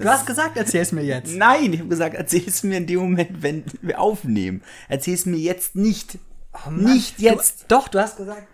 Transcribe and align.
Du 0.00 0.08
hast 0.08 0.26
gesagt, 0.26 0.56
erzähl's 0.56 0.92
mir 0.92 1.02
jetzt. 1.02 1.34
Nein, 1.34 1.72
ich 1.72 1.80
habe 1.80 1.88
gesagt, 1.88 2.14
erzähl 2.14 2.44
es 2.46 2.62
mir 2.62 2.78
in 2.78 2.86
dem 2.86 3.00
Moment, 3.00 3.42
wenn 3.42 3.64
wir 3.82 4.00
aufnehmen. 4.00 4.62
Erzähl 4.88 5.14
es 5.14 5.26
mir 5.26 5.38
jetzt 5.38 5.76
nicht. 5.76 6.18
Oh 6.52 6.70
Mann, 6.70 6.94
nicht 6.94 7.20
jetzt. 7.20 7.62
Du, 7.62 7.76
doch, 7.76 7.88
du 7.88 8.00
hast 8.00 8.16
gesagt. 8.16 8.46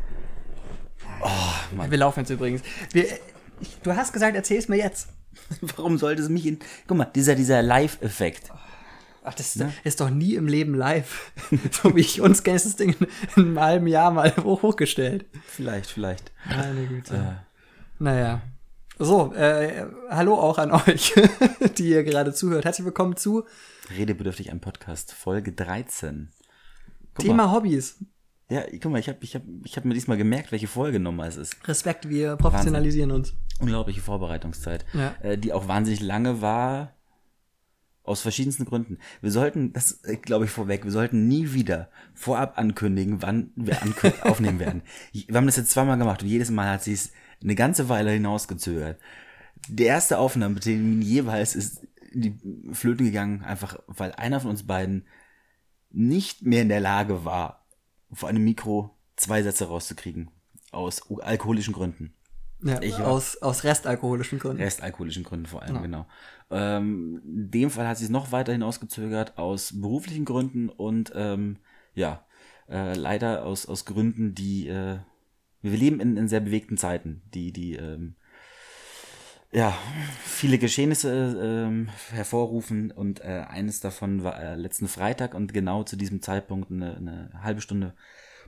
Oh, 1.23 1.75
Mann. 1.77 1.91
Wir 1.91 1.99
laufen 1.99 2.21
jetzt 2.21 2.31
übrigens. 2.31 2.63
Wir, 2.93 3.07
du 3.83 3.95
hast 3.95 4.13
gesagt, 4.13 4.37
erzähl's 4.37 4.69
mir 4.69 4.77
jetzt. 4.77 5.09
Warum 5.77 5.99
sollte 5.99 6.23
es 6.23 6.29
mich 6.29 6.47
in. 6.47 6.59
Guck 6.87 6.99
mal, 6.99 7.05
dieser, 7.05 7.35
dieser 7.35 7.63
Live-Effekt. 7.63 8.51
Ach, 9.23 9.35
das 9.35 9.57
ist, 9.57 9.65
ist 9.83 10.01
doch 10.01 10.11
nie 10.11 10.35
im 10.35 10.47
Leben 10.47 10.75
live. 10.75 11.33
so 11.73 11.97
wie 11.97 12.01
ich 12.01 12.21
uns 12.21 12.45
kenne, 12.45 12.57
ist 12.57 12.67
das 12.67 12.77
Ding 12.77 12.95
in, 13.01 13.07
in 13.37 13.43
einem 13.43 13.61
halben 13.61 13.87
Jahr 13.89 14.13
mal 14.13 14.33
hoch, 14.37 14.63
hochgestellt. 14.63 15.27
Vielleicht, 15.47 15.91
vielleicht. 15.91 16.33
Meine 16.49 16.87
Güte. 16.87 17.15
Äh, 17.15 18.03
Naja. 18.03 18.43
So, 18.99 19.33
äh, 19.35 19.85
hallo 20.09 20.35
auch 20.35 20.59
an 20.59 20.71
euch, 20.89 21.13
die 21.77 21.91
ihr 21.91 22.03
gerade 22.03 22.33
zuhört. 22.33 22.65
Herzlich 22.65 22.85
willkommen 22.87 23.17
zu 23.17 23.45
redebedürftig 23.97 24.51
ein 24.51 24.61
Podcast, 24.61 25.13
Folge 25.13 25.53
13. 25.53 26.31
Guck 27.15 27.25
Thema 27.25 27.47
Mal. 27.47 27.53
Hobbys. 27.53 27.99
Ja, 28.49 28.63
guck 28.81 28.93
mal, 28.93 28.99
ich 28.99 29.09
habe 29.09 29.19
ich 29.21 29.35
hab, 29.35 29.43
ich 29.65 29.77
hab 29.77 29.85
mir 29.85 29.95
diesmal 29.95 30.17
gemerkt, 30.17 30.51
welche 30.53 30.67
Folgenummer 30.69 31.27
es 31.27 31.37
ist. 31.37 31.69
Respekt, 31.69 32.09
wir 32.09 32.37
professionalisieren 32.37 33.11
uns. 33.11 33.35
Unglaubliche 33.61 34.01
Vorbereitungszeit, 34.01 34.87
Ja. 34.95 35.15
äh, 35.23 35.37
die 35.37 35.53
auch 35.53 35.69
wahnsinnig 35.69 36.01
lange 36.01 36.41
war. 36.41 36.93
Aus 38.03 38.21
verschiedensten 38.23 38.65
Gründen. 38.67 38.99
Wir 39.21 39.33
sollten, 39.33 39.73
das 39.73 40.05
äh, 40.05 40.17
glaube 40.17 40.45
ich 40.45 40.51
vorweg, 40.53 40.85
wir 40.85 40.93
sollten 40.93 41.27
nie 41.27 41.53
wieder 41.53 41.91
vorab 42.15 42.57
ankündigen, 42.57 43.21
wann 43.21 43.51
wir 43.57 43.83
ankü 43.83 44.13
aufnehmen 44.23 44.61
werden. 44.61 44.83
Wir 45.13 45.37
haben 45.37 45.47
das 45.47 45.57
jetzt 45.57 45.71
zweimal 45.73 45.99
gemacht 45.99 46.23
und 46.23 46.29
jedes 46.29 46.51
Mal 46.51 46.71
hat 46.71 46.85
sie 46.85 46.93
es 46.93 47.11
eine 47.43 47.55
ganze 47.55 47.89
Weile 47.89 48.11
hinausgezögert. 48.11 48.99
Der 49.69 49.87
erste 49.87 50.19
Aufnahmetermin 50.19 51.03
jeweils 51.03 51.55
ist 51.55 51.87
in 52.13 52.21
die 52.23 52.75
Flöten 52.75 53.07
gegangen, 53.07 53.43
einfach 53.43 53.79
weil 53.87 54.13
einer 54.13 54.41
von 54.41 54.51
uns 54.51 54.67
beiden 54.67 55.07
nicht 55.91 56.43
mehr 56.43 56.63
in 56.63 56.69
der 56.69 56.81
Lage 56.81 57.25
war, 57.25 57.67
vor 58.13 58.29
einem 58.29 58.45
Mikro 58.45 58.97
zwei 59.17 59.43
Sätze 59.43 59.67
rauszukriegen. 59.69 60.31
Aus 60.73 61.03
alkoholischen 61.21 61.73
Gründen. 61.73 62.13
Ja, 62.63 62.81
Ich 62.83 62.97
aus, 62.97 63.37
aus 63.43 63.65
restalkoholischen 63.65 64.39
Gründen. 64.39 64.63
Restalkoholischen 64.63 65.25
Gründen 65.25 65.47
vor 65.47 65.63
allem, 65.63 65.77
Ja. 65.77 65.83
genau. 65.83 66.07
Ähm, 66.51 67.21
in 67.25 67.51
dem 67.51 67.71
Fall 67.71 67.87
hat 67.89 67.99
sie 67.99 68.05
es 68.05 68.11
noch 68.11 68.33
weiter 68.33 68.53
hinausgezögert 68.53 69.37
aus 69.39 69.79
beruflichen 69.81 70.25
Gründen 70.25 70.69
und 70.69 71.13
ähm, 71.15 71.59
ja, 71.95 72.25
äh, 72.69 72.95
leider 72.95 73.45
aus, 73.45 73.67
aus 73.67 73.85
Gründen, 73.85 74.35
die 74.35 74.69
äh, 74.69 74.99
wir 75.71 75.79
leben 75.79 76.01
in, 76.01 76.17
in 76.17 76.29
sehr 76.29 76.41
bewegten 76.41 76.77
Zeiten, 76.77 77.23
die, 77.35 77.53
die 77.53 77.77
ähm, 77.77 78.17
ja, 79.53 79.77
viele 80.25 80.59
Geschehnisse 80.59 81.67
ähm, 81.67 81.89
hervorrufen 82.11 82.91
und 82.91 83.21
äh, 83.21 83.45
eines 83.49 83.81
davon 83.81 84.25
war 84.25 84.41
äh, 84.41 84.55
letzten 84.55 84.89
Freitag 84.89 85.35
und 85.35 85.55
genau 85.55 85.85
zu 85.85 85.97
diesem 85.97 86.21
Zeitpunkt 86.21 86.71
eine, 86.71 86.97
eine 86.97 87.31
halbe 87.43 87.61
Stunde 87.61 87.95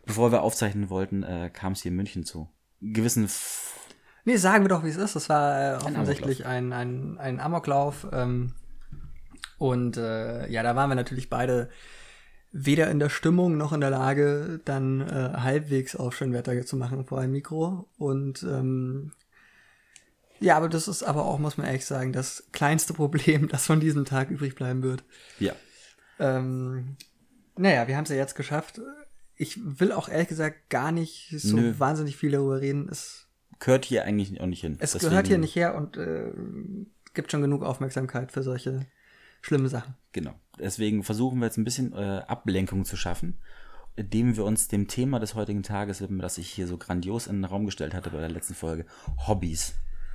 bevor 0.09 0.33
wir 0.33 0.43
aufzeichnen 0.43 0.91
wollten, 0.91 1.23
äh, 1.23 1.51
kam 1.53 1.73
es 1.73 1.83
hier 1.83 1.91
in 1.91 1.97
München 1.97 2.25
zu 2.25 2.49
gewissen 2.81 3.27
F 3.27 3.75
Nee, 4.25 4.37
sagen 4.37 4.65
wir 4.65 4.69
doch, 4.69 4.85
wie 4.85 4.89
es 4.89 4.97
ist. 4.97 5.17
Das 5.17 5.31
war 5.31 5.75
äh, 5.75 5.77
offensichtlich 5.77 6.45
ein, 6.45 6.73
ein, 6.75 7.17
ein 7.19 7.41
Amoklauf. 7.41 8.07
Ähm, 8.13 8.53
und 9.57 9.97
äh, 9.97 10.47
ja, 10.51 10.63
da 10.63 10.77
waren 10.77 10.91
wir 10.91 10.97
natürlich 10.97 11.31
beide 11.31 11.71
weder 12.53 12.91
in 12.91 12.99
der 12.99 13.09
Stimmung 13.11 13.57
noch 13.57 13.73
in 13.73 13.81
der 13.81 13.91
Lage, 13.91 14.61
dann 14.65 15.01
äh, 15.03 15.33
halbwegs 15.39 15.95
auch 15.97 16.13
Schönwetter 16.13 16.65
zu 16.65 16.77
machen 16.77 17.05
vor 17.05 17.21
einem 17.21 17.33
Mikro. 17.33 17.89
Und 17.99 18.43
ähm, 18.43 19.13
ja, 20.41 20.57
aber 20.57 20.69
das 20.69 20.89
ist 20.89 21.03
aber 21.03 21.25
auch, 21.25 21.39
muss 21.39 21.57
man 21.59 21.67
ehrlich 21.67 21.85
sagen, 21.85 22.13
das 22.13 22.45
kleinste 22.53 22.95
Problem, 22.95 23.49
das 23.49 23.67
von 23.67 23.81
diesem 23.81 24.05
Tag 24.05 24.31
übrig 24.31 24.55
bleiben 24.55 24.83
wird. 24.83 25.05
ja, 25.39 25.53
Ähm, 26.19 26.97
naja, 27.57 27.87
wir 27.89 27.97
haben 27.97 28.05
es 28.05 28.11
ja 28.11 28.17
jetzt 28.17 28.35
geschafft. 28.37 28.81
Ich 29.37 29.59
will 29.63 29.93
auch 29.93 30.09
ehrlich 30.09 30.29
gesagt 30.29 30.69
gar 30.71 30.91
nicht 30.93 31.29
so 31.37 31.57
Nö. 31.57 31.75
wahnsinnig 31.79 32.17
viel 32.17 32.31
darüber 32.33 32.61
reden. 32.61 32.89
Es 32.91 33.27
gehört 33.61 33.85
hier 33.85 34.05
eigentlich 34.05 34.41
auch 34.41 34.47
nicht 34.47 34.61
hin. 34.61 34.77
es 34.81 34.93
Deswegen- 34.93 35.11
gehört 35.11 35.27
hier 35.29 35.39
nicht 35.39 35.55
her 35.57 35.75
und 35.77 35.97
äh, 35.97 36.33
gibt 37.15 37.31
schon 37.33 37.43
genug 37.43 37.63
Aufmerksamkeit 37.63 38.33
für 38.33 38.43
solche 38.43 38.87
schlimme 39.43 39.69
Sachen. 39.69 39.95
Genau. 40.13 40.35
Deswegen 40.61 41.03
versuchen 41.03 41.39
wir 41.41 41.47
jetzt 41.47 41.57
ein 41.59 41.65
bisschen 41.65 41.93
äh, 41.93 42.23
Ablenkung 42.27 42.85
zu 42.85 42.97
schaffen, 42.97 43.39
indem 43.97 44.37
wir 44.37 44.45
uns 44.45 44.69
dem 44.69 44.89
Thema 44.89 45.19
des 45.21 45.35
heutigen 45.35 45.63
Tages 45.63 46.01
widmen, 46.01 46.21
das 46.21 46.39
ich 46.39 46.49
hier 46.51 46.67
so 46.67 46.77
grandios 46.79 47.27
in 47.27 47.37
den 47.37 47.45
Raum 47.45 47.65
gestellt 47.67 47.95
hatte 47.95 48.11
bei 48.11 48.21
der 48.21 48.31
letzten 48.31 48.55
Folge. 48.55 48.87
Hobbys. 49.27 49.75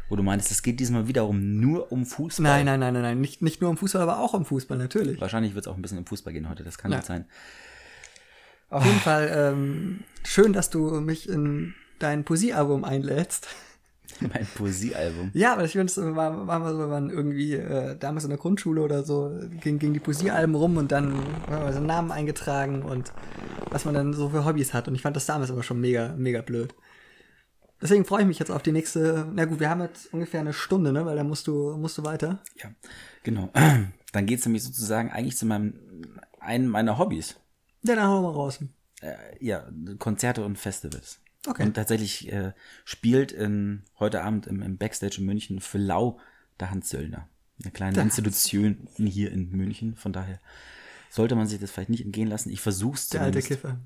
Wo 0.10 0.16
du 0.18 0.24
meinst, 0.24 0.52
es 0.52 0.62
geht 0.62 0.80
diesmal 0.80 1.08
wiederum 1.08 1.60
nur 1.60 1.92
um 1.92 2.06
Fußball. 2.06 2.44
Nein, 2.44 2.66
nein, 2.66 2.80
nein, 2.80 2.94
nein, 2.94 3.02
nein. 3.04 3.22
Nicht, 3.22 3.42
nicht 3.42 3.62
nur 3.62 3.70
im 3.72 3.78
Fußball, 3.78 4.02
aber 4.02 4.20
auch 4.20 4.34
im 4.34 4.46
Fußball, 4.46 4.78
natürlich. 4.78 5.20
Wahrscheinlich 5.22 5.56
wird 5.56 5.66
es 5.66 5.72
auch 5.72 5.76
ein 5.76 5.82
bisschen 5.82 5.98
um 5.98 6.06
Fußball 6.06 6.34
gehen 6.34 6.50
heute, 6.50 6.64
das 6.64 6.78
kann 6.78 6.92
Ja. 6.92 6.98
gut 6.98 7.06
sein. 7.06 7.26
Auf 8.70 8.86
jeden 8.86 9.00
Fall 9.00 9.32
ähm, 9.34 10.04
schön, 10.24 10.52
dass 10.52 10.70
du 10.70 11.00
mich 11.00 11.30
in 11.30 11.74
dein 12.00 12.26
Poesiealbum 12.26 12.84
einlädst. 12.84 13.48
Mein 14.34 14.46
Poesiealbum. 14.56 15.32
Ja, 15.34 15.54
aber 15.54 15.66
ich 15.66 15.72
finde, 15.74 15.88
es 15.88 15.98
war, 15.98 16.48
war 16.48 16.60
mal 16.60 16.74
so, 16.74 16.80
wenn 16.80 16.90
man 16.90 17.10
irgendwie 17.10 17.54
äh, 17.54 17.98
damals 17.98 18.24
in 18.24 18.30
der 18.30 18.40
Grundschule 18.40 18.82
oder 18.82 19.04
so 19.04 19.32
ging, 19.62 19.80
ging 19.80 19.94
die 19.94 20.00
Poesiealben 20.00 20.56
rum 20.56 20.78
und 20.78 20.92
dann 20.92 21.14
war 21.48 21.72
so 21.74 21.80
Namen 21.80 22.12
eingetragen 22.12 22.84
und 22.84 23.12
was 23.70 23.86
man 23.86 23.94
dann 23.94 24.14
so 24.14 24.30
für 24.30 24.46
Hobbys 24.46 24.74
hat. 24.74 24.88
Und 24.88 24.96
ich 24.96 25.02
fand 25.02 25.16
das 25.16 25.26
damals 25.26 25.52
aber 25.52 25.64
schon 25.64 25.82
mega, 25.82 26.14
mega 26.18 26.42
blöd. 26.42 26.74
Deswegen 27.82 28.06
freue 28.06 28.22
ich 28.22 28.28
mich 28.28 28.40
jetzt 28.40 28.52
auf 28.52 28.64
die 28.64 28.72
nächste. 28.72 29.28
Na 29.34 29.44
gut, 29.46 29.60
wir 29.60 29.70
haben 29.70 29.82
jetzt 29.82 30.14
ungefähr 30.14 30.40
eine 30.40 30.54
Stunde, 30.54 30.94
ne? 30.94 31.06
Weil 31.06 31.18
da 31.18 31.24
musst 31.26 31.48
du, 31.48 31.76
musst 31.76 31.98
du 31.98 32.06
weiter. 32.06 32.42
Ja, 32.56 32.70
genau. 33.24 33.50
Dann 34.14 34.26
geht 34.26 34.40
es 34.40 34.46
nämlich 34.46 34.64
sozusagen 34.64 35.12
eigentlich 35.12 35.36
zu 35.36 35.46
meinem, 35.46 35.74
einem 36.40 36.68
meiner 36.68 36.98
Hobbys. 36.98 37.36
Ja, 37.82 37.96
dann 37.96 38.08
hauen 38.08 38.24
wir 38.24 38.30
mal 38.30 38.36
raus. 38.36 38.60
äh, 39.02 39.16
ja, 39.42 39.68
Konzerte 40.00 40.46
und 40.46 40.58
Festivals. 40.58 41.20
Okay. 41.48 41.64
Und 41.64 41.74
tatsächlich 41.74 42.32
äh, 42.32 42.54
spielt 42.86 43.32
in, 43.32 43.84
heute 44.00 44.24
Abend 44.24 44.48
im, 44.48 44.62
im 44.62 44.78
Backstage 44.78 45.18
in 45.20 45.26
München 45.26 45.60
für 45.60 45.78
Lau 45.78 46.20
der 46.60 46.72
Hans 46.72 46.90
Söllner. 46.90 47.28
Eine 47.62 47.72
kleine 47.72 47.94
Der 47.94 48.04
Institution 48.04 48.88
hier 48.98 49.32
in 49.32 49.52
München. 49.52 49.96
Von 49.96 50.14
daher 50.14 50.40
sollte 51.10 51.36
man 51.36 51.48
sich 51.48 51.60
das 51.60 51.72
vielleicht 51.72 51.90
nicht 51.90 52.06
entgehen 52.06 52.28
lassen. 52.28 52.50
Ich 52.50 52.62
versuch's 52.62 53.10
Der 53.10 53.22
alte. 53.22 53.42
Kiffer. 53.42 53.78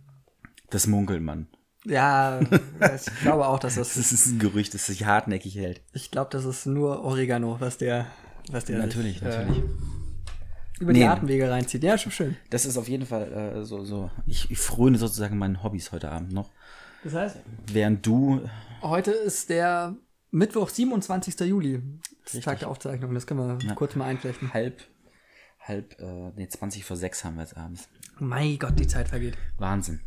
Das 0.69 0.87
Munkelmann. 0.87 1.47
Ja, 1.85 2.39
ich 2.95 3.21
glaube 3.21 3.47
auch, 3.47 3.59
dass 3.59 3.75
das. 3.75 3.95
Das 3.95 4.11
ist 4.11 4.27
ein 4.27 4.39
Gerücht, 4.39 4.73
das 4.73 4.85
sich 4.85 5.05
hartnäckig 5.05 5.55
hält. 5.55 5.81
Ich 5.93 6.11
glaube, 6.11 6.29
das 6.31 6.45
ist 6.45 6.65
nur 6.65 7.03
Oregano, 7.03 7.59
was 7.59 7.77
der, 7.77 8.07
was 8.51 8.65
der 8.65 8.79
Natürlich, 8.79 9.15
sich, 9.19 9.23
natürlich. 9.23 9.57
Äh, 9.59 9.63
über 10.79 10.93
die 10.93 10.99
Nee. 10.99 11.07
Atemwege 11.07 11.49
reinzieht. 11.49 11.83
Ja, 11.83 11.97
schon 11.97 12.11
schön. 12.11 12.35
Das 12.49 12.65
ist 12.65 12.77
auf 12.77 12.87
jeden 12.87 13.05
Fall 13.05 13.31
äh, 13.31 13.65
so, 13.65 13.83
so. 13.83 14.11
Ich, 14.25 14.51
ich 14.51 14.57
fröne 14.59 14.97
sozusagen 14.97 15.37
meinen 15.37 15.63
Hobbys 15.63 15.91
heute 15.91 16.11
Abend 16.11 16.33
noch. 16.33 16.51
Das 17.03 17.13
heißt, 17.13 17.37
Während 17.71 18.05
du 18.05 18.47
heute 18.81 19.11
ist 19.11 19.49
der 19.49 19.95
Mittwoch, 20.31 20.69
27. 20.69 21.39
Juli. 21.41 21.81
Das 22.23 22.35
ist. 22.35 22.43
Tag 22.43 22.59
der 22.59 22.69
Aufzeichnung. 22.69 23.13
Das 23.13 23.25
können 23.27 23.59
wir 23.59 23.67
Ja. 23.67 23.75
kurz 23.75 23.95
mal 23.95 24.05
einflechten. 24.05 24.53
halb, 24.53 24.81
halb, 25.59 25.99
äh, 25.99 26.31
nee, 26.35 26.47
20 26.47 26.83
vor 26.83 26.97
6 26.97 27.23
haben 27.23 27.35
wir 27.35 27.43
jetzt 27.43 27.55
abends. 27.57 27.87
Mein 28.19 28.57
Gott, 28.59 28.77
die 28.79 28.87
Zeit 28.87 29.07
vergeht. 29.09 29.37
Wahnsinn. 29.57 30.01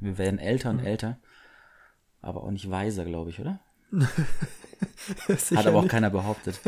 Wir 0.00 0.18
werden 0.18 0.38
älter 0.38 0.70
und 0.70 0.80
älter, 0.80 1.18
aber 2.20 2.42
auch 2.42 2.50
nicht 2.50 2.68
weiser, 2.70 3.04
glaube 3.04 3.30
ich, 3.30 3.40
oder? 3.40 3.60
Hat 5.54 5.66
aber 5.66 5.78
auch 5.78 5.82
nicht. 5.82 5.90
keiner 5.90 6.10
behauptet. 6.10 6.60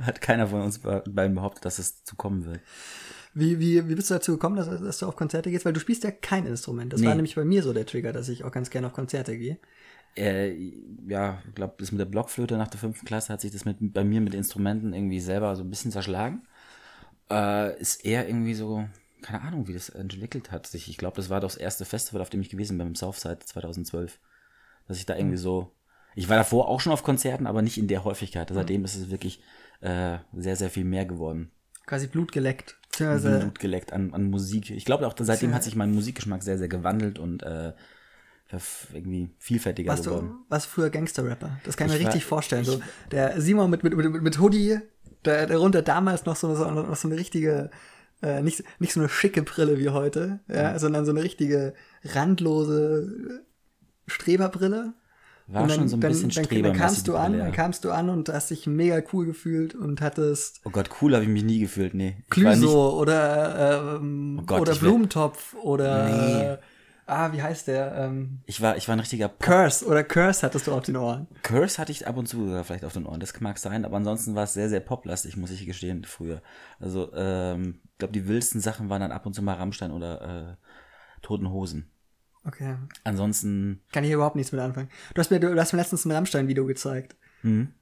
Hat 0.00 0.20
keiner 0.20 0.48
von 0.48 0.62
uns 0.62 0.78
be- 0.80 1.04
beiden 1.06 1.34
behauptet, 1.36 1.64
dass 1.64 1.78
es 1.78 2.02
zu 2.04 2.16
kommen 2.16 2.44
wird. 2.44 2.60
Wie, 3.38 3.58
wie, 3.60 3.86
wie 3.86 3.94
bist 3.94 4.08
du 4.08 4.14
dazu 4.14 4.32
gekommen, 4.32 4.56
dass, 4.56 4.66
dass 4.66 4.98
du 4.98 5.06
auf 5.06 5.14
Konzerte 5.14 5.50
gehst? 5.50 5.66
Weil 5.66 5.74
du 5.74 5.80
spielst 5.80 6.04
ja 6.04 6.10
kein 6.10 6.46
Instrument. 6.46 6.90
Das 6.92 7.00
Nee. 7.02 7.06
war 7.08 7.14
nämlich 7.14 7.34
bei 7.34 7.44
mir 7.44 7.62
so 7.62 7.74
der 7.74 7.84
Trigger, 7.84 8.12
dass 8.14 8.30
ich 8.30 8.44
auch 8.44 8.50
ganz 8.50 8.70
gerne 8.70 8.86
auf 8.86 8.94
Konzerte 8.94 9.36
gehe. 9.36 9.58
Äh, 10.16 10.54
ja, 11.06 11.42
ich 11.46 11.54
glaube, 11.54 11.74
das 11.78 11.92
mit 11.92 12.00
der 12.00 12.06
Blockflöte 12.06 12.56
nach 12.56 12.68
der 12.68 12.80
fünften 12.80 13.04
Klasse 13.04 13.32
hat 13.34 13.42
sich 13.42 13.52
das 13.52 13.66
mit, 13.66 13.76
bei 13.92 14.04
mir 14.04 14.22
mit 14.22 14.34
Instrumenten 14.34 14.94
irgendwie 14.94 15.20
selber 15.20 15.54
so 15.54 15.62
ein 15.64 15.68
bisschen 15.68 15.92
zerschlagen. 15.92 16.46
Äh, 17.30 17.78
ist 17.78 18.06
eher 18.06 18.26
irgendwie 18.26 18.54
so, 18.54 18.88
keine 19.20 19.42
Ahnung, 19.42 19.68
wie 19.68 19.74
das 19.74 19.90
entwickelt 19.90 20.50
hat 20.50 20.66
sich. 20.66 20.88
Ich 20.88 20.96
glaube, 20.96 21.16
das 21.16 21.28
war 21.28 21.40
doch 21.40 21.48
das 21.50 21.58
erste 21.58 21.84
Festival, 21.84 22.22
auf 22.22 22.30
dem 22.30 22.40
ich 22.40 22.48
gewesen 22.48 22.78
bin, 22.78 22.86
im 22.86 22.94
Southside 22.94 23.40
2012. 23.44 24.18
Dass 24.88 24.96
ich 24.96 25.04
da 25.04 25.14
irgendwie 25.14 25.36
so, 25.36 25.70
ich 26.14 26.30
war 26.30 26.36
davor 26.38 26.68
auch 26.68 26.80
schon 26.80 26.92
auf 26.92 27.02
Konzerten, 27.02 27.46
aber 27.46 27.60
nicht 27.60 27.76
in 27.76 27.88
der 27.88 28.04
Häufigkeit. 28.04 28.48
Seitdem 28.50 28.84
ist 28.84 28.96
es 28.96 29.10
wirklich 29.10 29.42
äh, 29.82 30.18
sehr, 30.32 30.56
sehr 30.56 30.70
viel 30.70 30.84
mehr 30.84 31.04
geworden. 31.04 31.50
Quasi 31.86 32.08
Blut 32.08 32.32
geleckt. 32.32 32.76
Beziehungsweise, 32.90 33.38
Blut 33.40 33.58
geleckt 33.58 33.92
an, 33.92 34.12
an 34.14 34.30
Musik. 34.30 34.70
Ich 34.70 34.84
glaube 34.84 35.06
auch, 35.06 35.14
seitdem 35.18 35.54
hat 35.54 35.62
sich 35.62 35.76
mein 35.76 35.92
Musikgeschmack 35.92 36.42
sehr, 36.42 36.58
sehr 36.58 36.68
gewandelt 36.68 37.18
und 37.18 37.42
äh, 37.42 37.72
irgendwie 38.92 39.30
vielfältiger 39.38 39.90
warst 39.90 40.04
geworden. 40.04 40.28
du, 40.28 40.50
warst 40.50 40.66
du 40.66 40.70
früher 40.70 40.90
Gangster-Rapper? 40.90 41.60
Das 41.64 41.76
kann 41.76 41.88
ich 41.88 41.94
mir 41.94 42.00
war- 42.00 42.06
richtig 42.06 42.24
vorstellen. 42.24 42.64
So, 42.64 42.80
der 43.10 43.40
Simon 43.40 43.70
mit, 43.70 43.82
mit, 43.82 43.96
mit, 43.96 44.22
mit 44.22 44.38
Hoodie, 44.40 44.78
der, 45.24 45.46
darunter 45.46 45.82
damals 45.82 46.24
noch 46.26 46.36
so, 46.36 46.54
so, 46.54 46.70
noch 46.70 46.96
so 46.96 47.08
eine 47.08 47.16
richtige, 47.16 47.70
äh, 48.22 48.42
nicht, 48.42 48.62
nicht 48.78 48.92
so 48.92 49.00
eine 49.00 49.08
schicke 49.08 49.42
Brille 49.42 49.78
wie 49.78 49.90
heute, 49.90 50.40
ja, 50.48 50.78
sondern 50.78 51.04
so 51.04 51.10
eine 51.10 51.22
richtige 51.22 51.74
randlose 52.04 53.44
Streberbrille 54.06 54.94
war 55.48 55.66
dann, 55.66 55.76
schon 55.76 55.88
so 55.88 55.96
ein 55.96 56.00
bisschen 56.00 56.30
dann, 56.30 56.44
dann, 56.48 56.62
dann 56.62 56.72
kamst 56.76 57.06
du 57.08 57.16
an, 57.16 57.38
dann 57.38 57.52
kamst 57.52 57.84
du 57.84 57.92
an 57.92 58.08
und 58.08 58.28
hast 58.28 58.50
dich 58.50 58.66
mega 58.66 59.00
cool 59.12 59.26
gefühlt 59.26 59.74
und 59.74 60.00
hattest. 60.00 60.60
Oh 60.64 60.70
Gott, 60.70 60.90
cool 61.00 61.14
habe 61.14 61.24
ich 61.24 61.30
mich 61.30 61.44
nie 61.44 61.60
gefühlt, 61.60 61.94
nee. 61.94 62.16
Clüso 62.30 62.98
oder 62.98 63.98
ähm, 64.00 64.40
oh 64.40 64.44
Gott, 64.44 64.60
oder 64.60 64.74
Blumentopf 64.74 65.54
oder 65.54 66.08
nee. 66.08 66.58
Ah, 67.08 67.32
wie 67.32 67.40
heißt 67.40 67.68
der? 67.68 67.94
Ähm, 67.96 68.40
ich 68.46 68.60
war, 68.60 68.76
ich 68.76 68.88
war 68.88 68.96
ein 68.96 69.00
richtiger 69.00 69.28
Pop 69.28 69.38
Curse 69.38 69.86
oder 69.86 70.02
Curse 70.02 70.44
hattest 70.44 70.66
du 70.66 70.72
auf 70.72 70.82
den 70.82 70.96
Ohren. 70.96 71.28
Curse 71.44 71.78
hatte 71.78 71.92
ich 71.92 72.04
ab 72.04 72.16
und 72.16 72.26
zu 72.26 72.60
vielleicht 72.64 72.84
auf 72.84 72.94
den 72.94 73.06
Ohren. 73.06 73.20
Das 73.20 73.40
mag 73.40 73.58
sein, 73.58 73.84
aber 73.84 73.96
ansonsten 73.96 74.34
war 74.34 74.42
es 74.42 74.54
sehr, 74.54 74.68
sehr 74.68 74.80
poplastig, 74.80 75.36
muss 75.36 75.52
ich 75.52 75.64
gestehen, 75.66 76.04
früher. 76.04 76.42
Also, 76.80 77.12
ähm, 77.14 77.80
ich 77.92 77.98
glaube, 77.98 78.12
die 78.12 78.26
wildesten 78.26 78.60
Sachen 78.60 78.88
waren 78.88 79.00
dann 79.00 79.12
ab 79.12 79.24
und 79.24 79.34
zu 79.34 79.42
mal 79.42 79.54
Rammstein 79.54 79.92
oder 79.92 80.56
äh, 80.58 81.22
Toten 81.22 81.50
Hosen. 81.50 81.92
Okay. 82.46 82.76
Ansonsten. 83.04 83.80
Kann 83.92 84.04
ich 84.04 84.12
überhaupt 84.12 84.36
nichts 84.36 84.52
mit 84.52 84.60
anfangen. 84.60 84.88
Du 85.14 85.20
hast 85.20 85.30
mir, 85.30 85.40
du 85.40 85.58
hast 85.58 85.72
mir 85.72 85.78
letztens 85.78 86.04
ein 86.04 86.12
Rammstein-Video 86.12 86.64
gezeigt. 86.64 87.16
Hm. 87.42 87.72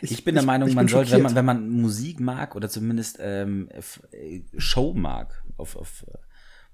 Ich, 0.00 0.12
ich, 0.12 0.24
bin 0.24 0.34
der 0.34 0.44
Meinung, 0.44 0.68
ich 0.68 0.74
man 0.74 0.86
sollte, 0.88 1.12
wenn 1.12 1.22
man, 1.22 1.34
wenn 1.34 1.44
man 1.44 1.68
Musik 1.70 2.20
mag 2.20 2.54
oder 2.54 2.68
zumindest 2.68 3.18
ähm, 3.20 3.68
äh, 3.70 4.42
Show 4.56 4.94
mag 4.94 5.42
auf, 5.56 5.76
auf 5.76 6.04
äh, 6.08 6.18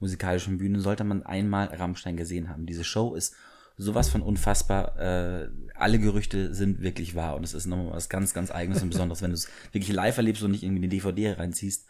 musikalischen 0.01 0.59
Bühnen, 0.59 0.81
sollte 0.81 1.05
man 1.05 1.23
einmal 1.23 1.69
Rammstein 1.69 2.17
gesehen 2.17 2.49
haben. 2.49 2.67
Diese 2.67 2.85
Show 2.85 3.15
ist 3.15 3.35
sowas 3.77 4.09
von 4.09 4.23
unfassbar. 4.23 4.99
Äh, 4.99 5.49
alle 5.75 5.99
Gerüchte 5.99 6.55
sind 6.55 6.83
wirklich 6.83 7.15
wahr 7.15 7.37
und 7.37 7.45
es 7.45 7.55
ist 7.55 7.67
nochmal 7.67 7.93
was 7.93 8.09
ganz, 8.09 8.35
ganz 8.35 8.51
Eigenes 8.51 8.83
und 8.83 8.91
Besonderes, 8.91 9.23
wenn 9.23 9.31
du 9.31 9.35
es 9.35 9.49
wirklich 9.73 9.93
live 9.93 10.17
erlebst 10.17 10.43
und 10.43 10.51
nicht 10.51 10.65
irgendwie 10.65 10.81
eine 10.81 10.89
DVD 10.89 11.33
reinziehst. 11.33 11.87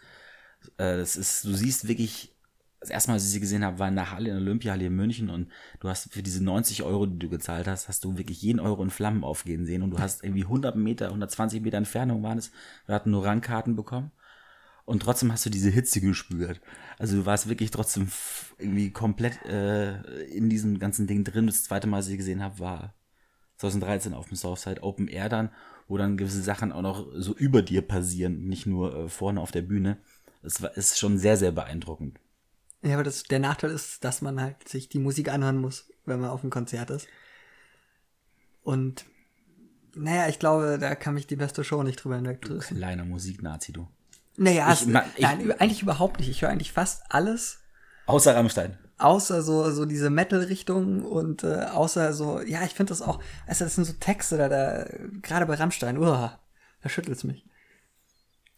Äh, 0.76 0.98
das 0.98 1.16
ist, 1.16 1.44
du 1.44 1.54
siehst 1.54 1.88
wirklich, 1.88 2.37
das 2.80 2.90
erste 2.90 3.10
Mal, 3.10 3.14
als 3.14 3.24
ich 3.24 3.30
sie 3.30 3.40
gesehen 3.40 3.64
habe, 3.64 3.78
war 3.78 3.88
in 3.88 3.96
der 3.96 4.12
Halle, 4.12 4.30
in 4.30 4.36
der 4.36 4.42
Olympiahalle 4.42 4.86
in 4.86 4.94
München 4.94 5.30
und 5.30 5.48
du 5.80 5.88
hast 5.88 6.12
für 6.12 6.22
diese 6.22 6.42
90 6.44 6.84
Euro, 6.84 7.06
die 7.06 7.18
du 7.18 7.28
gezahlt 7.28 7.66
hast, 7.66 7.88
hast 7.88 8.04
du 8.04 8.16
wirklich 8.16 8.40
jeden 8.42 8.60
Euro 8.60 8.82
in 8.82 8.90
Flammen 8.90 9.24
aufgehen 9.24 9.66
sehen 9.66 9.82
und 9.82 9.90
du 9.90 9.98
hast 9.98 10.22
irgendwie 10.22 10.44
100 10.44 10.76
Meter, 10.76 11.06
120 11.06 11.60
Meter 11.60 11.76
Entfernung 11.76 12.22
waren 12.22 12.38
es. 12.38 12.52
Wir 12.86 12.94
hatten 12.94 13.10
nur 13.10 13.24
Rangkarten 13.24 13.74
bekommen 13.74 14.12
und 14.84 15.02
trotzdem 15.02 15.32
hast 15.32 15.44
du 15.44 15.50
diese 15.50 15.70
Hitze 15.70 16.00
gespürt. 16.00 16.60
Also 16.98 17.16
du 17.18 17.26
warst 17.26 17.48
wirklich 17.48 17.70
trotzdem 17.70 18.08
irgendwie 18.58 18.90
komplett 18.90 19.44
äh, 19.44 20.22
in 20.26 20.48
diesem 20.48 20.78
ganzen 20.78 21.06
Ding 21.06 21.24
drin. 21.24 21.46
Das 21.46 21.64
zweite 21.64 21.88
Mal, 21.88 21.98
als 21.98 22.08
ich 22.08 22.16
gesehen 22.16 22.42
habe, 22.42 22.60
war 22.60 22.94
2013 23.56 24.14
auf 24.14 24.28
dem 24.28 24.36
Southside 24.36 24.82
Open 24.82 25.08
Air 25.08 25.28
dann, 25.28 25.50
wo 25.88 25.96
dann 25.96 26.16
gewisse 26.16 26.42
Sachen 26.42 26.72
auch 26.72 26.82
noch 26.82 27.06
so 27.14 27.34
über 27.34 27.62
dir 27.62 27.82
passieren, 27.82 28.46
nicht 28.46 28.66
nur 28.66 28.94
äh, 28.94 29.08
vorne 29.08 29.40
auf 29.40 29.50
der 29.50 29.62
Bühne. 29.62 29.98
Das 30.42 30.62
war, 30.62 30.76
ist 30.76 30.98
schon 30.98 31.18
sehr, 31.18 31.36
sehr 31.36 31.50
beeindruckend. 31.50 32.20
Ja, 32.82 32.94
aber 32.94 33.02
das, 33.02 33.24
der 33.24 33.40
Nachteil 33.40 33.70
ist, 33.70 34.04
dass 34.04 34.22
man 34.22 34.40
halt 34.40 34.68
sich 34.68 34.88
die 34.88 35.00
Musik 35.00 35.30
anhören 35.30 35.58
muss, 35.58 35.90
wenn 36.04 36.20
man 36.20 36.30
auf 36.30 36.42
einem 36.42 36.50
Konzert 36.50 36.90
ist. 36.90 37.08
Und 38.62 39.04
naja, 39.94 40.28
ich 40.28 40.38
glaube, 40.38 40.78
da 40.78 40.94
kann 40.94 41.14
mich 41.14 41.26
die 41.26 41.36
beste 41.36 41.64
Show 41.64 41.82
nicht 41.82 42.02
drüber 42.02 42.16
hinwegtrösten. 42.16 42.76
Kleiner 42.76 43.04
Musiknazi, 43.04 43.72
du. 43.72 43.88
Naja, 44.36 44.68
ich, 44.68 44.82
es, 44.82 44.82
ich, 44.82 44.88
nein, 44.88 45.52
eigentlich 45.58 45.82
überhaupt 45.82 46.20
nicht. 46.20 46.28
Ich 46.28 46.42
höre 46.42 46.50
eigentlich 46.50 46.72
fast 46.72 47.02
alles. 47.08 47.58
Außer 48.06 48.34
Rammstein. 48.34 48.78
Außer 48.98 49.42
so, 49.42 49.70
so 49.70 49.84
diese 49.84 50.10
Metal-Richtung 50.10 51.02
und 51.02 51.44
äh, 51.44 51.64
außer 51.64 52.12
so, 52.12 52.40
ja, 52.40 52.62
ich 52.64 52.74
finde 52.74 52.90
das 52.90 53.02
auch, 53.02 53.22
also 53.46 53.64
das 53.64 53.74
sind 53.74 53.84
so 53.84 53.92
Texte 53.94 54.36
da, 54.36 54.48
da 54.48 54.86
gerade 55.22 55.46
bei 55.46 55.54
Rammstein, 55.54 55.98
uah, 55.98 56.38
da 56.82 56.88
schüttelt's 56.88 57.24
mich. 57.24 57.44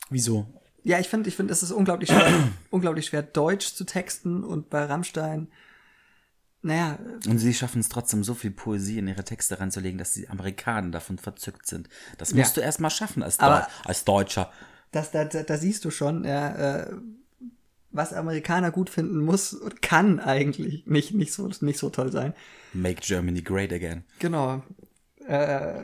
Wieso? 0.08 0.59
Ja, 0.82 0.98
ich 0.98 1.08
finde, 1.08 1.28
ich 1.28 1.36
finde, 1.36 1.52
es 1.52 1.62
ist 1.62 1.72
unglaublich 1.72 2.10
schwer, 2.10 2.32
unglaublich 2.70 3.06
schwer, 3.06 3.22
Deutsch 3.22 3.74
zu 3.74 3.84
texten 3.84 4.44
und 4.44 4.70
bei 4.70 4.84
Rammstein, 4.84 5.48
naja. 6.62 6.98
Und 7.26 7.38
sie 7.38 7.54
schaffen 7.54 7.80
es 7.80 7.88
trotzdem, 7.88 8.22
so 8.22 8.34
viel 8.34 8.50
Poesie 8.50 8.98
in 8.98 9.08
ihre 9.08 9.24
Texte 9.24 9.60
reinzulegen, 9.60 9.98
dass 9.98 10.12
die 10.12 10.28
Amerikaner 10.28 10.90
davon 10.90 11.16
verzückt 11.16 11.66
sind. 11.66 11.88
Das 12.18 12.34
musst 12.34 12.56
ja. 12.56 12.60
du 12.60 12.66
erst 12.66 12.80
mal 12.80 12.90
schaffen 12.90 13.22
als, 13.22 13.38
Deu 13.38 13.60
als 13.84 14.04
Deutscher 14.04 14.50
das, 14.92 15.10
da, 15.10 15.24
da, 15.24 15.42
da 15.42 15.56
siehst 15.56 15.84
du 15.84 15.90
schon, 15.90 16.24
ja, 16.24 16.80
äh, 16.82 16.92
was 17.92 18.12
Amerikaner 18.12 18.70
gut 18.70 18.88
finden 18.88 19.18
muss 19.18 19.52
und 19.52 19.82
kann 19.82 20.20
eigentlich 20.20 20.86
nicht, 20.86 21.12
nicht, 21.12 21.32
so, 21.32 21.50
nicht 21.60 21.78
so 21.78 21.90
toll 21.90 22.12
sein. 22.12 22.34
Make 22.72 23.00
Germany 23.00 23.42
great 23.42 23.72
again. 23.72 24.04
Genau. 24.20 24.62
Äh, 25.26 25.82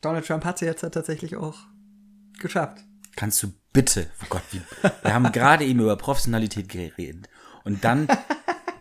Donald 0.00 0.26
Trump 0.26 0.44
hat 0.44 0.58
sie 0.58 0.64
jetzt 0.64 0.80
tatsächlich 0.80 1.36
auch 1.36 1.58
geschafft. 2.38 2.84
Kannst 3.16 3.42
du 3.42 3.52
bitte, 3.72 4.06
oh 4.22 4.26
Gott, 4.28 4.42
wie, 4.50 4.62
wir 5.02 5.14
haben 5.14 5.30
gerade 5.32 5.64
eben 5.64 5.80
über 5.80 5.96
Professionalität 5.96 6.68
geredet. 6.68 7.28
Und 7.64 7.84
dann 7.84 8.08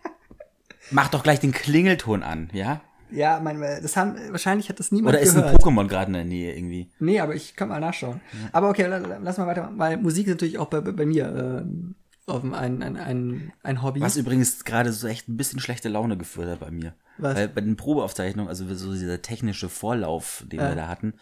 mach 0.92 1.10
doch 1.10 1.24
gleich 1.24 1.40
den 1.40 1.52
Klingelton 1.52 2.24
an, 2.24 2.50
ja? 2.54 2.82
Ja, 3.12 3.42
mein, 3.42 3.60
das 3.60 3.98
haben, 3.98 4.16
wahrscheinlich 4.30 4.70
hat 4.70 4.80
das 4.80 4.92
niemand 4.92 5.16
Oder 5.16 5.22
ist 5.22 5.36
gehört. 5.36 5.50
ein 5.50 5.56
Pokémon 5.58 5.88
gerade 5.88 6.08
in 6.08 6.14
der 6.14 6.26
Nähe 6.26 6.56
irgendwie? 6.56 6.90
Nee, 7.00 7.20
aber 7.20 7.36
ich 7.36 7.56
kann 7.56 7.68
mal 7.68 7.80
nachschauen. 7.80 8.22
Ja. 8.32 8.50
Aber 8.54 8.70
okay, 8.70 8.86
lass 9.22 9.38
mal 9.38 9.48
weiter, 9.48 9.70
weil 9.76 9.98
Musik 9.98 10.28
ist 10.28 10.36
natürlich 10.36 10.58
auch 10.58 10.68
bei, 10.68 10.80
bei 10.80 11.06
mir 11.06 11.66
äh, 11.68 12.32
auf 12.32 12.44
ein, 12.44 12.82
ein, 12.82 12.98
ein, 12.98 13.54
ein 13.64 13.82
Hobby. 13.84 14.00
Was 14.00 14.16
übrigens 14.16 14.64
gerade 14.64 14.94
so 14.94 15.08
echt 15.08 15.28
ein 15.28 15.36
bisschen 15.36 15.60
schlechte 15.60 15.90
Laune 15.90 16.18
geführt 16.18 16.50
hat 16.50 16.60
bei 16.62 16.72
mir. 16.72 16.94
Was? 17.18 17.36
Weil 17.36 17.50
bei 17.50 17.62
den 17.62 17.76
Probeaufzeichnungen, 17.76 18.50
also 18.50 18.74
so 18.74 18.94
dieser 18.94 19.22
technische 19.22 19.68
Vorlauf, 19.68 20.46
den 20.48 20.60
äh. 20.60 20.70
wir 20.70 20.76
da 20.76 20.88
hatten, 20.88 21.14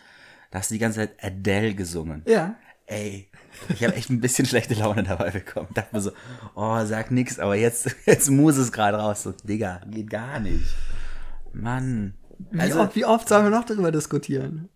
da 0.52 0.60
hast 0.60 0.70
du 0.70 0.76
die 0.76 0.80
ganze 0.80 1.00
Zeit 1.00 1.24
Adele 1.24 1.74
gesungen. 1.74 2.24
Ja. 2.28 2.56
Ey, 2.90 3.30
ich 3.70 3.84
habe 3.84 3.94
echt 3.94 4.10
ein 4.10 4.20
bisschen 4.20 4.46
schlechte 4.48 4.74
Laune 4.74 5.04
dabei 5.04 5.30
bekommen. 5.30 5.68
Dachte 5.76 5.96
mir 5.96 6.02
so, 6.02 6.12
oh, 6.56 6.84
sag 6.86 7.12
nix, 7.12 7.38
aber 7.38 7.56
jetzt, 7.56 7.96
jetzt 8.06 8.32
muss 8.32 8.58
es 8.58 8.72
gerade 8.72 8.98
raus. 8.98 9.24
So, 9.24 9.32
Digga, 9.44 9.82
geht 9.88 10.10
gar 10.10 10.40
nicht. 10.40 10.66
Mann. 11.54 12.16
Wie, 12.52 12.60
also, 12.60 12.82
oft, 12.82 12.96
wie 12.96 13.06
oft 13.06 13.30
sollen 13.30 13.46
wir 13.46 13.52
noch 13.52 13.66
darüber 13.66 13.92
diskutieren? 13.92 14.70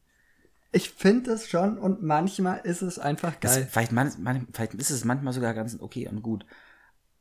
Ich 0.71 0.92
finde 0.92 1.31
es 1.31 1.48
schon 1.48 1.80
und 1.80 2.04
manchmal 2.04 2.60
ist 2.63 2.83
es 2.83 3.00
einfach 3.00 3.39
geil. 3.39 3.63
Das, 3.63 3.71
vielleicht, 3.71 3.92
man, 3.92 4.12
man, 4.19 4.48
vielleicht 4.53 4.75
ist 4.75 4.91
es 4.91 5.05
manchmal 5.05 5.34
sogar 5.34 5.55
ganz 5.55 5.79
okay 5.79 6.08
und 6.08 6.22
gut. 6.22 6.46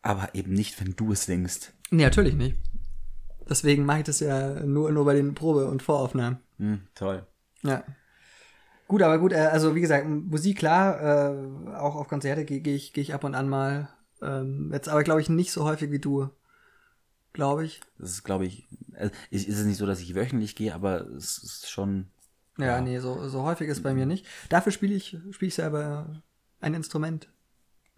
Aber 0.02 0.34
eben 0.34 0.52
nicht, 0.52 0.78
wenn 0.78 0.94
du 0.94 1.12
es 1.12 1.24
singst. 1.24 1.72
Nee, 1.90 2.04
natürlich 2.04 2.34
nicht. 2.34 2.56
Deswegen 3.48 3.86
mache 3.86 3.98
ich 3.98 4.04
das 4.04 4.20
ja 4.20 4.60
nur, 4.60 4.90
nur 4.92 5.06
bei 5.06 5.14
den 5.14 5.34
Probe- 5.34 5.68
und 5.68 5.82
Voraufnahmen. 5.82 6.38
Hm, 6.58 6.82
toll. 6.94 7.26
Ja. 7.62 7.82
Gut, 8.92 9.02
aber 9.02 9.18
gut, 9.18 9.32
äh, 9.32 9.36
also 9.36 9.74
wie 9.74 9.80
gesagt, 9.80 10.06
Musik 10.06 10.58
klar, 10.58 11.00
äh, 11.00 11.74
auch 11.76 11.96
auf 11.96 12.08
Konzerte 12.08 12.44
gehe 12.44 12.60
geh 12.60 12.74
ich, 12.74 12.92
geh 12.92 13.00
ich 13.00 13.14
ab 13.14 13.24
und 13.24 13.34
an 13.34 13.48
mal. 13.48 13.88
Ähm, 14.20 14.70
jetzt 14.70 14.90
aber, 14.90 15.02
glaube 15.02 15.22
ich, 15.22 15.30
nicht 15.30 15.50
so 15.50 15.64
häufig 15.64 15.90
wie 15.90 15.98
du 15.98 16.28
glaube 17.32 17.64
ich. 17.64 17.80
Das 17.98 18.10
ist, 18.10 18.24
glaube 18.24 18.44
ich, 18.44 18.68
also, 18.94 19.10
ist 19.30 19.48
es 19.48 19.64
nicht 19.64 19.78
so, 19.78 19.86
dass 19.86 20.00
ich 20.00 20.14
wöchentlich 20.14 20.56
gehe, 20.56 20.74
aber 20.74 21.06
es 21.16 21.38
ist 21.38 21.70
schon. 21.70 22.10
Ja, 22.58 22.66
ja. 22.66 22.80
nee, 22.82 22.98
so, 22.98 23.28
so 23.28 23.44
häufig 23.44 23.68
ist 23.68 23.82
bei 23.82 23.94
mir 23.94 24.04
nicht. 24.04 24.26
Dafür 24.50 24.72
spiele 24.72 24.94
ich, 24.94 25.16
spiele 25.30 25.48
ich 25.48 25.54
selber 25.54 26.22
ein 26.60 26.74
Instrument. 26.74 27.28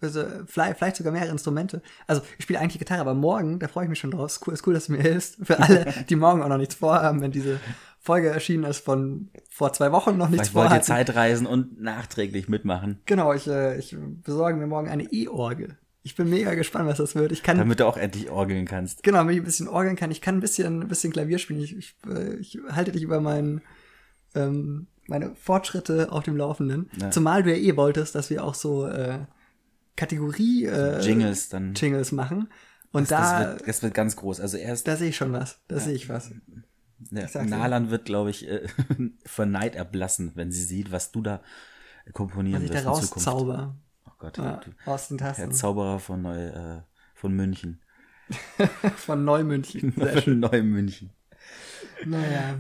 Also, 0.01 0.25
vielleicht, 0.47 0.79
vielleicht 0.79 0.97
sogar 0.97 1.13
mehrere 1.13 1.31
Instrumente. 1.31 1.83
Also, 2.07 2.23
ich 2.39 2.45
spiele 2.45 2.61
eigentlich 2.61 2.79
Gitarre, 2.79 3.01
aber 3.01 3.15
morgen, 3.15 3.59
da 3.59 3.69
freue 3.69 3.85
ich 3.85 3.91
mich 3.91 3.99
schon 3.99 4.11
drauf. 4.11 4.27
Ist 4.27 4.47
cool, 4.47 4.55
ist 4.55 4.65
cool, 4.67 4.75
dass 4.75 4.87
du 4.87 4.93
mir 4.93 5.03
hilfst. 5.03 5.39
Für 5.43 5.59
alle, 5.59 5.93
die 6.09 6.17
morgen 6.17 6.43
auch 6.43 6.49
noch 6.49 6.59
nichts 6.59 6.77
vorhaben, 6.77 7.21
wenn 7.21 7.33
diese 7.33 7.59
Folge 8.05 8.29
erschienen 8.29 8.65
ist 8.65 8.85
von 8.85 9.31
vor 9.49 9.73
zwei 9.73 9.91
Wochen 9.91 10.19
noch 10.19 10.29
nichts 10.29 10.51
vorhaben. 10.51 10.67
Ich 10.67 10.73
wollte 10.73 10.87
Zeitreisen 10.87 11.47
und 11.47 11.81
nachträglich 11.81 12.51
mitmachen. 12.51 13.01
Genau, 13.07 13.33
ich, 13.33 13.49
äh, 13.49 13.79
ich 13.79 13.97
besorge 13.99 14.59
mir 14.59 14.67
morgen 14.67 14.91
eine 14.91 15.05
E-Orgel. 15.05 15.79
Ich 16.03 16.15
bin 16.15 16.29
mega 16.29 16.53
gespannt, 16.53 16.87
was 16.87 16.99
das 16.99 17.15
wird. 17.15 17.33
Ich 17.33 17.43
kann, 17.43 17.57
Damit 17.57 17.81
du 17.81 17.87
auch 17.87 17.97
endlich 17.97 18.29
orgeln 18.29 18.67
kannst. 18.67 19.03
Genau, 19.05 19.19
damit 19.19 19.37
ich 19.37 19.41
ein 19.41 19.47
bisschen 19.47 19.69
orgeln 19.69 19.97
kann. 19.97 20.11
Ich 20.11 20.21
kann 20.21 20.37
ein 20.37 20.41
bisschen, 20.41 20.83
ein 20.83 20.89
bisschen 20.89 21.15
Klavier 21.15 21.39
spielen. 21.39 21.63
Ich, 21.63 21.75
ich, 21.75 21.97
äh, 22.07 22.35
ich 22.35 22.59
halte 22.71 22.93
dich 22.93 23.03
über 23.03 23.23
meinen, 23.23 23.63
ähm, 24.35 24.87
meine 25.07 25.35
Fortschritte 25.35 26.13
auf 26.13 26.25
dem 26.25 26.37
Laufenden. 26.37 26.91
Ja. 27.01 27.11
Zumal 27.11 27.43
du 27.43 27.51
ja 27.51 27.57
eh 27.57 27.75
wolltest, 27.75 28.15
dass 28.15 28.29
wir 28.29 28.45
auch 28.45 28.55
so 28.55 28.87
äh, 28.87 29.21
Kategorie 29.97 30.67
äh, 30.67 31.01
Jingles 31.01 31.49
dann 31.49 31.73
Jingles 31.73 32.13
machen. 32.13 32.51
Und 32.93 33.11
das, 33.11 33.31
da 33.31 33.41
das 33.41 33.53
wird, 33.61 33.69
das 33.69 33.83
wird 33.83 33.95
ganz 33.95 34.17
groß. 34.17 34.41
Also 34.41 34.59
erst 34.59 34.87
da 34.87 34.97
sehe 34.97 35.09
ich 35.09 35.17
schon 35.17 35.33
was. 35.33 35.59
Da 35.69 35.77
ja. 35.77 35.81
sehe 35.81 35.95
ich 35.95 36.11
was. 36.11 36.33
Ja, 37.11 37.45
Nalan 37.45 37.91
wird, 37.91 38.05
glaube 38.05 38.31
ich, 38.31 38.49
äh, 38.49 38.67
von 39.27 39.51
Neid 39.51 39.75
erblassen, 39.77 40.33
wenn 40.35 40.53
sie 40.53 40.63
sieht, 40.63 40.93
was 40.93 41.13
du 41.13 41.23
da 41.23 41.41
komponieren 42.13 42.63
wirst. 42.63 42.75
Ich 42.75 42.83
da 42.83 42.91
rauszauber. 42.91 43.77
Gott, 44.19 44.39
ja, 44.39 44.61
aus 44.87 45.09
den 45.09 45.19
Tasten. 45.19 45.43
Der 45.43 45.51
Zauberer 45.51 45.99
von, 45.99 46.23
Neu, 46.23 46.47
äh, 46.47 46.81
von 47.15 47.35
München. 47.35 47.81
von 48.97 49.25
Neumünchen. 49.25 49.93
von 50.25 50.41
Neumünchen. 50.41 51.11
Naja. 52.07 52.59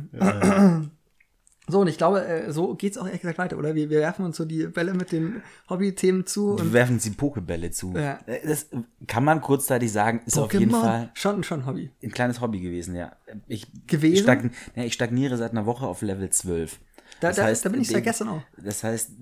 So, 1.67 1.81
und 1.81 1.89
ich 1.89 1.97
glaube, 1.97 2.25
äh, 2.27 2.53
so 2.53 2.75
geht's 2.75 2.99
auch 2.99 3.07
ehrlich 3.07 3.23
gesagt 3.23 3.39
weiter, 3.39 3.57
oder? 3.57 3.75
Wir, 3.75 3.89
wir 3.89 4.01
werfen 4.01 4.25
uns 4.25 4.37
so 4.37 4.45
die 4.45 4.67
Bälle 4.67 4.93
mit 4.93 5.13
den 5.13 5.43
Hobby-Themen 5.71 6.27
zu. 6.27 6.59
Wir 6.59 6.73
werfen 6.75 6.95
uns 6.95 7.05
die 7.05 7.11
Pokebälle 7.11 7.71
zu. 7.71 7.95
Ja. 7.95 8.19
Äh, 8.27 8.47
das 8.47 8.67
kann 9.07 9.25
man 9.25 9.41
kurzzeitig 9.41 9.91
sagen, 9.91 10.21
ist 10.27 10.37
Pokémon? 10.37 10.43
auf 10.43 10.53
jeden 10.53 10.71
Fall. 10.71 11.11
Schon, 11.15 11.43
schon 11.43 11.65
Hobby. 11.65 11.91
Ein 12.03 12.11
kleines 12.11 12.43
Hobby 12.43 12.61
gewesen, 12.61 12.95
ja. 12.95 13.17
Ich, 13.49 13.67
gewesen? 13.87 14.23
Stagn, 14.25 14.51
ja, 14.77 14.85
ich 14.85 14.93
stagniere 14.93 15.39
seit 15.39 15.53
einer 15.53 15.65
Woche 15.65 15.87
auf 15.87 16.03
Level 16.03 16.29
12. 16.29 16.79
Da, 17.21 17.29
das 17.29 17.37
da, 17.37 17.45
heißt, 17.45 17.65
da 17.65 17.71
bin 17.71 17.81
ich 17.81 17.89
seit 17.89 18.05
gestern 18.05 18.29
auch. 18.29 18.43
Das 18.63 18.85
heißt, 18.85 19.13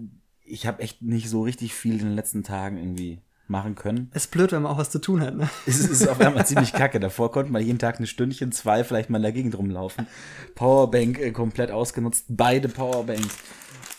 ich 0.44 0.66
habe 0.66 0.82
echt 0.82 1.00
nicht 1.00 1.28
so 1.28 1.42
richtig 1.42 1.74
viel 1.74 1.94
in 1.94 2.06
den 2.06 2.16
letzten 2.16 2.42
Tagen 2.42 2.76
irgendwie 2.76 3.20
machen 3.52 3.76
können. 3.76 4.10
Es 4.12 4.24
ist 4.24 4.30
blöd, 4.32 4.50
wenn 4.50 4.62
man 4.62 4.72
auch 4.72 4.78
was 4.78 4.90
zu 4.90 4.98
tun 5.00 5.20
hat, 5.20 5.36
ne? 5.36 5.48
Es 5.66 5.78
ist, 5.78 5.88
ist 5.90 6.08
auf 6.08 6.20
einmal 6.20 6.44
ziemlich 6.44 6.72
kacke. 6.72 6.98
Davor 6.98 7.30
konnte 7.30 7.52
man 7.52 7.64
jeden 7.64 7.78
Tag 7.78 8.00
ein 8.00 8.06
Stündchen, 8.08 8.50
zwei 8.50 8.82
vielleicht 8.82 9.10
mal 9.10 9.18
in 9.18 9.22
der 9.22 9.32
Gegend 9.32 9.56
rumlaufen. 9.56 10.08
Powerbank 10.56 11.20
äh, 11.20 11.30
komplett 11.30 11.70
ausgenutzt, 11.70 12.24
beide 12.28 12.68
Powerbanks. 12.68 13.36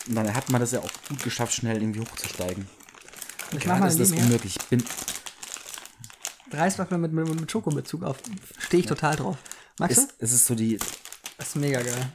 Und 0.06 0.16
dann 0.16 0.34
hat 0.34 0.50
man 0.50 0.60
das 0.60 0.72
ja 0.72 0.80
auch 0.80 0.90
gut 1.08 1.22
geschafft, 1.24 1.54
schnell 1.54 1.80
irgendwie 1.80 2.00
hochzusteigen. 2.00 2.66
Ich 3.56 3.64
mach 3.66 3.78
mal 3.78 3.86
ist 3.86 3.98
das 3.98 4.10
nebenher. 4.10 4.26
unmöglich. 4.26 4.56
Ich 4.56 4.66
bin, 4.68 4.82
Reiswaffeln 6.52 7.00
mit, 7.00 7.12
mit, 7.12 7.40
mit 7.40 7.50
Schokobezug 7.50 8.02
auf. 8.02 8.18
Stehe 8.58 8.80
ich 8.80 8.86
total 8.86 9.16
drauf. 9.16 9.38
Magst 9.78 9.96
du? 9.98 10.02
ist, 10.02 10.14
es 10.18 10.32
ist 10.32 10.46
so 10.46 10.54
die, 10.54 10.78
Das 11.38 11.48
ist 11.48 11.56
mega 11.56 11.80
geil. 11.80 12.12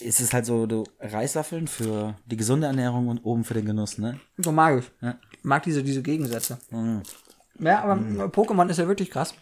ist 0.00 0.20
es 0.20 0.32
halt 0.32 0.46
so 0.46 0.66
du, 0.66 0.84
Reiswaffeln 1.00 1.68
für 1.68 2.16
die 2.26 2.36
gesunde 2.36 2.66
Ernährung 2.66 3.08
und 3.08 3.18
oben 3.24 3.44
für 3.44 3.54
den 3.54 3.66
Genuss, 3.66 3.98
ne? 3.98 4.20
So 4.38 4.52
mag 4.52 4.78
ich. 4.78 4.90
Ja. 5.02 5.16
Mag 5.42 5.62
diese, 5.64 5.82
diese 5.82 6.02
Gegensätze. 6.02 6.58
Mhm. 6.70 7.02
Ja, 7.58 7.82
aber 7.82 7.94
Pokémon 8.28 8.68
ist 8.68 8.78
ja 8.78 8.88
wirklich 8.88 9.10
krass. 9.10 9.34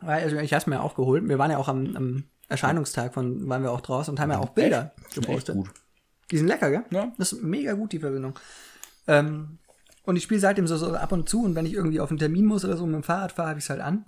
Also 0.00 0.36
ich 0.36 0.52
hab's 0.52 0.66
mir 0.66 0.82
auch 0.82 0.94
geholt. 0.94 1.28
Wir 1.28 1.38
waren 1.38 1.50
ja 1.50 1.58
auch 1.58 1.68
am, 1.68 1.96
am 1.96 2.24
Erscheinungstag 2.48 3.14
von, 3.14 3.48
waren 3.48 3.62
wir 3.62 3.72
auch 3.72 3.80
draußen 3.80 4.12
und 4.12 4.20
haben 4.20 4.30
ja 4.30 4.38
auch 4.38 4.50
Bilder 4.50 4.92
Echt? 4.96 5.06
Echt 5.06 5.14
gepostet. 5.14 5.56
gut. 5.56 5.70
Die 6.30 6.38
sind 6.38 6.46
lecker, 6.46 6.70
gell? 6.70 6.84
Ja. 6.90 7.12
Das 7.18 7.32
ist 7.32 7.42
mega 7.42 7.72
gut, 7.74 7.92
die 7.92 7.98
Verbindung. 7.98 8.38
Ähm, 9.06 9.58
und 10.04 10.16
ich 10.16 10.22
spiele 10.22 10.40
seitdem 10.40 10.66
so, 10.66 10.76
so 10.76 10.94
ab 10.94 11.12
und 11.12 11.28
zu 11.28 11.42
und 11.44 11.54
wenn 11.54 11.66
ich 11.66 11.74
irgendwie 11.74 12.00
auf 12.00 12.10
einen 12.10 12.18
Termin 12.18 12.44
muss 12.44 12.64
oder 12.64 12.76
so 12.76 12.86
mit 12.86 12.94
dem 12.94 13.02
Fahrrad 13.02 13.32
fahre, 13.32 13.50
habe 13.50 13.58
ich 13.58 13.64
es 13.64 13.70
halt 13.70 13.80
an. 13.80 14.04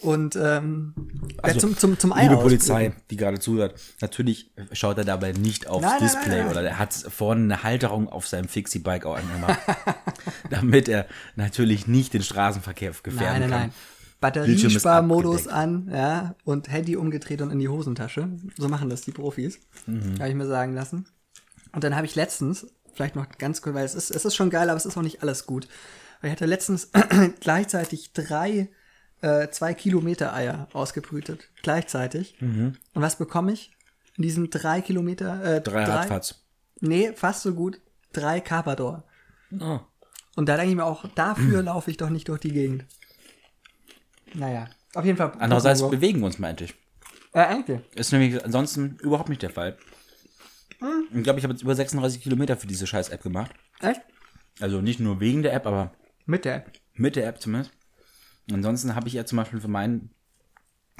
Und 0.00 0.36
ähm, 0.36 0.94
Also, 1.42 1.58
zum, 1.60 1.76
zum, 1.76 1.98
zum 1.98 2.12
Eier 2.12 2.30
Liebe. 2.30 2.42
Polizei, 2.42 2.92
die 3.10 3.16
gerade 3.16 3.40
zuhört, 3.40 3.74
natürlich 4.00 4.52
schaut 4.72 4.96
er 4.98 5.04
dabei 5.04 5.32
nicht 5.32 5.66
aufs 5.66 5.82
Nein, 5.82 5.98
Display 6.00 6.28
nein, 6.28 6.38
nein. 6.38 6.50
oder 6.50 6.62
er 6.62 6.78
hat 6.78 6.94
vorne 6.94 7.42
eine 7.42 7.62
Halterung 7.64 8.08
auf 8.08 8.28
seinem 8.28 8.48
Fixie-Bike 8.48 9.06
auch 9.06 9.16
angemacht, 9.16 9.58
damit 10.50 10.88
er 10.88 11.06
natürlich 11.34 11.88
nicht 11.88 12.14
den 12.14 12.22
Straßenverkehr 12.22 12.92
gefährden 13.02 13.40
Nein, 13.40 13.40
nein, 13.40 13.50
kann. 13.50 13.60
nein. 13.60 13.72
Batteriesparmodus 14.20 15.46
an, 15.46 15.90
ja, 15.92 16.34
und 16.44 16.68
Handy 16.70 16.96
umgedreht 16.96 17.40
und 17.40 17.50
in 17.50 17.58
die 17.58 17.68
Hosentasche. 17.68 18.28
So 18.56 18.68
machen 18.68 18.90
das 18.90 19.02
die 19.02 19.12
Profis. 19.12 19.60
Mhm. 19.86 20.18
Habe 20.18 20.28
ich 20.28 20.34
mir 20.34 20.46
sagen 20.46 20.74
lassen. 20.74 21.06
Und 21.72 21.84
dann 21.84 21.94
habe 21.94 22.06
ich 22.06 22.14
letztens, 22.16 22.66
vielleicht 22.94 23.14
noch 23.14 23.26
ganz 23.38 23.62
kurz, 23.62 23.74
weil 23.76 23.84
es 23.84 23.94
ist, 23.94 24.10
es 24.10 24.24
ist 24.24 24.34
schon 24.34 24.50
geil, 24.50 24.70
aber 24.70 24.76
es 24.76 24.86
ist 24.86 24.96
auch 24.96 25.02
nicht 25.02 25.22
alles 25.22 25.46
gut. 25.46 25.68
Ich 26.22 26.30
hatte 26.30 26.46
letztens 26.46 26.90
gleichzeitig 27.40 28.12
drei, 28.12 28.68
äh, 29.20 29.48
zwei 29.50 29.74
Kilometer 29.74 30.32
Eier 30.34 30.68
ausgebrütet. 30.72 31.48
Gleichzeitig. 31.62 32.34
Und 32.40 32.76
was 32.94 33.16
bekomme 33.16 33.52
ich? 33.52 33.70
In 34.16 34.22
diesen 34.22 34.50
drei 34.50 34.80
Kilometer, 34.80 35.42
äh, 35.44 35.58
Mhm. 35.60 35.64
Drei 35.64 35.84
Radfatz. 35.84 36.42
Nee, 36.80 37.12
fast 37.14 37.42
so 37.42 37.54
gut. 37.54 37.80
Drei 38.12 38.40
Carpador. 38.40 39.04
Oh. 39.60 39.80
Und 40.36 40.48
da 40.48 40.56
denke 40.56 40.70
ich 40.70 40.76
mir 40.76 40.84
auch, 40.84 41.04
Mhm. 41.04 41.10
dafür 41.14 41.62
laufe 41.62 41.90
ich 41.90 41.96
doch 41.96 42.10
nicht 42.10 42.28
durch 42.28 42.40
die 42.40 42.52
Gegend. 42.52 42.84
Naja, 44.34 44.68
auf 44.94 45.04
jeden 45.04 45.16
Fall. 45.16 45.32
Andererseits 45.38 45.82
Pokémon 45.82 45.90
bewegen 45.90 46.18
wir 46.20 46.26
uns, 46.26 46.38
meinte 46.38 46.64
ich. 46.64 46.74
Äh, 47.32 47.40
eigentlich. 47.40 47.80
Ist 47.94 48.12
nämlich 48.12 48.44
ansonsten 48.44 48.96
überhaupt 49.02 49.28
nicht 49.28 49.42
der 49.42 49.50
Fall. 49.50 49.76
Hm. 50.80 51.08
Ich 51.12 51.22
glaube, 51.22 51.38
ich 51.38 51.44
habe 51.44 51.54
jetzt 51.54 51.62
über 51.62 51.74
36 51.74 52.22
Kilometer 52.22 52.56
für 52.56 52.66
diese 52.66 52.86
scheiß 52.86 53.08
App 53.08 53.22
gemacht. 53.22 53.50
Echt? 53.80 54.00
Also 54.60 54.80
nicht 54.80 55.00
nur 55.00 55.20
wegen 55.20 55.42
der 55.42 55.52
App, 55.54 55.66
aber 55.66 55.92
Mit 56.26 56.44
der 56.44 56.56
App. 56.56 56.72
mit 56.94 57.16
der 57.16 57.26
App 57.26 57.40
zumindest. 57.40 57.72
Ansonsten 58.52 58.94
habe 58.94 59.08
ich 59.08 59.14
ja 59.14 59.24
zum 59.24 59.36
Beispiel 59.36 59.60
für 59.60 59.68
meinen, 59.68 60.10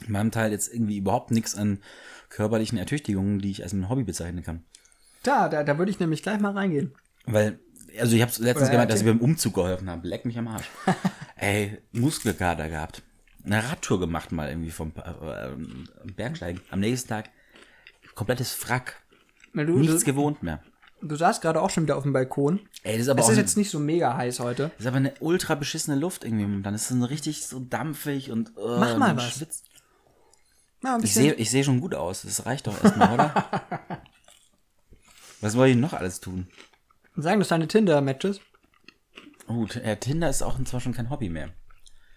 in 0.07 0.12
meinem 0.12 0.31
Teil 0.31 0.50
jetzt 0.52 0.73
irgendwie 0.73 0.99
überhaupt 0.99 1.31
nichts 1.31 1.55
an 1.55 1.81
körperlichen 2.28 2.78
Ertüchtigungen, 2.78 3.38
die 3.38 3.50
ich 3.50 3.62
als 3.62 3.73
ein 3.73 3.88
Hobby 3.88 4.05
bezeichnen 4.05 4.43
kann. 4.43 4.64
Da, 5.23 5.49
da, 5.49 5.64
da 5.64 5.78
würde 5.78 5.90
ich 5.90 5.99
nämlich 5.99 6.23
gleich 6.23 6.40
mal 6.40 6.52
reingehen. 6.52 6.93
Weil, 7.25 7.59
also 7.99 8.14
ich 8.14 8.23
habe 8.23 8.31
letztens 8.38 8.69
Oder 8.69 8.71
gemeint, 8.71 8.90
dass 8.90 9.00
ich 9.00 9.07
beim 9.07 9.21
Umzug 9.21 9.55
geholfen 9.55 9.88
habe. 9.90 10.07
Leck 10.07 10.25
mich 10.25 10.38
am 10.38 10.49
Arsch. 10.49 10.69
Ey, 11.37 11.78
Muskelkater 11.93 12.69
gehabt. 12.69 13.02
Eine 13.45 13.64
Radtour 13.64 13.99
gemacht 13.99 14.31
mal 14.33 14.49
irgendwie 14.49 14.71
vom 14.71 14.93
äh, 14.97 16.12
Bergsteigen. 16.12 16.61
Am 16.71 16.81
nächsten 16.81 17.09
Tag 17.09 17.31
komplettes 18.19 18.52
Frack. 18.52 19.00
Du, 19.55 19.78
Nichts 19.78 20.00
du, 20.00 20.07
gewohnt 20.07 20.43
mehr. 20.43 20.61
Du 21.02 21.17
saßt 21.17 21.43
gerade 21.43 21.61
auch 21.61 21.71
schon 21.71 21.85
wieder 21.85 21.97
auf 21.97 22.02
dem 22.02 22.12
Balkon. 22.12 22.61
Ey, 22.83 22.95
das 22.95 23.02
ist 23.02 23.09
aber 23.09 23.21
Es 23.21 23.26
ist 23.26 23.33
eine, 23.33 23.40
jetzt 23.40 23.57
nicht 23.57 23.71
so 23.71 23.78
mega 23.78 24.17
heiß 24.17 24.40
heute. 24.40 24.71
das 24.76 24.81
ist 24.81 24.87
aber 24.87 24.97
eine 24.97 25.14
ultra 25.21 25.55
beschissene 25.55 25.97
Luft 25.97 26.25
irgendwie 26.25 26.45
momentan. 26.45 26.75
Es 26.75 26.90
ist 26.90 26.99
so 26.99 27.05
richtig 27.05 27.47
so 27.47 27.61
dampfig 27.61 28.31
und 28.31 28.50
äh, 28.57 28.78
Mach 28.78 28.97
mal 28.97 29.17
was. 29.17 29.33
schwitzt. 29.33 29.64
Ein 30.83 31.02
Ich 31.02 31.14
sehe 31.14 31.35
ich 31.35 31.50
seh 31.50 31.64
schon 31.64 31.81
gut 31.81 31.95
aus. 31.95 32.23
Das 32.23 32.47
reicht 32.47 32.67
doch 32.67 32.83
erstmal, 32.85 33.12
oder? 33.14 33.35
Was 35.40 35.57
wollte 35.57 35.73
ich 35.73 35.76
noch 35.76 35.93
alles 35.93 36.21
tun? 36.21 36.49
Sagen 37.17 37.38
das 37.40 37.49
deine 37.49 37.69
Tinder-Matches? 37.69 38.40
Gut, 39.47 39.76
äh, 39.76 39.97
Tinder 39.97 40.28
ist 40.28 40.43
auch 40.43 40.62
zwar 40.64 40.81
schon 40.81 40.95
kein 40.95 41.11
Hobby 41.11 41.28
mehr. 41.28 41.50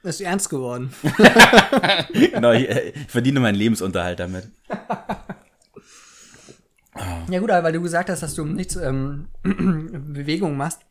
Ist 0.03 0.21
ernst 0.21 0.49
geworden. 0.49 0.93
genau, 2.13 2.51
ich, 2.51 2.67
äh, 2.69 2.89
ich 2.89 3.11
verdiene 3.11 3.39
meinen 3.39 3.55
Lebensunterhalt 3.55 4.19
damit. 4.19 4.49
ja 7.29 7.39
gut, 7.39 7.51
aber 7.51 7.63
weil 7.63 7.73
du 7.73 7.81
gesagt 7.81 8.09
hast, 8.09 8.21
dass 8.23 8.35
du 8.35 8.45
nichts 8.45 8.75
ähm, 8.75 9.27
Bewegung 9.43 10.57
machst 10.57 10.81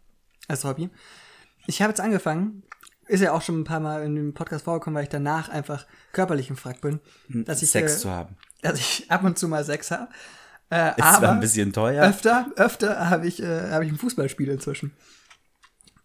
als 0.49 0.65
Hobby. 0.65 0.91
Ich 1.67 1.83
habe 1.83 1.91
jetzt 1.91 2.01
angefangen, 2.01 2.63
ist 3.07 3.21
ja 3.21 3.33
auch 3.33 3.43
schon 3.43 3.61
ein 3.61 3.65
paar 3.65 3.81
Mal 3.81 4.05
in 4.05 4.15
dem 4.17 4.35
Podcast 4.35 4.65
vorgekommen, 4.65 4.97
weil 4.97 5.05
ich 5.05 5.11
danach 5.11 5.49
einfach 5.49 5.87
körperlich 6.13 6.49
im 6.49 6.57
Frack 6.57 6.81
bin, 6.81 7.01
dass 7.29 7.63
ich, 7.63 7.71
Sex 7.71 7.97
äh, 7.97 7.99
zu 7.99 8.11
haben. 8.11 8.37
dass 8.63 8.79
ich 8.79 9.07
ab 9.11 9.25
und 9.25 9.39
zu 9.39 9.49
mal 9.49 9.65
Sex 9.65 9.91
habe. 9.91 10.09
Äh, 10.71 10.91
Ist 10.91 11.03
aber 11.05 11.33
ein 11.33 11.41
bisschen 11.41 11.73
teuer. 11.73 12.09
öfter, 12.09 12.47
öfter 12.57 13.11
habe 13.11 13.27
ich, 13.27 13.43
äh, 13.43 13.71
habe 13.71 13.85
ich 13.85 13.91
ein 13.91 13.99
Fußballspiel 13.99 14.49
inzwischen. 14.49 14.93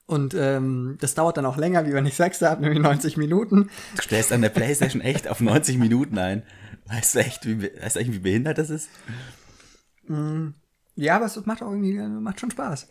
Und 0.08 0.34
ähm, 0.36 0.98
das 1.00 1.16
dauert 1.16 1.38
dann 1.38 1.46
auch 1.46 1.58
länger, 1.58 1.86
wie 1.88 1.94
wenn 1.94 2.06
ich 2.06 2.16
Sex 2.16 2.42
habe, 2.42 2.62
nämlich 2.62 2.80
90 2.80 3.18
Minuten. 3.18 3.70
Du 3.96 4.02
stellst 4.02 4.32
an 4.32 4.42
der 4.42 4.50
Playstation 4.50 5.02
echt 5.02 5.28
auf 5.28 5.40
90 5.40 5.78
Minuten 5.78 6.18
ein. 6.18 6.44
Weißt 6.88 7.16
du 7.16 7.20
echt, 7.20 7.46
wie, 7.46 7.64
weißt 7.64 7.96
du 7.96 8.00
eigentlich, 8.00 8.16
wie 8.18 8.20
behindert 8.20 8.58
das 8.58 8.70
ist? 8.70 8.90
Ja, 10.96 11.16
aber 11.18 11.26
es 11.26 11.46
macht 11.46 11.62
auch 11.62 11.72
irgendwie, 11.72 11.98
macht 11.98 12.40
schon 12.40 12.52
Spaß. 12.52 12.88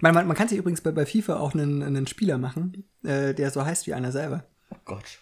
Man, 0.00 0.14
man, 0.14 0.26
man 0.26 0.36
kann 0.36 0.48
sich 0.48 0.58
übrigens 0.58 0.80
bei, 0.80 0.90
bei 0.90 1.06
FIFA 1.06 1.36
auch 1.36 1.54
einen, 1.54 1.82
einen 1.82 2.06
Spieler 2.06 2.38
machen, 2.38 2.84
äh, 3.04 3.34
der 3.34 3.50
so 3.50 3.64
heißt 3.64 3.86
wie 3.86 3.94
einer 3.94 4.10
selber. 4.10 4.44
Oh 4.70 4.76
Gott. 4.84 5.20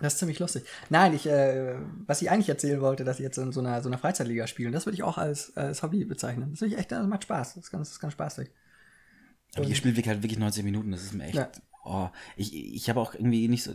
Das 0.00 0.14
ist 0.14 0.18
ziemlich 0.18 0.38
lustig. 0.38 0.64
Nein, 0.90 1.14
ich, 1.14 1.26
äh, 1.26 1.76
was 2.06 2.20
ich 2.20 2.30
eigentlich 2.30 2.48
erzählen 2.48 2.80
wollte, 2.80 3.04
dass 3.04 3.18
ich 3.18 3.24
jetzt 3.24 3.38
in 3.38 3.52
so 3.52 3.60
einer, 3.60 3.82
so 3.82 3.88
einer 3.88 3.98
Freizeitliga 3.98 4.46
spiele, 4.46 4.70
das 4.70 4.86
würde 4.86 4.94
ich 4.94 5.02
auch 5.02 5.18
als, 5.18 5.56
als 5.56 5.82
Hobby 5.82 6.04
bezeichnen. 6.04 6.50
Das, 6.50 6.58
finde 6.58 6.74
ich 6.74 6.80
echt, 6.80 6.92
das 6.92 7.06
macht 7.06 7.24
Spaß. 7.24 7.54
Das 7.54 7.64
ist 7.64 7.70
ganz, 7.70 7.88
das 7.88 7.96
ist 7.96 8.00
ganz 8.00 8.12
spaßig. 8.12 8.50
Aber 9.56 9.66
ihr 9.66 9.74
spielt 9.74 9.96
wirklich 9.96 10.12
halt 10.12 10.22
wirklich 10.22 10.38
90 10.38 10.64
Minuten, 10.64 10.90
das 10.90 11.02
ist 11.02 11.14
mir 11.14 11.24
echt. 11.24 11.34
Ja. 11.34 11.50
Oh, 11.84 12.08
ich, 12.36 12.54
ich 12.54 12.88
habe 12.88 13.00
auch 13.00 13.14
irgendwie 13.14 13.46
nicht 13.48 13.62
so. 13.62 13.72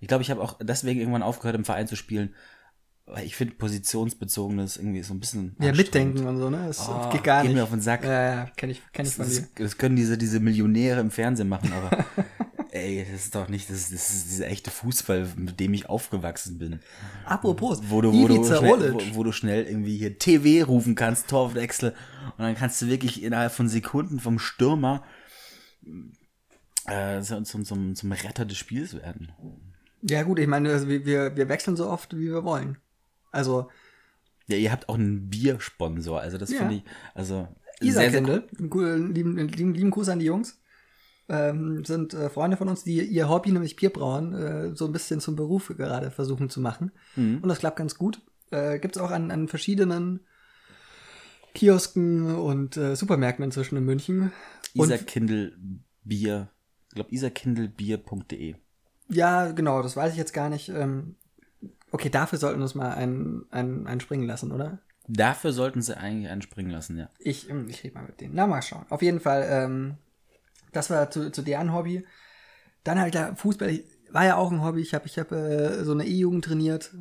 Ich 0.00 0.08
glaube, 0.08 0.22
ich 0.22 0.30
habe 0.30 0.42
auch 0.42 0.58
deswegen 0.60 1.00
irgendwann 1.00 1.22
aufgehört, 1.22 1.56
im 1.56 1.64
Verein 1.64 1.86
zu 1.86 1.96
spielen, 1.96 2.34
weil 3.06 3.24
ich 3.24 3.36
finde, 3.36 3.54
positionsbezogenes 3.54 4.76
irgendwie 4.76 5.02
so 5.02 5.14
ein 5.14 5.20
bisschen. 5.20 5.54
Ja, 5.60 5.72
mitdenken 5.72 6.26
und 6.26 6.38
so, 6.38 6.50
ne? 6.50 6.64
Das 6.66 6.88
Oh, 6.88 7.08
geht 7.10 7.22
gar 7.22 7.42
geht 7.42 7.50
nicht. 7.50 7.56
mir 7.56 7.62
auf 7.62 7.70
den 7.70 7.80
Sack. 7.80 8.04
Ja, 8.04 8.34
ja, 8.34 8.50
kenn 8.56 8.70
ich, 8.70 8.82
kenn 8.92 9.06
ich 9.06 9.14
von 9.14 9.28
dir. 9.28 9.46
Das, 9.54 9.78
können 9.78 9.94
diese, 9.96 10.18
diese 10.18 10.40
Millionäre 10.40 11.00
im 11.00 11.10
Fernsehen 11.12 11.48
machen, 11.48 11.72
aber 11.72 12.04
ey, 12.72 13.06
das 13.10 13.26
ist 13.26 13.34
doch 13.34 13.48
nicht, 13.48 13.70
das, 13.70 13.90
das 13.90 14.12
ist 14.12 14.30
dieser 14.30 14.48
echte 14.48 14.72
Fußball, 14.72 15.28
mit 15.36 15.60
dem 15.60 15.72
ich 15.74 15.88
aufgewachsen 15.88 16.58
bin. 16.58 16.80
Apropos, 17.24 17.80
Wo 17.88 18.00
du, 18.00 18.12
wo, 18.12 18.26
du 18.26 18.44
schnell, 18.44 18.92
wo, 18.94 19.00
wo 19.18 19.22
du 19.22 19.30
schnell 19.32 19.64
irgendwie 19.66 19.96
hier 19.96 20.18
TV 20.18 20.66
rufen 20.66 20.96
kannst, 20.96 21.28
Torwechsel, 21.28 21.94
und 22.36 22.42
dann 22.44 22.56
kannst 22.56 22.82
du 22.82 22.88
wirklich 22.88 23.22
innerhalb 23.22 23.52
von 23.52 23.68
Sekunden 23.68 24.18
vom 24.18 24.40
Stürmer 24.40 25.04
äh, 26.86 27.20
zum, 27.22 27.44
zum, 27.44 27.64
zum, 27.64 27.94
zum 27.94 28.12
Retter 28.12 28.44
des 28.44 28.58
Spiels 28.58 28.94
werden. 28.94 29.30
Ja 30.02 30.24
gut, 30.24 30.38
ich 30.40 30.46
meine, 30.46 30.70
also 30.72 30.88
wir, 30.88 31.36
wir 31.36 31.48
wechseln 31.48 31.76
so 31.76 31.88
oft, 31.88 32.16
wie 32.16 32.30
wir 32.30 32.44
wollen. 32.44 32.78
Also, 33.36 33.68
Ja, 34.48 34.56
ihr 34.56 34.70
habt 34.72 34.88
auch 34.88 34.94
einen 34.96 35.28
Biersponsor, 35.28 36.20
also 36.20 36.38
das 36.38 36.50
Ja. 36.50 36.58
finde 36.58 36.76
ich, 36.76 36.82
also 37.14 37.48
sehr 37.80 37.88
Isar-Kendall, 38.08 38.44
lieben, 38.58 39.36
lieben, 39.48 39.74
lieben 39.74 39.90
Gruß 39.90 40.08
an 40.08 40.18
die 40.20 40.26
Jungs, 40.26 40.58
ähm, 41.28 41.84
sind 41.84 42.14
äh, 42.14 42.30
Freunde 42.30 42.56
von 42.56 42.68
uns, 42.68 42.84
die 42.84 43.02
ihr 43.02 43.28
Hobby, 43.28 43.50
nämlich 43.52 43.74
Bierbrauen, 43.76 44.32
äh, 44.34 44.74
so 44.76 44.86
ein 44.86 44.92
bisschen 44.92 45.20
zum 45.20 45.34
Beruf 45.36 45.72
gerade 45.76 46.10
versuchen 46.12 46.48
zu 46.48 46.60
machen. 46.60 46.92
Mhm. 47.16 47.38
Und 47.42 47.48
das 47.48 47.58
klappt 47.58 47.76
ganz 47.78 47.96
gut. 47.96 48.22
Äh, 48.52 48.78
Gibt 48.78 48.94
es 48.96 49.02
auch 49.02 49.10
an, 49.10 49.30
an 49.32 49.48
verschiedenen 49.48 50.20
Kiosken 51.54 52.34
und 52.36 52.76
äh, 52.76 52.94
Supermärkten 52.94 53.44
inzwischen 53.44 53.76
in 53.76 53.84
München. 53.84 54.32
Und 54.76 54.84
Isar 54.86 54.98
Kindle 54.98 55.52
Bier, 56.04 56.48
ich 56.90 56.94
glaube 56.94 57.12
isarkindlebier.de. 57.12 58.54
ja, 59.08 59.50
genau, 59.52 59.82
das 59.82 59.96
weiß 59.96 60.12
ich 60.12 60.18
jetzt 60.18 60.32
gar 60.34 60.48
nicht. 60.48 60.68
Ähm, 60.68 61.16
okay, 61.92 62.08
dafür 62.10 62.38
sollten 62.38 62.58
wir 62.58 62.64
uns 62.64 62.74
mal 62.74 62.92
einen, 62.94 63.46
einen, 63.50 63.86
einen 63.86 64.00
springen 64.00 64.26
lassen, 64.26 64.52
oder? 64.52 64.78
Dafür 65.08 65.52
sollten 65.52 65.82
sie 65.82 65.96
eigentlich 65.96 66.30
einen 66.30 66.42
springen 66.42 66.70
lassen, 66.70 66.98
ja. 66.98 67.08
Ich, 67.18 67.48
ähm, 67.48 67.68
ich 67.68 67.84
rede 67.84 67.94
mal 67.94 68.04
mit 68.06 68.20
denen. 68.20 68.34
Na, 68.34 68.46
mal 68.46 68.62
schauen. 68.62 68.86
Auf 68.90 69.02
jeden 69.02 69.20
Fall, 69.20 69.46
ähm, 69.48 69.98
das 70.72 70.90
war 70.90 71.10
zu, 71.10 71.30
zu 71.30 71.42
deren 71.42 71.72
Hobby. 71.72 72.04
Dann 72.84 72.98
halt 72.98 73.14
der 73.14 73.36
Fußball 73.36 73.70
ich- 73.70 73.84
war 74.10 74.24
ja 74.24 74.36
auch 74.36 74.50
ein 74.50 74.62
Hobby. 74.64 74.80
Ich 74.80 74.94
habe 74.94 75.06
ich 75.06 75.18
hab, 75.18 75.30
äh, 75.32 75.84
so 75.84 75.92
eine 75.92 76.04
E-Jugend 76.06 76.44
trainiert. 76.44 76.92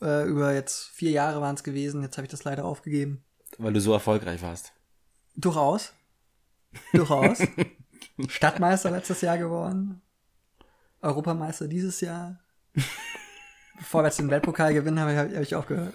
Äh, 0.00 0.26
über 0.26 0.52
jetzt 0.54 0.88
vier 0.88 1.10
Jahre 1.10 1.40
waren 1.40 1.54
es 1.54 1.62
gewesen. 1.64 2.02
Jetzt 2.02 2.16
habe 2.16 2.24
ich 2.26 2.30
das 2.30 2.44
leider 2.44 2.64
aufgegeben. 2.64 3.22
Weil 3.58 3.72
du 3.72 3.80
so 3.80 3.92
erfolgreich 3.92 4.42
warst. 4.42 4.72
Durchaus. 5.36 5.92
Durchaus. 6.92 7.38
Stadtmeister 8.28 8.90
letztes 8.90 9.20
Jahr 9.20 9.38
geworden. 9.38 10.00
Europameister 11.02 11.68
dieses 11.68 12.00
Jahr. 12.00 12.40
Bevor 13.76 14.02
wir 14.02 14.06
jetzt 14.06 14.18
den 14.18 14.30
Weltpokal 14.30 14.72
gewinnen, 14.72 15.00
habe 15.00 15.12
ich, 15.12 15.18
hab 15.18 15.42
ich 15.42 15.54
aufgehört. 15.54 15.94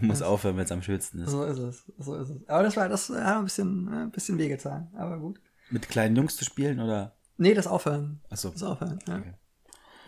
Muss 0.00 0.22
aufhören, 0.22 0.56
wenn 0.56 0.64
es 0.64 0.72
am 0.72 0.82
schönsten 0.82 1.20
ist. 1.20 1.30
So 1.30 1.44
ist 1.44 1.58
es. 1.58 1.84
So 1.98 2.14
ist 2.16 2.28
es. 2.28 2.48
Aber 2.48 2.62
das 2.62 2.76
war 2.76 2.88
das 2.88 3.08
hat 3.08 3.36
ein 3.38 3.44
bisschen, 3.44 3.88
äh, 3.88 3.96
ein 4.02 4.10
bisschen 4.10 4.38
wehgetan. 4.38 4.88
Aber 4.96 5.18
gut. 5.18 5.40
Mit 5.70 5.88
kleinen 5.88 6.16
Jungs 6.16 6.36
zu 6.36 6.44
spielen 6.44 6.80
oder? 6.80 7.16
Nee, 7.38 7.54
das 7.54 7.66
Aufhören. 7.66 8.20
Achso. 8.28 8.50
Das 8.50 8.62
Aufhören, 8.62 8.98
ja. 9.06 9.18
Okay. 9.18 9.34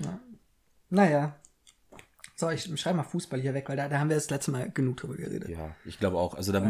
ja. 0.00 0.21
Naja. 0.90 1.37
So, 2.37 2.50
ich 2.50 2.81
schreibe 2.81 2.99
mal 2.99 3.04
Fußball 3.04 3.40
hier 3.40 3.54
weg, 3.54 3.69
weil 3.69 3.76
da, 3.76 3.88
da 3.88 3.99
haben 3.99 4.09
wir 4.09 4.16
das 4.16 4.28
letzte 4.28 4.50
Mal 4.50 4.71
genug 4.71 4.99
drüber 4.99 5.16
geredet. 5.16 5.49
Ja, 5.49 5.75
ich 5.85 5.99
glaube 5.99 6.19
auch. 6.19 6.35
Also 6.35 6.52
da, 6.52 6.61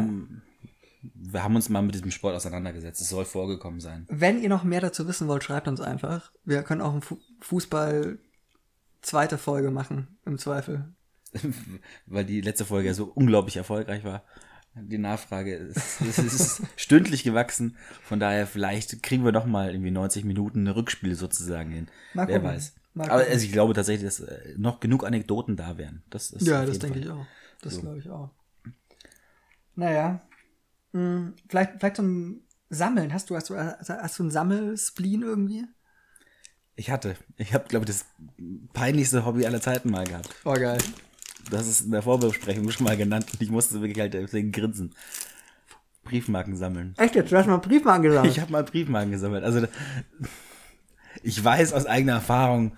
wir 1.01 1.43
haben 1.43 1.55
uns 1.55 1.67
mal 1.69 1.81
mit 1.81 1.95
diesem 1.95 2.11
Sport 2.11 2.35
auseinandergesetzt. 2.35 3.01
Es 3.01 3.09
soll 3.09 3.25
vorgekommen 3.25 3.79
sein. 3.79 4.05
Wenn 4.09 4.41
ihr 4.41 4.49
noch 4.49 4.63
mehr 4.63 4.81
dazu 4.81 5.07
wissen 5.07 5.27
wollt, 5.27 5.43
schreibt 5.43 5.67
uns 5.67 5.81
einfach. 5.81 6.31
Wir 6.45 6.63
können 6.63 6.81
auch 6.81 6.93
ein 6.93 7.01
Fu 7.01 7.17
Fußball 7.41 8.19
zweite 9.03 9.37
Folge 9.37 9.71
machen, 9.71 10.17
im 10.25 10.37
Zweifel. 10.39 10.93
Weil 12.05 12.25
die 12.25 12.41
letzte 12.41 12.65
Folge 12.65 12.87
ja 12.89 12.93
so 12.93 13.05
unglaublich 13.05 13.57
erfolgreich 13.57 14.03
war. 14.03 14.23
Die 14.75 14.97
Nachfrage 14.97 15.55
ist, 15.55 16.01
ist, 16.01 16.17
ist 16.17 16.61
stündlich 16.77 17.23
gewachsen. 17.23 17.77
Von 18.01 18.19
daher, 18.19 18.47
vielleicht 18.47 19.03
kriegen 19.03 19.23
wir 19.23 19.31
noch 19.31 19.45
mal 19.45 19.71
irgendwie 19.71 19.91
90 19.91 20.25
Minuten 20.25 20.63
ein 20.63 20.67
Rückspiel 20.67 21.13
sozusagen 21.15 21.71
hin. 21.71 21.87
Mal 22.13 22.27
Wer 22.27 22.39
gucken. 22.39 22.55
weiß. 22.55 22.73
Mal 22.95 23.09
Aber 23.09 23.23
also 23.23 23.45
ich 23.45 23.51
glaube 23.51 23.73
tatsächlich, 23.73 24.05
dass 24.05 24.19
äh, 24.19 24.55
noch 24.57 24.79
genug 24.79 25.05
Anekdoten 25.05 25.55
da 25.57 25.77
wären. 25.77 26.03
Das 26.09 26.31
ist 26.31 26.47
Ja, 26.47 26.65
das 26.65 26.79
denke 26.79 26.99
Fall. 26.99 27.07
ich 27.07 27.09
auch. 27.11 27.25
Das 27.61 27.75
So. 27.75 27.81
glaube 27.81 27.99
ich 27.99 28.09
auch. 28.09 28.31
Naja. 29.75 30.21
Hm, 30.93 31.35
vielleicht, 31.49 31.73
vielleicht 31.79 31.95
zum 31.97 32.41
Sammeln. 32.69 33.13
Hast 33.13 33.29
du, 33.29 33.35
hast 33.35 33.49
du, 33.49 33.55
hast 33.57 34.19
du 34.19 34.23
ein 34.23 34.31
Sammelspleen 34.31 35.21
irgendwie? 35.23 35.65
Ich 36.75 36.89
hatte, 36.89 37.15
ich 37.37 37.53
habe, 37.53 37.65
glaube 37.67 37.85
ich, 37.85 37.91
das 37.91 38.05
peinlichste 38.73 39.25
Hobby 39.25 39.45
aller 39.45 39.61
Zeiten 39.61 39.91
mal 39.91 40.05
gehabt. 40.05 40.29
Oh, 40.43 40.53
geil. 40.53 40.79
Das 41.51 41.67
ist 41.67 41.81
in 41.81 41.91
der 41.91 42.01
Vorbesprechung 42.01 42.69
schon 42.71 42.85
mal 42.85 42.97
genannt 42.97 43.27
und 43.31 43.41
ich 43.41 43.51
musste 43.51 43.81
wirklich 43.81 43.99
halt 43.99 44.13
deswegen 44.13 44.51
grinsen. 44.51 44.95
Briefmarken 46.03 46.55
sammeln. 46.55 46.95
Echt 46.97 47.15
jetzt? 47.15 47.31
Du 47.31 47.37
hast 47.37 47.47
mal 47.47 47.57
Briefmarken 47.57 48.03
gesammelt? 48.03 48.33
Ich 48.33 48.39
habe 48.39 48.51
mal 48.51 48.63
Briefmarken 48.63 49.11
gesammelt. 49.11 49.43
Also 49.43 49.67
ich 51.21 51.43
weiß 51.43 51.73
aus 51.73 51.85
eigener 51.85 52.13
Erfahrung, 52.13 52.71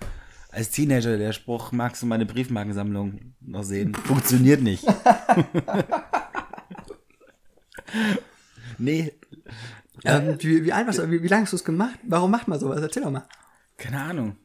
als 0.50 0.70
Teenager 0.70 1.16
der 1.16 1.32
Spruch, 1.32 1.72
magst 1.72 2.02
du 2.02 2.06
meine 2.06 2.26
Briefmarkensammlung 2.26 3.34
noch 3.40 3.62
sehen? 3.62 3.94
Funktioniert 3.94 4.62
nicht. 4.62 4.84
nee, 8.78 9.12
ähm, 10.04 10.36
wie, 10.40 10.64
wie 10.64 10.70
du? 10.70 11.10
Wie, 11.10 11.22
wie 11.22 11.28
lange 11.28 11.42
hast 11.42 11.52
du 11.52 11.56
es 11.56 11.64
gemacht? 11.64 11.98
Warum 12.04 12.30
macht 12.30 12.48
man 12.48 12.58
sowas? 12.58 12.80
Erzähl 12.80 13.02
doch 13.02 13.10
mal. 13.10 13.26
Keine 13.76 14.00
Ahnung. 14.00 14.36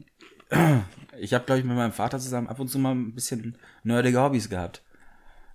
Ich 1.18 1.34
habe, 1.34 1.46
glaube 1.46 1.60
ich, 1.60 1.66
mit 1.66 1.76
meinem 1.76 1.94
Vater 1.94 2.20
zusammen 2.20 2.48
ab 2.48 2.60
und 2.60 2.68
zu 2.68 2.80
mal 2.80 2.92
ein 2.92 3.14
bisschen 3.14 3.58
nerdige 3.84 4.22
Hobbys 4.22 4.50
gehabt. 4.50 4.82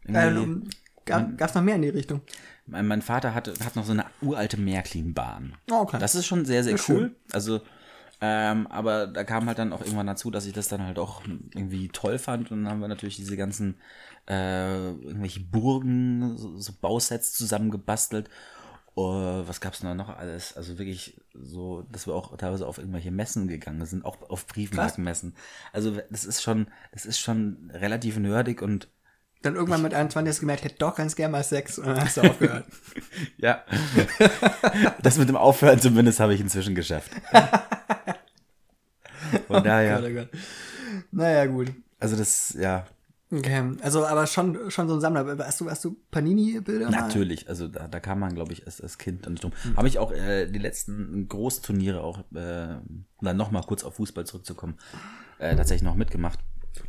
Ähm, 0.06 0.68
gab 1.04 1.40
es 1.40 1.54
noch 1.54 1.62
mehr 1.62 1.76
in 1.76 1.82
die 1.82 1.88
Richtung? 1.88 2.20
Mein, 2.66 2.86
mein 2.86 3.02
Vater 3.02 3.34
hatte, 3.34 3.54
hat 3.64 3.76
noch 3.76 3.84
so 3.84 3.92
eine 3.92 4.06
uralte 4.20 4.56
Märklin-Bahn. 4.56 5.54
Oh, 5.70 5.80
okay. 5.80 5.98
Das 5.98 6.14
ist 6.14 6.26
schon 6.26 6.44
sehr, 6.44 6.64
sehr 6.64 6.74
ist 6.74 6.88
cool. 6.88 6.96
schön. 6.96 7.16
Also, 7.32 7.60
ähm, 8.20 8.66
aber 8.68 9.06
da 9.06 9.24
kam 9.24 9.46
halt 9.46 9.58
dann 9.58 9.72
auch 9.72 9.82
irgendwann 9.82 10.06
dazu, 10.06 10.30
dass 10.30 10.46
ich 10.46 10.52
das 10.52 10.68
dann 10.68 10.82
halt 10.82 10.98
auch 10.98 11.22
irgendwie 11.54 11.88
toll 11.88 12.18
fand. 12.18 12.50
Und 12.50 12.64
dann 12.64 12.72
haben 12.72 12.80
wir 12.80 12.88
natürlich 12.88 13.16
diese 13.16 13.36
ganzen 13.36 13.76
äh, 14.28 14.90
irgendwelche 14.90 15.40
Burgen, 15.40 16.36
so, 16.36 16.58
so 16.58 16.72
Bausets 16.80 17.32
zusammengebastelt. 17.34 18.28
Uh, 18.98 19.46
was 19.46 19.60
gab's 19.60 19.80
denn 19.80 19.90
da 19.90 19.94
noch 19.94 20.08
alles? 20.08 20.56
Also 20.56 20.78
wirklich 20.78 21.20
so, 21.34 21.82
dass 21.92 22.06
wir 22.06 22.14
auch 22.14 22.34
teilweise 22.38 22.66
auf 22.66 22.78
irgendwelche 22.78 23.10
Messen 23.10 23.46
gegangen 23.46 23.84
sind, 23.84 24.06
auch 24.06 24.16
auf 24.30 24.46
Briefmarkenmessen. 24.46 25.36
Also 25.74 25.98
das 26.08 26.24
ist 26.24 26.42
schon, 26.42 26.68
das 26.92 27.04
ist 27.04 27.18
schon 27.18 27.70
relativ 27.74 28.16
nerdig 28.16 28.62
und 28.62 28.88
Dann 29.42 29.54
irgendwann 29.54 29.82
mit 29.82 29.92
21 29.92 30.30
hast 30.30 30.38
du 30.38 30.40
gemerkt, 30.40 30.60
ich 30.60 30.70
hätte 30.70 30.78
doch 30.78 30.94
ganz 30.94 31.14
gerne 31.14 31.32
mal 31.32 31.44
Sex 31.44 31.78
und 31.78 31.88
dann 31.88 32.00
hast 32.00 32.16
du 32.16 32.22
aufgehört. 32.22 32.64
Ja. 33.36 33.66
das 35.02 35.18
mit 35.18 35.28
dem 35.28 35.36
Aufhören 35.36 35.78
zumindest 35.78 36.18
habe 36.18 36.32
ich 36.32 36.40
inzwischen 36.40 36.74
geschafft. 36.74 37.10
Von 39.46 39.62
daher, 39.62 40.00
Gott, 40.00 40.10
oh 40.10 40.14
Gott. 40.14 40.30
Naja, 41.10 41.44
gut. 41.44 41.70
also 42.00 42.16
das, 42.16 42.56
ja, 42.58 42.86
Okay, 43.32 43.72
also 43.82 44.06
aber 44.06 44.26
schon, 44.26 44.70
schon 44.70 44.86
so 44.88 44.94
ein 44.94 45.00
Sammler. 45.00 45.36
Hast 45.44 45.60
du, 45.60 45.68
hast 45.68 45.84
du 45.84 45.96
Panini-Bilder? 46.12 46.90
natürlich. 46.90 47.48
Also 47.48 47.66
da, 47.66 47.88
da 47.88 47.98
kam 47.98 48.20
man, 48.20 48.34
glaube 48.34 48.52
ich, 48.52 48.66
als, 48.66 48.80
als 48.80 48.98
Kind 48.98 49.26
dann 49.26 49.32
nicht 49.32 49.42
drum. 49.42 49.52
Hm. 49.62 49.76
Habe 49.76 49.88
ich 49.88 49.98
auch 49.98 50.12
äh, 50.12 50.46
die 50.46 50.60
letzten 50.60 51.28
Großturniere 51.28 52.02
auch, 52.02 52.20
äh, 52.34 52.76
um 52.86 53.04
dann 53.20 53.36
nochmal 53.36 53.62
kurz 53.62 53.82
auf 53.82 53.94
Fußball 53.94 54.26
zurückzukommen, 54.26 54.76
äh, 55.38 55.56
tatsächlich 55.56 55.82
noch 55.82 55.96
mitgemacht. 55.96 56.38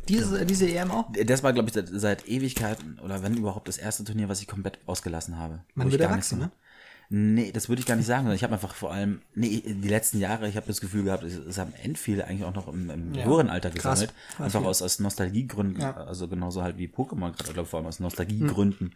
Diese, 0.08 0.46
diese 0.46 0.68
EM 0.68 0.90
auch? 0.90 1.10
Das 1.24 1.42
war, 1.42 1.52
glaube 1.52 1.68
ich, 1.68 1.74
seit, 1.74 1.88
seit 1.88 2.28
Ewigkeiten 2.28 2.98
oder 3.00 3.22
wenn 3.22 3.36
überhaupt 3.36 3.68
das 3.68 3.78
erste 3.78 4.04
Turnier, 4.04 4.28
was 4.28 4.40
ich 4.40 4.46
komplett 4.46 4.78
ausgelassen 4.86 5.38
habe. 5.38 5.64
Man 5.74 5.90
wird 5.90 6.02
erwachsen, 6.02 6.38
ne? 6.38 6.50
Nee, 7.10 7.52
das 7.52 7.70
würde 7.70 7.80
ich 7.80 7.86
gar 7.86 7.96
nicht 7.96 8.04
sagen. 8.06 8.30
Ich 8.32 8.42
habe 8.42 8.52
einfach 8.52 8.74
vor 8.74 8.92
allem, 8.92 9.22
nee, 9.34 9.62
die 9.64 9.88
letzten 9.88 10.20
Jahre, 10.20 10.46
ich 10.46 10.56
habe 10.56 10.66
das 10.66 10.80
Gefühl 10.82 11.04
gehabt, 11.04 11.24
es, 11.24 11.58
haben 11.58 11.72
end 11.82 11.96
viele 11.98 12.26
eigentlich 12.26 12.44
auch 12.44 12.54
noch 12.54 12.68
im, 12.68 12.90
im 12.90 13.14
Ja. 13.14 13.24
höheren 13.24 13.48
Alter 13.48 13.70
gesammelt. 13.70 14.12
Krass 14.36 14.44
Einfach 14.44 14.64
aus, 14.64 14.82
aus 14.82 14.98
Nostalgiegründen, 14.98 15.80
Ja. 15.80 15.96
also 15.96 16.28
genauso 16.28 16.62
halt 16.62 16.76
wie 16.76 16.86
Pokémon 16.86 17.32
gerade, 17.32 17.54
glaube 17.54 17.66
vor 17.66 17.78
allem 17.78 17.86
aus 17.86 17.98
Nostalgiegründen 17.98 18.94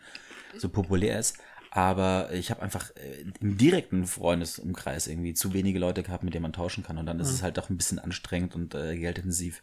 so 0.59 0.68
populär 0.68 1.18
ist. 1.18 1.38
Aber 1.70 2.31
ich 2.35 2.51
habe 2.51 2.61
einfach 2.61 2.90
äh, 2.96 3.25
im 3.40 3.57
direkten 3.57 4.07
Freundesumkreis 4.07 5.07
irgendwie 5.07 5.33
zu 5.33 5.55
wenige 5.55 5.79
Leute 5.79 6.03
gehabt, 6.03 6.22
mit 6.22 6.35
denen 6.35 6.42
man 6.42 6.53
tauschen 6.53 6.85
kann. 6.85 6.98
Und 6.98 7.07
dann 7.07 7.18
ist 7.18 7.31
es 7.31 7.42
halt 7.42 7.59
auch 7.59 7.70
ein 7.70 7.79
bisschen 7.79 7.98
anstrengend 7.98 8.55
und 8.55 8.75
äh, 8.75 8.98
geldintensiv, 8.98 9.62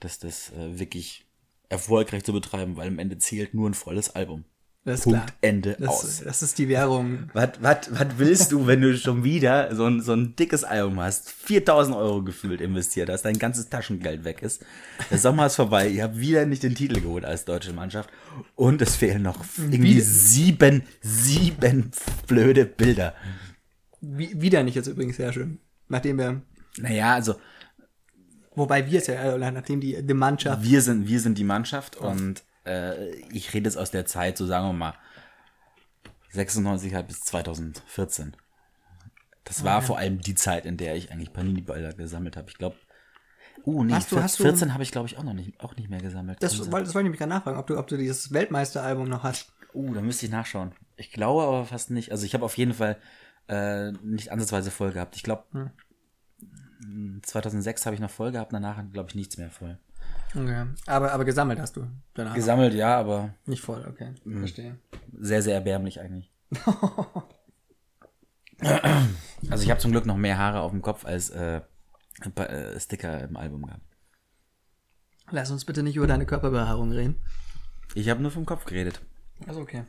dass 0.00 0.18
das 0.18 0.50
äh, 0.50 0.80
wirklich 0.80 1.26
erfolgreich 1.68 2.24
zu 2.24 2.32
betreiben, 2.32 2.76
weil 2.76 2.88
am 2.88 2.98
Ende 2.98 3.18
zählt 3.18 3.54
nur 3.54 3.70
ein 3.70 3.74
volles 3.74 4.16
Album. 4.16 4.44
Das 4.84 4.98
ist 5.00 5.04
Punkt, 5.04 5.18
klar. 5.26 5.36
Ende, 5.42 5.76
Das, 5.78 5.88
aus. 5.88 6.22
das 6.24 6.42
ist 6.42 6.58
die 6.58 6.68
Währung. 6.68 7.30
Was, 7.34 7.50
was, 7.60 7.76
was 7.90 8.06
willst 8.16 8.50
du, 8.50 8.66
wenn 8.66 8.80
du 8.80 8.96
schon 8.98 9.22
wieder 9.22 9.72
so 9.76 9.86
ein, 9.86 10.00
so 10.00 10.12
ein 10.12 10.34
dickes 10.34 10.64
Album 10.64 10.98
hast? 10.98 11.30
4000 11.30 11.96
Euro 11.96 12.24
gefühlt 12.24 12.60
investiert 12.60 13.08
hast, 13.08 13.22
dein 13.22 13.38
ganzes 13.38 13.68
Taschengeld 13.68 14.24
weg 14.24 14.42
ist. 14.42 14.64
Der 15.10 15.18
Sommer 15.18 15.46
ist 15.46 15.54
vorbei, 15.54 15.88
ihr 15.88 16.02
habt 16.02 16.18
wieder 16.18 16.46
nicht 16.46 16.64
den 16.64 16.74
Titel 16.74 17.00
geholt 17.00 17.24
als 17.24 17.44
deutsche 17.44 17.72
Mannschaft. 17.72 18.10
Und 18.56 18.82
es 18.82 18.96
fehlen 18.96 19.22
noch 19.22 19.44
irgendwie 19.56 19.96
Wie- 19.96 20.00
sieben, 20.00 20.82
sieben 21.00 21.92
blöde 22.26 22.64
Bilder. 22.64 23.14
Wie, 24.00 24.40
wieder 24.40 24.64
nicht 24.64 24.74
jetzt 24.74 24.88
übrigens 24.88 25.16
sehr 25.16 25.32
schön. 25.32 25.60
Nachdem 25.88 26.18
wir, 26.18 26.42
Naja, 26.78 27.14
also 27.14 27.36
wobei 28.56 28.90
wir 28.90 28.98
es 28.98 29.06
ja, 29.06 29.36
äh, 29.36 29.50
nachdem 29.52 29.80
die, 29.80 30.02
die 30.02 30.14
Mannschaft, 30.14 30.64
wir 30.64 30.80
sind, 30.82 31.06
wir 31.06 31.20
sind 31.20 31.38
die 31.38 31.44
Mannschaft 31.44 31.96
und 31.96 32.42
äh, 32.64 33.10
ich 33.30 33.52
rede 33.54 33.68
jetzt 33.68 33.76
aus 33.76 33.90
der 33.90 34.06
Zeit, 34.06 34.36
so 34.38 34.46
sagen 34.46 34.66
wir 34.66 34.72
mal, 34.72 34.94
96 36.30 36.94
halt 36.94 37.08
bis 37.08 37.20
2014. 37.20 38.36
Das 39.44 39.64
war 39.64 39.82
vor 39.82 39.98
allem 39.98 40.20
die 40.20 40.34
Zeit, 40.34 40.64
in 40.66 40.76
der 40.76 40.94
ich 40.96 41.10
eigentlich 41.12 41.32
Panini-Bilder 41.32 41.92
gesammelt 41.94 42.36
habe. 42.36 42.48
Ich 42.48 42.56
glaube, 42.56 42.76
uh, 43.66 43.82
nee, 43.84 43.92
Hast 43.92 44.12
du- 44.12 44.22
hast 44.22 44.38
du- 44.38 44.44
14 44.44 44.72
habe 44.72 44.82
ich 44.82 44.92
glaube 44.92 45.08
ich 45.08 45.18
auch 45.18 45.24
noch 45.24 45.34
nicht, 45.34 45.60
auch 45.60 45.76
nicht 45.76 45.90
mehr 45.90 46.00
gesammelt. 46.00 46.42
das, 46.42 46.56
das 46.56 46.70
wollte 46.72 46.88
ich 46.88 46.94
mich 47.10 47.18
gerade 47.18 47.28
nachfragen, 47.30 47.58
ob 47.58 47.66
du, 47.66 47.76
ob 47.76 47.86
du 47.88 47.96
dieses 47.98 48.32
Weltmeisteralbum 48.32 49.08
noch 49.08 49.24
hast. 49.24 49.52
Uh, 49.74 49.92
da 49.94 50.00
müsste 50.00 50.26
ich 50.26 50.32
nachschauen. 50.32 50.72
Ich 50.96 51.10
glaube 51.12 51.42
aber 51.42 51.64
fast 51.66 51.90
nicht. 51.90 52.12
Also 52.12 52.24
ich 52.24 52.34
habe 52.34 52.44
auf 52.44 52.56
jeden 52.56 52.74
Fall 52.74 52.98
äh, 53.48 53.90
nicht 54.02 54.30
ansatzweise 54.30 54.70
voll 54.70 54.92
gehabt. 54.92 55.16
Ich 55.16 55.22
glaube, 55.22 55.44
Hm. 55.52 57.20
2006 57.22 57.86
habe 57.86 57.94
ich 57.94 58.00
noch 58.00 58.10
voll 58.10 58.32
gehabt, 58.32 58.52
danach 58.52 58.82
glaube 58.92 59.08
ich 59.10 59.14
nichts 59.14 59.36
mehr 59.38 59.50
voll. 59.50 59.78
Okay. 60.34 60.66
Aber, 60.86 61.12
aber 61.12 61.24
gesammelt 61.24 61.60
hast 61.60 61.76
du 61.76 61.86
danach. 62.14 62.34
Gesammelt, 62.34 62.74
ja, 62.74 62.98
aber 62.98 63.34
nicht 63.44 63.62
voll, 63.62 63.86
okay. 63.88 64.14
Hm. 64.24 64.38
Verstehe. 64.38 64.78
sehr, 65.18 65.42
sehr 65.42 65.54
erbärmlich 65.54 66.00
eigentlich. 66.00 66.32
also 69.50 69.64
ich 69.64 69.70
habe 69.70 69.80
zum 69.80 69.92
Glück 69.92 70.06
noch 70.06 70.16
mehr 70.16 70.38
Haare 70.38 70.60
auf 70.60 70.70
dem 70.70 70.82
Kopf 70.82 71.04
als 71.04 71.30
äh, 71.30 71.60
äh, 72.36 72.80
Sticker 72.80 73.22
im 73.22 73.36
Album 73.36 73.66
gehabt. 73.66 73.82
Lass 75.30 75.50
uns 75.50 75.64
bitte 75.64 75.82
nicht 75.82 75.96
über 75.96 76.06
deine 76.06 76.26
Körperbehaarung 76.26 76.92
reden. 76.92 77.16
Ich 77.94 78.08
habe 78.08 78.22
nur 78.22 78.30
vom 78.30 78.46
Kopf 78.46 78.64
geredet. 78.64 79.00
Also 79.46 79.60
okay. 79.60 79.84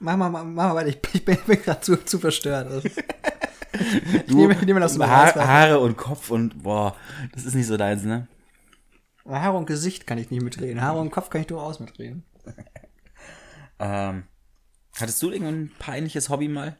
Mach 0.00 0.16
mal, 0.16 0.28
mach 0.28 0.44
mal 0.44 0.74
weiter. 0.74 0.88
Ich, 0.88 0.98
ich 1.12 1.24
bin, 1.24 1.38
bin 1.46 1.62
gerade 1.62 1.80
zu, 1.80 1.96
zu 2.04 2.18
verstört. 2.18 2.68
Also, 2.68 2.88
ich 4.26 4.34
nehme, 4.34 4.54
ich 4.54 4.62
nehme 4.62 4.88
so 4.88 4.98
mit 4.98 5.08
Haar, 5.08 5.26
Reißweite. 5.26 5.48
Haare 5.48 5.78
und 5.80 5.96
Kopf 5.96 6.30
und 6.30 6.62
boah, 6.62 6.96
das 7.32 7.44
ist 7.44 7.54
nicht 7.54 7.66
so 7.66 7.76
deins, 7.76 8.04
ne? 8.04 8.28
Haare 9.26 9.56
und 9.56 9.66
Gesicht 9.66 10.06
kann 10.06 10.18
ich 10.18 10.30
nicht 10.30 10.42
mitreden. 10.42 10.82
Haare 10.82 11.00
und 11.00 11.10
Kopf 11.10 11.30
kann 11.30 11.40
ich 11.40 11.46
durchaus 11.46 11.80
mitreden. 11.80 12.24
Ähm, 13.80 14.22
hattest 14.96 15.20
du 15.20 15.30
irgendein 15.32 15.72
peinliches 15.80 16.28
Hobby 16.28 16.46
mal? 16.46 16.76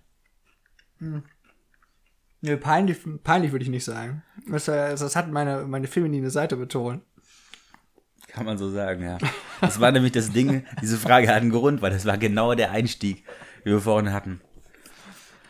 Nö, 2.41 2.57
peinlich, 2.57 2.99
peinlich 3.25 3.53
würde 3.53 3.65
ich 3.65 3.71
nicht 3.71 3.85
sagen. 3.85 4.23
Das, 4.49 4.69
äh, 4.69 4.91
das 4.91 5.17
hat 5.17 5.29
meine, 5.31 5.65
meine 5.65 5.89
feminine 5.89 6.31
Seite 6.31 6.57
betont. 6.57 7.03
Kann 8.29 8.47
man 8.47 8.59
so 8.59 8.71
sagen, 8.71 9.03
ja. 9.03 9.19
Das 9.61 9.81
war 9.81 9.93
nämlich 9.93 10.13
das 10.13 10.31
Ding, 10.33 10.65
diese 10.83 10.99
Frage 10.99 11.29
hat 11.29 11.37
einen 11.37 11.51
Grund, 11.51 11.83
weil 11.83 11.91
das 11.91 12.05
war 12.05 12.19
genau 12.19 12.55
der 12.55 12.71
Einstieg, 12.71 13.25
den 13.65 13.73
wir 13.73 13.81
vorhin 13.81 14.13
hatten. 14.13 14.41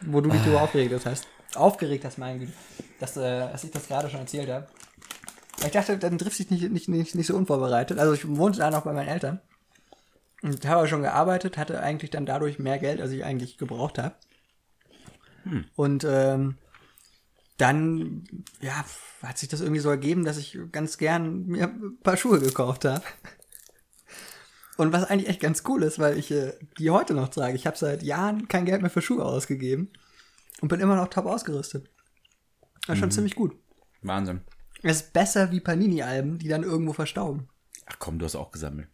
wo 0.01 0.21
du 0.21 0.31
dich 0.31 0.41
darüber 0.43 0.63
aufgeregt 0.63 0.95
hast. 1.05 1.27
Aufgeregt 1.57 2.05
hast, 2.05 2.19
mein 2.19 2.41
Güte, 2.41 2.53
dass, 3.01 3.17
äh, 3.17 3.51
dass 3.51 3.65
ich 3.65 3.71
das 3.71 3.87
gerade 3.87 4.09
schon 4.09 4.21
erzählt 4.21 4.51
habe. 4.51 4.67
Ich 5.65 5.73
dachte, 5.73 5.99
dann 5.99 6.19
trifft 6.19 6.37
sich 6.37 6.51
nicht, 6.51 6.71
nicht, 6.71 6.89
nicht, 6.89 7.15
nicht 7.15 7.27
so 7.27 7.37
unvorbereitet. 7.37 7.99
Also 7.99 8.13
ich 8.13 8.27
wohnte 8.29 8.59
da 8.59 8.71
noch 8.71 8.83
bei 8.83 8.93
meinen 8.93 9.09
Eltern. 9.09 9.41
Und 10.43 10.67
habe 10.67 10.89
schon 10.89 11.03
gearbeitet, 11.03 11.57
hatte 11.57 11.81
eigentlich 11.81 12.11
dann 12.11 12.27
dadurch 12.27 12.59
mehr 12.59 12.79
Geld, 12.79 13.01
als 13.01 13.13
ich 13.13 13.25
eigentlich 13.25 13.57
gebraucht 13.57 13.99
habe. 13.99 14.15
Hm. 15.45 15.65
Und 15.75 16.05
ähm, 16.05 16.57
dann, 17.57 18.25
ja, 18.61 18.85
hat 19.23 19.39
sich 19.39 19.49
das 19.49 19.61
irgendwie 19.61 19.81
so 19.81 19.89
ergeben, 19.89 20.25
dass 20.25 20.37
ich 20.37 20.59
ganz 20.71 20.99
gern 20.99 21.47
mir 21.47 21.69
ein 21.69 21.99
paar 22.03 22.19
Schuhe 22.19 22.41
gekauft 22.41 22.85
habe. 22.85 23.03
Und 24.77 24.93
was 24.93 25.05
eigentlich 25.05 25.29
echt 25.31 25.41
ganz 25.41 25.63
cool 25.69 25.83
ist, 25.83 25.99
weil 25.99 26.19
ich 26.19 26.31
äh, 26.31 26.53
die 26.79 26.91
heute 26.91 27.15
noch 27.15 27.29
trage. 27.29 27.55
Ich 27.55 27.67
habe 27.67 27.79
seit 27.79 28.03
Jahren 28.03 28.49
kein 28.49 28.67
Geld 28.67 28.83
mehr 28.83 28.91
für 28.91 29.03
Schuhe 29.03 29.25
ausgegeben 29.25 29.93
und 30.61 30.69
bin 30.69 30.81
immer 30.81 30.97
noch 30.97 31.09
top 31.09 31.27
ausgerüstet. 31.27 31.91
Das 32.87 32.95
ist 32.95 33.01
schon 33.01 33.09
mhm. 33.09 33.13
ziemlich 33.13 33.35
gut. 33.35 33.57
Wahnsinn. 34.03 34.41
Es 34.83 34.97
ist 35.01 35.13
besser 35.13 35.51
wie 35.51 35.61
Panini-Alben, 35.61 36.39
die 36.39 36.49
dann 36.49 36.63
irgendwo 36.63 36.93
verstauben. 36.93 37.49
Ach 37.87 37.97
komm, 37.99 38.19
du 38.19 38.25
hast 38.25 38.37
auch 38.37 38.51
gesammelt. 38.51 38.89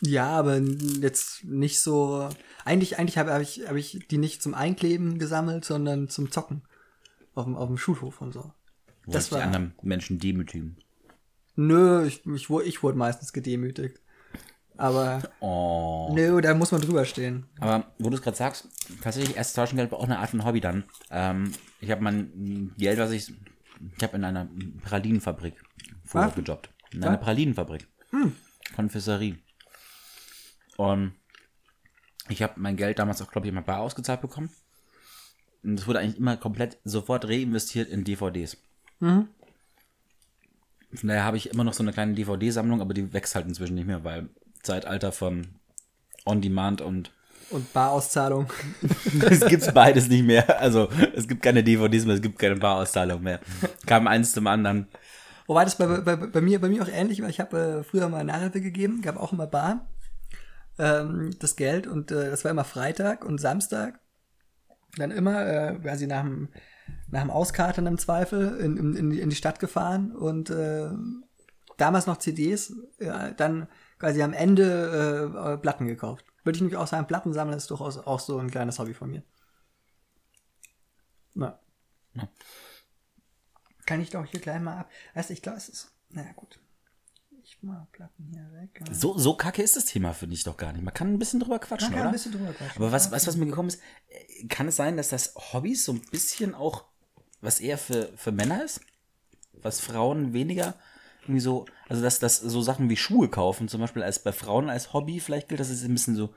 Ja, 0.00 0.28
aber 0.28 0.58
jetzt 0.58 1.44
nicht 1.44 1.80
so. 1.80 2.28
Eigentlich, 2.64 2.98
eigentlich 2.98 3.18
habe 3.18 3.32
hab 3.32 3.42
ich, 3.42 3.66
hab 3.66 3.74
ich 3.74 4.06
die 4.08 4.18
nicht 4.18 4.42
zum 4.42 4.54
Einkleben 4.54 5.18
gesammelt, 5.18 5.64
sondern 5.64 6.08
zum 6.08 6.30
Zocken. 6.30 6.62
Auf 7.34 7.44
dem, 7.44 7.56
auf 7.56 7.68
dem 7.68 7.78
Schulhof 7.78 8.20
und 8.20 8.32
so. 8.32 8.52
Wo 9.04 9.12
das 9.12 9.32
war, 9.32 9.38
die 9.38 9.44
anderen 9.44 9.74
Menschen 9.82 10.18
demütigen. 10.18 10.78
Nö, 11.56 12.06
ich, 12.06 12.24
ich, 12.26 12.50
ich 12.50 12.82
wurde 12.82 12.98
meistens 12.98 13.32
gedemütigt. 13.32 14.00
Aber 14.78 15.20
oh. 15.40 16.10
nö, 16.14 16.40
da 16.40 16.54
muss 16.54 16.72
man 16.72 16.80
drüber 16.80 17.04
stehen. 17.04 17.44
Aber 17.60 17.84
wo 17.98 18.08
du 18.08 18.16
es 18.16 18.22
gerade 18.22 18.36
sagst, 18.36 18.68
tatsächlich 19.02 19.36
erst 19.36 19.54
Taschengeld 19.54 19.90
war 19.90 19.98
auch 19.98 20.04
eine 20.04 20.20
Art 20.20 20.30
von 20.30 20.44
Hobby 20.44 20.60
dann. 20.60 20.84
Ähm, 21.10 21.52
ich 21.80 21.90
habe 21.90 22.02
mein 22.02 22.72
Geld, 22.78 22.98
was 22.98 23.10
ich 23.10 23.32
ich 23.96 24.02
habe 24.02 24.16
in 24.16 24.24
einer 24.24 24.48
Pralinenfabrik 24.82 25.54
vorher 26.04 26.30
gejobbt. 26.30 26.70
In 26.92 27.04
einer 27.04 27.16
Pralinenfabrik. 27.16 27.86
Hm. 28.10 28.34
Konfisserie. 28.74 29.38
Und 30.76 31.12
ich 32.28 32.42
habe 32.42 32.54
mein 32.56 32.76
Geld 32.76 32.98
damals 32.98 33.22
auch, 33.22 33.30
glaube 33.30 33.46
ich, 33.46 33.52
immer 33.52 33.62
bar 33.62 33.80
ausgezahlt 33.80 34.20
bekommen. 34.20 34.50
Und 35.62 35.76
das 35.76 35.86
wurde 35.86 35.98
eigentlich 35.98 36.18
immer 36.18 36.36
komplett 36.36 36.78
sofort 36.84 37.26
reinvestiert 37.26 37.88
in 37.88 38.04
DVDs. 38.04 38.56
Mhm. 39.00 39.28
Von 40.94 41.08
daher 41.08 41.24
habe 41.24 41.36
ich 41.36 41.50
immer 41.50 41.64
noch 41.64 41.74
so 41.74 41.82
eine 41.82 41.92
kleine 41.92 42.14
DVD-Sammlung, 42.14 42.80
aber 42.80 42.94
die 42.94 43.12
wächst 43.12 43.34
halt 43.34 43.46
inzwischen 43.46 43.74
nicht 43.74 43.86
mehr, 43.86 44.04
weil 44.04 44.30
Zeitalter 44.62 45.12
von 45.12 45.48
On-Demand 46.24 46.80
und 46.80 47.12
und 47.50 47.72
Barauszahlung. 47.72 48.52
es 49.30 49.46
gibt 49.46 49.72
beides 49.72 50.08
nicht 50.08 50.24
mehr. 50.24 50.60
Also 50.60 50.88
es 51.14 51.26
gibt 51.26 51.42
keine 51.42 51.64
DVDs 51.64 52.04
mehr, 52.04 52.14
es 52.14 52.20
gibt 52.20 52.38
keine 52.38 52.56
Barauszahlung 52.56 53.22
mehr. 53.22 53.40
Kam 53.86 54.06
eins 54.06 54.32
zum 54.32 54.46
anderen. 54.46 54.86
Wobei 55.46 55.64
das 55.64 55.78
bei, 55.78 55.86
bei, 55.86 56.16
bei, 56.16 56.40
mir, 56.42 56.60
bei 56.60 56.68
mir 56.68 56.82
auch 56.82 56.88
ähnlich 56.88 57.22
war. 57.22 57.28
Ich 57.30 57.40
habe 57.40 57.78
äh, 57.80 57.84
früher 57.84 58.10
mal 58.10 58.22
Nachhilfe 58.22 58.60
gegeben, 58.60 59.00
gab 59.00 59.16
auch 59.16 59.32
immer 59.32 59.46
Bar 59.46 59.88
ähm, 60.78 61.30
das 61.38 61.56
Geld 61.56 61.86
und 61.86 62.10
äh, 62.10 62.30
das 62.30 62.44
war 62.44 62.50
immer 62.50 62.64
Freitag 62.64 63.24
und 63.24 63.40
Samstag. 63.40 64.00
Dann 64.96 65.10
immer, 65.10 65.46
äh, 65.46 65.78
quasi 65.78 66.06
nach 66.06 66.22
dem, 66.22 66.48
nach 67.10 67.22
dem 67.22 67.30
Auskarten 67.30 67.86
im 67.86 67.98
Zweifel 67.98 68.58
in, 68.58 68.76
in, 68.76 69.10
in 69.10 69.30
die 69.30 69.36
Stadt 69.36 69.58
gefahren 69.58 70.14
und 70.14 70.50
äh, 70.50 70.90
damals 71.78 72.06
noch 72.06 72.18
CDs, 72.18 72.74
ja, 72.98 73.30
dann 73.30 73.68
quasi 73.98 74.22
am 74.22 74.32
Ende 74.32 75.34
äh, 75.34 75.58
Platten 75.58 75.86
gekauft. 75.86 76.24
Würde 76.44 76.56
ich 76.56 76.60
nämlich 76.60 76.76
auch 76.76 76.86
sagen, 76.86 77.06
Platten 77.06 77.32
sammeln 77.32 77.56
ist 77.56 77.70
durchaus 77.70 77.98
auch 77.98 78.20
so 78.20 78.38
ein 78.38 78.50
kleines 78.50 78.78
Hobby 78.78 78.94
von 78.94 79.10
mir. 79.10 79.22
Na. 81.34 81.58
Ja. 82.14 82.28
Kann 83.86 84.00
ich 84.00 84.10
doch 84.10 84.24
hier 84.24 84.40
gleich 84.40 84.60
mal 84.60 84.78
ab. 84.78 84.90
Weißt 85.14 85.30
du, 85.30 85.34
ich 85.34 85.42
glaube, 85.42 85.58
es 85.58 85.68
ist. 85.68 85.92
Naja, 86.10 86.32
gut. 86.34 86.58
Ich 87.42 87.62
mal 87.62 87.86
Platten 87.92 88.28
hier 88.30 88.46
weg. 88.52 88.82
So, 88.92 89.16
so 89.16 89.34
kacke 89.34 89.62
ist 89.62 89.76
das 89.76 89.86
Thema 89.86 90.12
für 90.12 90.26
dich 90.26 90.44
doch 90.44 90.56
gar 90.56 90.72
nicht. 90.72 90.82
Man 90.82 90.92
kann 90.92 91.12
ein 91.12 91.18
bisschen 91.18 91.40
drüber 91.40 91.58
quatschen, 91.58 91.88
Man 91.88 91.92
kann 91.92 92.00
oder? 92.00 92.10
ein 92.10 92.12
bisschen 92.12 92.32
drüber 92.32 92.52
quatschen. 92.52 92.76
Aber 92.76 92.92
was, 92.92 93.10
was, 93.10 93.26
was 93.26 93.36
mir 93.36 93.46
gekommen 93.46 93.68
ist, 93.68 93.80
äh, 94.08 94.46
kann 94.48 94.68
es 94.68 94.76
sein, 94.76 94.96
dass 94.98 95.08
das 95.08 95.34
Hobbys 95.34 95.84
so 95.84 95.92
ein 95.92 96.02
bisschen 96.10 96.54
auch 96.54 96.84
was 97.40 97.60
eher 97.60 97.78
für, 97.78 98.12
für 98.16 98.32
Männer 98.32 98.64
ist? 98.64 98.80
Was 99.52 99.80
Frauen 99.80 100.34
weniger 100.34 100.74
irgendwie 101.28 101.40
so, 101.40 101.66
also 101.88 102.02
dass 102.02 102.18
das 102.18 102.38
so 102.38 102.62
Sachen 102.62 102.88
wie 102.88 102.96
Schuhe 102.96 103.28
kaufen, 103.28 103.68
zum 103.68 103.80
Beispiel 103.80 104.02
als 104.02 104.18
bei 104.18 104.32
Frauen 104.32 104.70
als 104.70 104.92
Hobby 104.92 105.20
vielleicht 105.20 105.48
gilt, 105.48 105.60
das 105.60 105.70
ist 105.70 105.84
ein 105.84 105.92
bisschen 105.92 106.16
so 106.16 106.30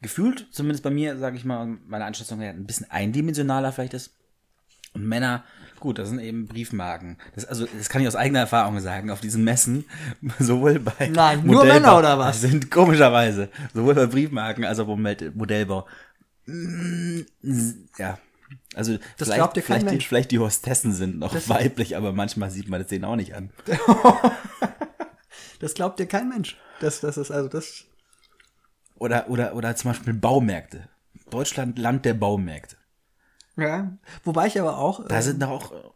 gefühlt, 0.00 0.48
zumindest 0.50 0.82
bei 0.82 0.90
mir, 0.90 1.16
sage 1.18 1.36
ich 1.36 1.44
mal, 1.44 1.66
meine 1.86 2.04
Einschätzung 2.04 2.40
her, 2.40 2.50
ein 2.50 2.66
bisschen 2.66 2.90
eindimensionaler 2.90 3.72
vielleicht 3.72 3.94
ist. 3.94 4.14
Und 4.94 5.06
Männer, 5.06 5.44
gut, 5.80 5.98
das 5.98 6.08
sind 6.10 6.18
eben 6.18 6.46
Briefmarken. 6.46 7.16
Das, 7.34 7.46
also, 7.46 7.66
das 7.66 7.88
kann 7.88 8.02
ich 8.02 8.08
aus 8.08 8.16
eigener 8.16 8.40
Erfahrung 8.40 8.78
sagen, 8.80 9.10
auf 9.10 9.20
diesen 9.20 9.44
Messen, 9.44 9.86
sowohl 10.38 10.78
bei 10.80 11.08
Nein, 11.08 11.46
nur 11.46 11.64
Männer 11.64 11.98
oder 11.98 12.18
was? 12.18 12.40
Sind 12.40 12.70
komischerweise, 12.70 13.48
sowohl 13.72 13.94
bei 13.94 14.06
Briefmarken 14.06 14.64
als 14.64 14.78
auch 14.80 14.86
beim 14.86 15.02
Modellbau. 15.34 15.86
Ja, 17.98 18.18
also 18.74 18.96
das 18.96 19.02
vielleicht, 19.16 19.34
glaubt 19.34 19.56
dir 19.56 19.62
kein 19.62 19.80
vielleicht. 19.80 20.00
Die, 20.00 20.04
vielleicht 20.06 20.30
die 20.30 20.38
Hostessen 20.38 20.92
sind 20.92 21.18
noch 21.18 21.32
das 21.32 21.48
weiblich, 21.48 21.96
aber 21.96 22.12
manchmal 22.12 22.50
sieht 22.50 22.68
man 22.68 22.80
das 22.80 22.88
denen 22.88 23.04
auch 23.04 23.16
nicht 23.16 23.34
an. 23.34 23.50
das 25.60 25.74
glaubt 25.74 25.98
dir 25.98 26.06
kein 26.06 26.28
Mensch. 26.28 26.58
Das, 26.80 27.00
das 27.00 27.16
ist 27.16 27.30
also 27.30 27.48
das. 27.48 27.84
Oder, 28.96 29.28
oder, 29.28 29.54
oder 29.54 29.74
zum 29.76 29.90
Beispiel 29.90 30.14
Baumärkte. 30.14 30.88
Deutschland, 31.30 31.78
Land 31.78 32.04
der 32.04 32.14
Baumärkte. 32.14 32.76
Ja, 33.56 33.96
wobei 34.24 34.46
ich 34.46 34.58
aber 34.60 34.78
auch. 34.78 35.06
Da 35.06 35.16
ähm, 35.16 35.22
sind 35.22 35.42
doch 35.42 35.50
auch. 35.50 35.72
Äh, 35.72 35.90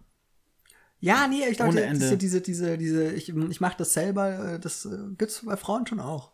ja, 1.01 1.27
nee, 1.29 1.47
ich 1.49 1.57
glaube, 1.57 1.75
diese, 1.75 2.17
diese, 2.17 2.41
diese, 2.41 2.79
diese, 2.79 3.13
ich, 3.13 3.29
ich 3.29 3.61
mache 3.61 3.77
das 3.79 3.93
selber, 3.93 4.55
äh, 4.55 4.61
das 4.61 4.87
äh, 4.87 4.97
gibt's 5.17 5.45
bei 5.45 5.57
Frauen 5.57 5.87
schon 5.87 6.01
auch. 6.01 6.33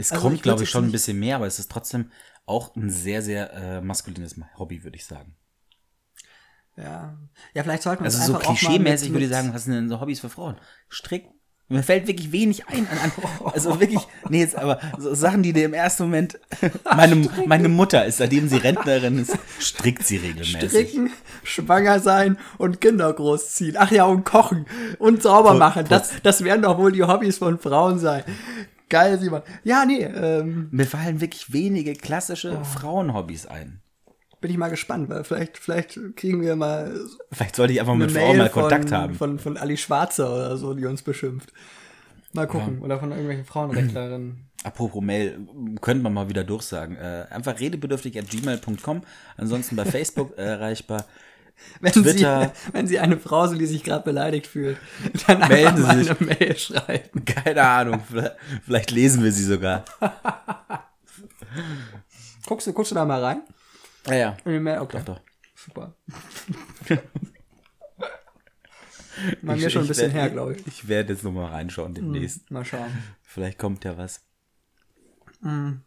Es 0.00 0.12
also 0.12 0.22
kommt, 0.22 0.42
glaube 0.42 0.62
ich, 0.62 0.70
schon 0.70 0.86
ein 0.86 0.92
bisschen 0.92 1.18
mehr, 1.18 1.36
aber 1.36 1.46
es 1.46 1.58
ist 1.58 1.70
trotzdem 1.70 2.10
auch 2.46 2.74
ein 2.74 2.90
sehr, 2.90 3.22
sehr 3.22 3.52
äh, 3.52 3.80
maskulines 3.80 4.34
Hobby, 4.58 4.82
würde 4.82 4.96
ich 4.96 5.04
sagen. 5.04 5.36
Ja. 6.76 7.18
Ja, 7.54 7.62
vielleicht 7.62 7.82
sollten 7.82 8.02
wir 8.02 8.06
Also 8.06 8.32
so 8.32 8.38
klischee-mäßig 8.38 9.12
würde 9.12 9.24
ich 9.26 9.30
sagen, 9.30 9.52
was 9.52 9.64
sind 9.64 9.74
denn 9.74 9.88
so 9.88 10.00
Hobbys 10.00 10.20
für 10.20 10.30
Frauen? 10.30 10.56
Stricken. 10.88 11.34
Mir 11.72 11.84
fällt 11.84 12.08
wirklich 12.08 12.32
wenig 12.32 12.66
ein 12.66 12.88
an, 12.88 12.98
an 12.98 13.12
also 13.54 13.78
wirklich, 13.78 14.00
nee, 14.28 14.40
jetzt 14.40 14.56
aber 14.56 14.80
so 14.98 15.14
Sachen, 15.14 15.44
die 15.44 15.52
dir 15.52 15.66
im 15.66 15.72
ersten 15.72 16.02
Moment, 16.02 16.40
meine, 16.96 17.28
meine 17.46 17.68
Mutter 17.68 18.04
ist, 18.04 18.16
seitdem 18.16 18.48
sie 18.48 18.56
Rentnerin 18.56 19.18
ist, 19.18 19.38
strickt 19.60 20.04
sie 20.04 20.16
regelmäßig. 20.16 20.68
Stricken, 20.68 21.12
schwanger 21.44 22.00
sein 22.00 22.38
und 22.58 22.80
Kinder 22.80 23.12
großziehen. 23.12 23.76
Ach 23.78 23.92
ja, 23.92 24.04
und 24.06 24.24
kochen 24.24 24.66
und 24.98 25.22
sauber 25.22 25.54
machen. 25.54 25.86
Das, 25.88 26.10
das 26.24 26.42
werden 26.42 26.62
doch 26.62 26.76
wohl 26.76 26.90
die 26.90 27.04
Hobbys 27.04 27.38
von 27.38 27.60
Frauen 27.60 28.00
sein. 28.00 28.24
Geil, 28.90 29.18
Simon. 29.18 29.42
Ja, 29.64 29.86
nee. 29.86 30.02
Ähm, 30.02 30.68
Mir 30.70 30.86
fallen 30.86 31.20
wirklich 31.20 31.52
wenige 31.52 31.94
klassische 31.94 32.58
oh. 32.60 32.64
Frauenhobbys 32.64 33.46
ein. 33.46 33.80
Bin 34.40 34.50
ich 34.50 34.58
mal 34.58 34.68
gespannt, 34.68 35.08
weil 35.08 35.24
vielleicht, 35.24 35.58
vielleicht 35.58 35.98
kriegen 36.16 36.42
wir 36.42 36.56
mal. 36.56 36.94
Vielleicht 37.30 37.56
sollte 37.56 37.72
ich 37.72 37.80
einfach 37.80 37.94
mit 37.94 38.10
Frauen 38.10 38.38
mal 38.38 38.48
Kontakt 38.48 38.88
von, 38.88 38.98
haben. 38.98 39.14
Von, 39.14 39.38
von 39.38 39.56
Ali 39.56 39.76
Schwarzer 39.76 40.34
oder 40.34 40.56
so, 40.56 40.74
die 40.74 40.86
uns 40.86 41.02
beschimpft. 41.02 41.52
Mal 42.32 42.46
gucken. 42.46 42.78
Ja. 42.78 42.84
Oder 42.84 42.98
von 42.98 43.10
irgendwelchen 43.10 43.44
Frauenrechtlerinnen. 43.44 44.46
Apropos 44.64 45.02
Mail, 45.02 45.46
könnte 45.80 46.02
man 46.02 46.12
mal 46.12 46.28
wieder 46.28 46.44
durchsagen. 46.44 46.96
Äh, 46.96 47.26
einfach 47.30 47.60
redebedürftig 47.60 48.18
at 48.18 48.28
gmail.com. 48.28 49.02
Ansonsten 49.36 49.76
bei 49.76 49.84
Facebook 49.86 50.36
erreichbar. 50.36 51.06
Wenn 51.80 51.92
Twitter. 51.92 52.52
Sie, 52.54 52.72
wenn 52.72 52.86
Sie 52.86 52.98
eine 52.98 53.18
Frau 53.18 53.46
sind, 53.46 53.58
die 53.58 53.66
sich 53.66 53.82
gerade 53.82 54.04
beleidigt 54.04 54.46
fühlt, 54.46 54.76
dann 55.26 55.48
melden 55.48 55.76
Sie 55.78 56.04
sich. 56.04 56.10
eine 56.10 56.26
Mail 56.28 56.56
schreiben. 56.56 57.24
Keine 57.24 57.62
Ahnung, 57.62 58.02
vielleicht 58.64 58.90
lesen 58.90 59.24
wir 59.24 59.32
sie 59.32 59.44
sogar. 59.44 59.84
guckst, 62.46 62.66
du, 62.66 62.72
guckst 62.74 62.90
du 62.90 62.94
da 62.94 63.04
mal 63.06 63.24
rein? 63.24 63.42
Ja, 64.06 64.14
ja. 64.14 64.36
In 64.44 64.52
die 64.52 64.60
Mail? 64.60 64.80
Okay. 64.80 64.98
Doch, 64.98 65.16
doch. 65.16 65.20
Super. 65.54 65.94
Mal 69.42 69.56
mir 69.56 69.68
schon 69.70 69.82
ein 69.82 69.88
bisschen 69.88 70.14
werd, 70.14 70.22
her, 70.22 70.30
glaube 70.30 70.54
ich. 70.54 70.66
Ich 70.66 70.88
werde 70.88 71.12
jetzt 71.12 71.24
nochmal 71.24 71.50
reinschauen 71.50 71.94
demnächst. 71.94 72.48
Hm, 72.48 72.54
mal 72.54 72.64
schauen. 72.64 72.90
Vielleicht 73.22 73.58
kommt 73.58 73.84
ja 73.84 73.98
was. 73.98 74.22
Mhm. 75.40 75.82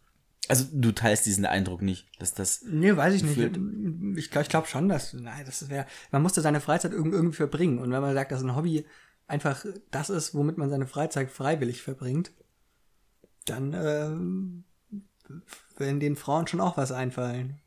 Also 0.48 0.66
du 0.72 0.92
teilst 0.92 1.24
diesen 1.26 1.46
Eindruck 1.46 1.80
nicht, 1.80 2.06
dass 2.20 2.34
das. 2.34 2.62
Nee, 2.66 2.96
weiß 2.96 3.14
ich 3.14 3.22
nicht. 3.22 3.38
Ich 4.18 4.30
glaube 4.30 4.42
ich 4.42 4.48
glaub 4.48 4.66
schon, 4.66 4.88
dass. 4.88 5.14
Nein, 5.14 5.44
das 5.46 5.68
wäre. 5.70 5.86
Man 6.10 6.22
musste 6.22 6.42
seine 6.42 6.60
Freizeit 6.60 6.92
irgendwie 6.92 7.32
verbringen. 7.32 7.78
Und 7.78 7.90
wenn 7.90 8.02
man 8.02 8.14
sagt, 8.14 8.32
dass 8.32 8.42
ein 8.42 8.54
Hobby 8.54 8.84
einfach 9.26 9.64
das 9.90 10.10
ist, 10.10 10.34
womit 10.34 10.58
man 10.58 10.68
seine 10.68 10.86
Freizeit 10.86 11.30
freiwillig 11.30 11.82
verbringt, 11.82 12.32
dann 13.46 13.72
äh, 13.72 14.10
werden 15.78 16.00
den 16.00 16.16
Frauen 16.16 16.46
schon 16.46 16.60
auch 16.60 16.76
was 16.76 16.92
einfallen. 16.92 17.60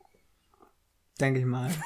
Denke 1.20 1.40
ich 1.40 1.46
mal. 1.46 1.72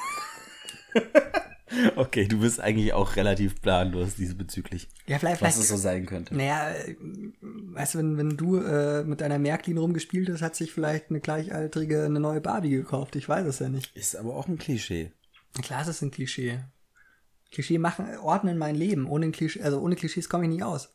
Okay, 1.96 2.28
du 2.28 2.40
bist 2.40 2.60
eigentlich 2.60 2.92
auch 2.92 3.16
relativ 3.16 3.60
planlos 3.62 4.16
diesbezüglich. 4.16 4.88
Ja, 5.06 5.18
vielleicht, 5.18 5.40
was 5.40 5.54
vielleicht, 5.54 5.58
es 5.58 5.68
so 5.68 5.76
sein 5.76 6.06
könnte. 6.06 6.34
Naja, 6.36 6.74
weißt 7.74 7.94
du, 7.94 7.98
wenn, 7.98 8.18
wenn 8.18 8.36
du 8.36 8.56
äh, 8.58 9.04
mit 9.04 9.20
deiner 9.20 9.38
Märklin 9.38 9.78
rumgespielt 9.78 10.28
hast, 10.30 10.42
hat 10.42 10.56
sich 10.56 10.72
vielleicht 10.72 11.10
eine 11.10 11.20
Gleichaltrige 11.20 12.04
eine 12.04 12.20
neue 12.20 12.40
Barbie 12.40 12.70
gekauft. 12.70 13.16
Ich 13.16 13.28
weiß 13.28 13.46
es 13.46 13.58
ja 13.58 13.68
nicht. 13.68 13.96
Ist 13.96 14.16
aber 14.16 14.36
auch 14.36 14.48
ein 14.48 14.58
Klischee. 14.58 15.12
Klar, 15.62 15.82
es 15.82 15.88
ist 15.88 16.02
ein 16.02 16.10
Klischee. 16.10 16.60
Klischee 17.50 17.78
machen, 17.78 18.16
ordnen 18.18 18.56
mein 18.58 18.74
Leben. 18.74 19.06
Ohne, 19.06 19.30
Klischee, 19.30 19.62
also 19.62 19.80
ohne 19.80 19.96
Klischees 19.96 20.28
komme 20.28 20.44
ich 20.44 20.50
nicht 20.50 20.62
aus. 20.62 20.94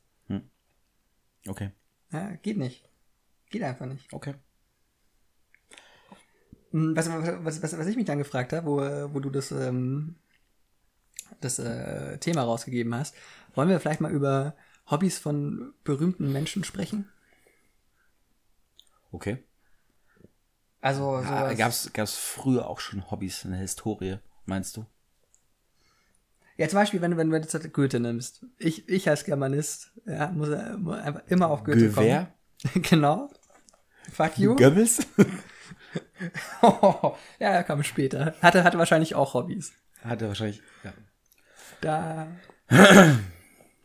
Okay. 1.48 1.72
Ja, 2.12 2.32
geht 2.42 2.58
nicht. 2.58 2.84
Geht 3.50 3.64
einfach 3.64 3.86
nicht. 3.86 4.12
Okay. 4.12 4.36
Hm, 6.72 6.96
Was, 6.96 7.10
was, 7.10 7.62
was, 7.64 7.78
was 7.78 7.88
ich 7.88 7.96
mich 7.96 8.06
dann 8.06 8.18
gefragt 8.18 8.54
habe, 8.54 8.68
wo, 8.68 9.14
wo 9.14 9.20
du 9.20 9.30
das, 9.30 9.52
ähm, 9.52 10.16
das 11.42 11.60
äh, 11.60 12.18
Thema 12.18 12.44
rausgegeben 12.44 12.94
hast, 12.96 13.16
wollen 13.56 13.70
wir 13.70 13.80
vielleicht 13.80 14.02
mal 14.02 14.12
über 14.12 14.56
Hobbys 14.90 15.18
von 15.20 15.74
berühmten 15.84 16.32
Menschen 16.32 16.64
sprechen? 16.64 17.10
Okay. 19.12 19.44
Also, 20.82 21.16
Ah, 21.16 21.24
sowas- 21.24 21.58
gab's, 21.58 21.90
gab's 21.94 22.16
früher 22.18 22.68
auch 22.68 22.80
schon 22.80 23.10
Hobbys 23.10 23.44
in 23.46 23.52
der 23.52 23.60
Historie, 23.60 24.20
meinst 24.46 24.78
du? 24.78 24.86
ja, 26.58 26.68
zum 26.68 26.78
Beispiel, 26.80 27.02
wenn, 27.02 27.12
du- 27.12 27.18
wenn 27.18 27.30
du 27.30 27.38
jetzt 27.38 27.74
Goethe 27.74 28.00
nimmst. 28.00 28.44
Ich, 28.58 28.88
ich 28.90 29.08
als 29.10 29.24
Germanist, 29.26 29.92
ja, 30.06 30.32
muss, 30.32 30.50
muss 30.80 30.98
einfach 31.00 31.22
immer 31.28 31.50
auf 31.50 31.64
Goethe 31.64 31.90
Gewehr? 31.90 32.32
kommen. 32.64 32.82
genau. 32.90 33.30
Fuck 34.12 34.38
you. 34.40 34.56
Goebbels? 34.56 35.06
ja, 36.62 37.16
er 37.40 37.64
kam 37.64 37.84
später. 37.84 38.36
Hatte, 38.42 38.64
hatte 38.64 38.78
wahrscheinlich 38.78 39.14
auch 39.16 39.34
Hobbys. 39.34 39.74
Hatte 40.02 40.28
wahrscheinlich, 40.28 40.62
ja. 40.84 40.94
Da. 41.82 42.28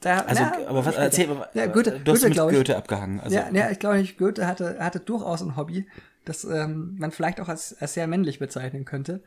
da 0.02 0.18
Also, 0.20 0.42
na, 0.42 0.68
aber 0.68 0.84
was, 0.84 0.94
erzähl 0.96 1.28
mal, 1.28 1.48
Ja, 1.54 1.66
Goethe, 1.66 1.92
du 1.92 1.98
hast 1.98 2.04
Goethe 2.20 2.24
mit 2.26 2.32
glaube 2.34 2.52
ich. 2.52 2.58
Goethe 2.58 2.76
abgehangen. 2.76 3.20
Also, 3.20 3.34
ja, 3.36 3.50
ja, 3.52 3.70
ich 3.70 3.78
glaube 3.78 3.96
nicht, 3.98 4.18
Goethe 4.18 4.46
hatte, 4.46 4.76
hatte 4.78 5.00
durchaus 5.00 5.42
ein 5.42 5.56
Hobby, 5.56 5.86
das 6.24 6.44
ähm, 6.44 6.96
man 6.98 7.10
vielleicht 7.10 7.40
auch 7.40 7.48
als, 7.48 7.74
als 7.80 7.94
sehr 7.94 8.06
männlich 8.06 8.38
bezeichnen 8.38 8.84
könnte. 8.84 9.22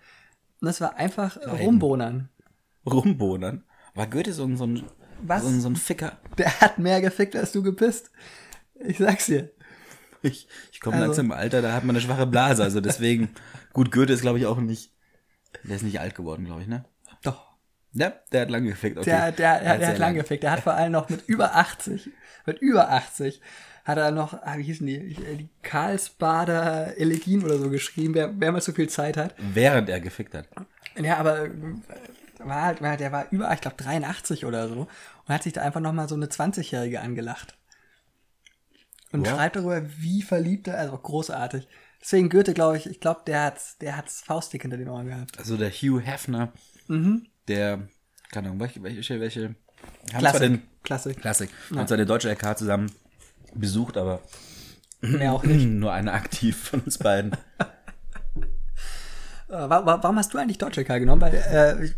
Und 0.62 0.68
das 0.68 0.80
war 0.82 0.96
einfach 0.98 1.38
Rumbohnern. 1.46 2.30
Rumbohnern. 2.86 3.64
War 3.94 4.08
Goethe 4.08 4.34
so 4.34 4.44
ein, 4.46 4.58
so 4.58 4.66
ein, 4.68 4.84
Was? 5.24 5.44
so 5.44 5.50
ein, 5.50 5.62
so 5.62 5.70
ein 5.70 5.76
Ficker? 5.76 6.18
Der 6.38 6.60
hat 6.62 6.78
mehr 6.80 7.02
gefickt, 7.02 7.36
als 7.36 7.52
du 7.52 7.64
gepisst. 7.64 8.12
Ich 8.80 8.98
sag's 8.98 9.26
dir. 9.28 9.52
Ich, 10.22 10.48
ich 10.72 10.80
komme 10.82 10.96
Also- 10.98 11.06
langsam 11.08 11.26
im 11.28 11.32
Alter, 11.34 11.62
da 11.62 11.74
hat 11.74 11.84
man 11.84 11.96
eine 11.96 12.02
schwache 12.02 12.26
Blase, 12.26 12.64
also 12.64 12.82
deswegen, 12.82 13.30
gut, 13.74 13.92
Goethe 13.92 14.14
ist 14.14 14.22
glaube 14.22 14.40
ich 14.40 14.46
auch 14.48 14.58
nicht, 14.58 14.92
der 15.64 15.76
ist 15.76 15.84
nicht 15.84 16.00
alt 16.00 16.16
geworden, 16.16 16.46
glaube 16.46 16.62
ich, 16.62 16.68
ne? 16.68 16.84
Doch. 17.24 17.55
Ja, 17.98 18.14
der 18.32 18.42
hat 18.42 18.50
lange 18.52 18.70
gefickt, 18.70 18.98
okay. 18.98 19.10
Der, 19.10 19.32
der, 19.32 19.60
der, 19.62 19.78
der 19.80 19.88
hat 19.88 19.98
lang 19.98 20.16
gefickt. 20.16 20.44
Der 20.44 20.52
hat 20.52 20.60
vor 20.60 20.74
allem 20.74 20.92
noch 20.92 21.08
mit 21.10 21.28
über 21.28 21.56
80, 21.56 22.10
mit 22.46 22.60
über 22.60 22.90
80, 22.92 23.42
hat 23.86 23.98
er 23.98 24.12
noch, 24.12 24.34
ah, 24.34 24.58
wie 24.58 24.64
hießen 24.64 24.86
die, 24.86 25.14
die 25.16 25.50
Karlsbader 25.64 26.98
Elegien 26.98 27.44
oder 27.44 27.58
so 27.58 27.70
geschrieben, 27.70 28.14
wer, 28.14 28.32
wer 28.40 28.52
mal 28.52 28.62
so 28.62 28.74
viel 28.74 28.90
Zeit 28.90 29.16
hat. 29.18 29.34
Während 29.38 29.90
er 29.90 30.00
gefickt 30.02 30.34
hat. 30.34 30.48
Ja, 30.98 31.18
aber 31.18 31.46
äh, 31.46 31.50
war 32.40 32.62
halt, 32.64 32.82
war- 32.82 32.98
der 32.98 33.12
war 33.12 33.28
über, 33.32 33.52
ich 33.54 33.62
glaube, 33.62 33.78
83 33.78 34.46
oder 34.46 34.68
so 34.68 34.82
und 35.26 35.34
hat 35.34 35.44
sich 35.44 35.54
da 35.54 35.62
einfach 35.62 35.80
nochmal 35.82 36.10
so 36.10 36.16
eine 36.16 36.26
20-Jährige 36.28 37.00
angelacht. 37.02 37.58
Und 39.12 39.26
Ja. 39.26 39.36
schreibt 39.36 39.56
darüber, 39.56 39.82
wie 40.00 40.22
verliebt 40.22 40.68
er, 40.68 40.78
also 40.80 40.98
großartig. 40.98 41.68
Deswegen 42.02 42.30
Goethe, 42.30 42.54
glaube 42.54 42.78
ich, 42.78 42.88
ich 42.88 43.00
glaube, 43.00 43.22
der 43.26 43.44
hat's, 43.44 43.78
der 43.78 43.96
hat's 43.98 44.22
faustdick 44.22 44.64
hinter 44.64 44.78
den 44.78 44.90
Ohren 44.90 45.08
gehabt. 45.08 45.40
Also 45.40 45.56
der 45.58 45.72
Hugh 45.72 46.00
Hefner, 46.02 46.52
Mhm. 46.88 47.28
Der, 47.48 47.88
keine 48.32 48.48
Ahnung, 48.48 48.60
welche, 48.60 48.82
welche, 48.84 49.20
welche 49.20 49.56
haben 50.14 50.20
zwar 50.26 50.40
den, 50.40 50.62
Klassik. 50.84 51.20
Klassik, 51.22 51.50
haben 51.76 51.88
zwar 51.88 51.98
den 51.98 52.08
deutsche 52.08 52.30
LK 52.32 52.58
zusammen 52.58 52.92
besucht, 53.54 53.98
aber 53.98 54.22
Mehr 55.02 55.34
auch 55.34 55.44
nicht. 55.44 55.66
nur 55.68 55.92
eine 55.94 56.12
aktiv 56.14 56.70
von 56.70 56.82
uns 56.82 56.98
beiden. 56.98 57.32
Äh, 59.48 59.54
wa- 59.54 59.86
wa- 59.86 60.00
warum 60.02 60.18
hast 60.18 60.34
du 60.34 60.40
eigentlich 60.40 60.58
Deutsche 60.58 60.84
K 60.84 60.98
genommen? 60.98 61.22
Weil, 61.22 61.34
äh, 61.36 61.86
ich. 61.86 61.94